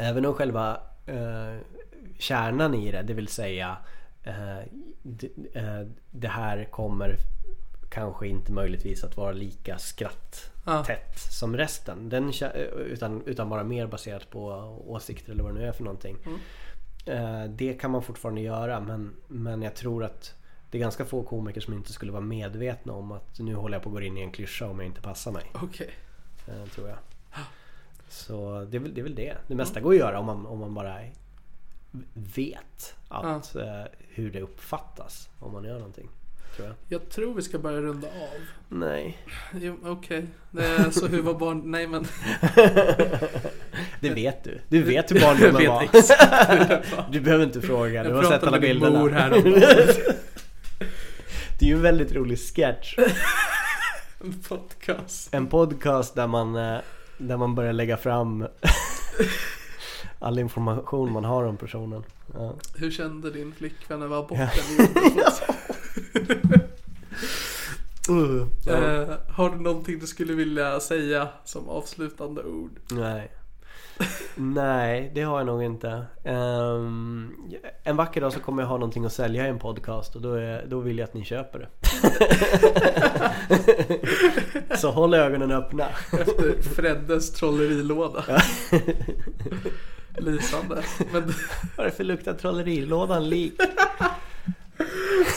[0.00, 1.56] Även om själva eh,
[2.18, 3.76] kärnan i det, det vill säga
[4.22, 4.58] eh,
[5.02, 7.16] det, eh, det här kommer
[7.88, 12.08] kanske inte möjligtvis att vara lika skratttätt som resten.
[12.08, 12.32] Den,
[12.76, 14.48] utan, utan bara mer baserat på
[14.86, 16.16] åsikter eller vad det nu är för någonting.
[17.06, 20.34] Eh, det kan man fortfarande göra men, men jag tror att
[20.70, 23.82] det är ganska få komiker som inte skulle vara medvetna om att nu håller jag
[23.82, 25.44] på att gå in i en klyscha om jag inte passar mig.
[25.54, 25.90] Okej.
[26.48, 26.98] Eh, tror jag.
[28.08, 29.36] Så det är, väl, det är väl det.
[29.46, 30.94] Det mesta går att göra om man, om man bara
[32.14, 36.08] vet att, eh, hur det uppfattas om man gör någonting.
[36.56, 36.76] Tror jag.
[36.88, 38.40] Jag tror vi ska börja runda av.
[38.68, 39.18] Nej.
[39.84, 40.26] Okej.
[40.58, 41.62] Är Så hur var barn...
[41.70, 42.04] Nej men...
[44.00, 44.60] Det vet du.
[44.68, 47.12] Du vet hur barndomen var.
[47.12, 48.02] Du behöver inte fråga.
[48.02, 48.98] Du Jag har sett pratade alla med din bilderna.
[49.00, 49.30] mor här
[51.60, 52.98] Det är ju en väldigt rolig sketch.
[54.20, 55.34] en podcast.
[55.34, 56.78] En podcast där man, eh,
[57.18, 58.46] där man börjar lägga fram
[60.18, 62.04] all information man har om personen.
[62.34, 62.54] Ja.
[62.76, 64.50] Hur kände din flickvän när var borta?
[68.10, 68.72] Uh, ja.
[68.72, 72.70] Eh, har du någonting du skulle vilja säga som avslutande ord?
[72.90, 73.30] Nej.
[74.34, 76.02] Nej, det har jag nog inte.
[76.24, 77.34] Ehm,
[77.84, 80.34] en vacker dag så kommer jag ha någonting att sälja i en podcast och då,
[80.34, 81.68] är, då vill jag att ni köper det.
[84.76, 85.86] så håll ögonen öppna.
[86.12, 88.24] Efter Freddes trollerilåda.
[90.16, 90.82] Lysande.
[91.12, 91.32] Men
[91.76, 93.60] Vad är det för luktar trollerilådan lik?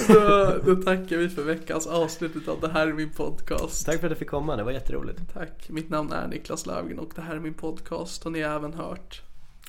[0.07, 3.86] Då, då tackar vi för veckans avslut av Det här är min podcast.
[3.86, 5.20] Tack för att du fick komma, det var jätteroligt.
[5.34, 5.70] Tack.
[5.70, 8.74] Mitt namn är Niklas Löfgren och det här är min podcast och ni har även
[8.74, 9.22] hört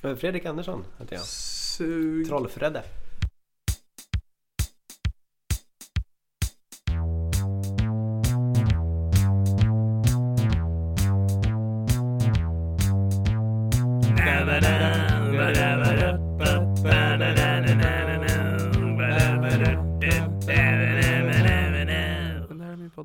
[0.05, 1.25] Eh, Fredrik Andersson heter jag.
[1.25, 2.29] Sug...
[2.29, 2.83] Trollfredde.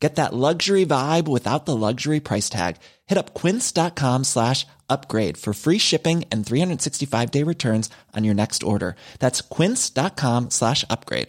[0.00, 2.76] Get that luxury vibe without the luxury price tag.
[3.06, 8.62] Hit up quince.com slash upgrade for free shipping and 365 day returns on your next
[8.62, 8.94] order.
[9.20, 11.28] That's quince.com slash upgrade.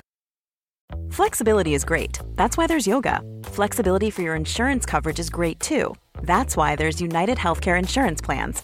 [1.09, 2.19] Flexibility is great.
[2.35, 3.21] That's why there's yoga.
[3.43, 5.95] Flexibility for your insurance coverage is great too.
[6.23, 8.63] That's why there's United Healthcare Insurance Plans.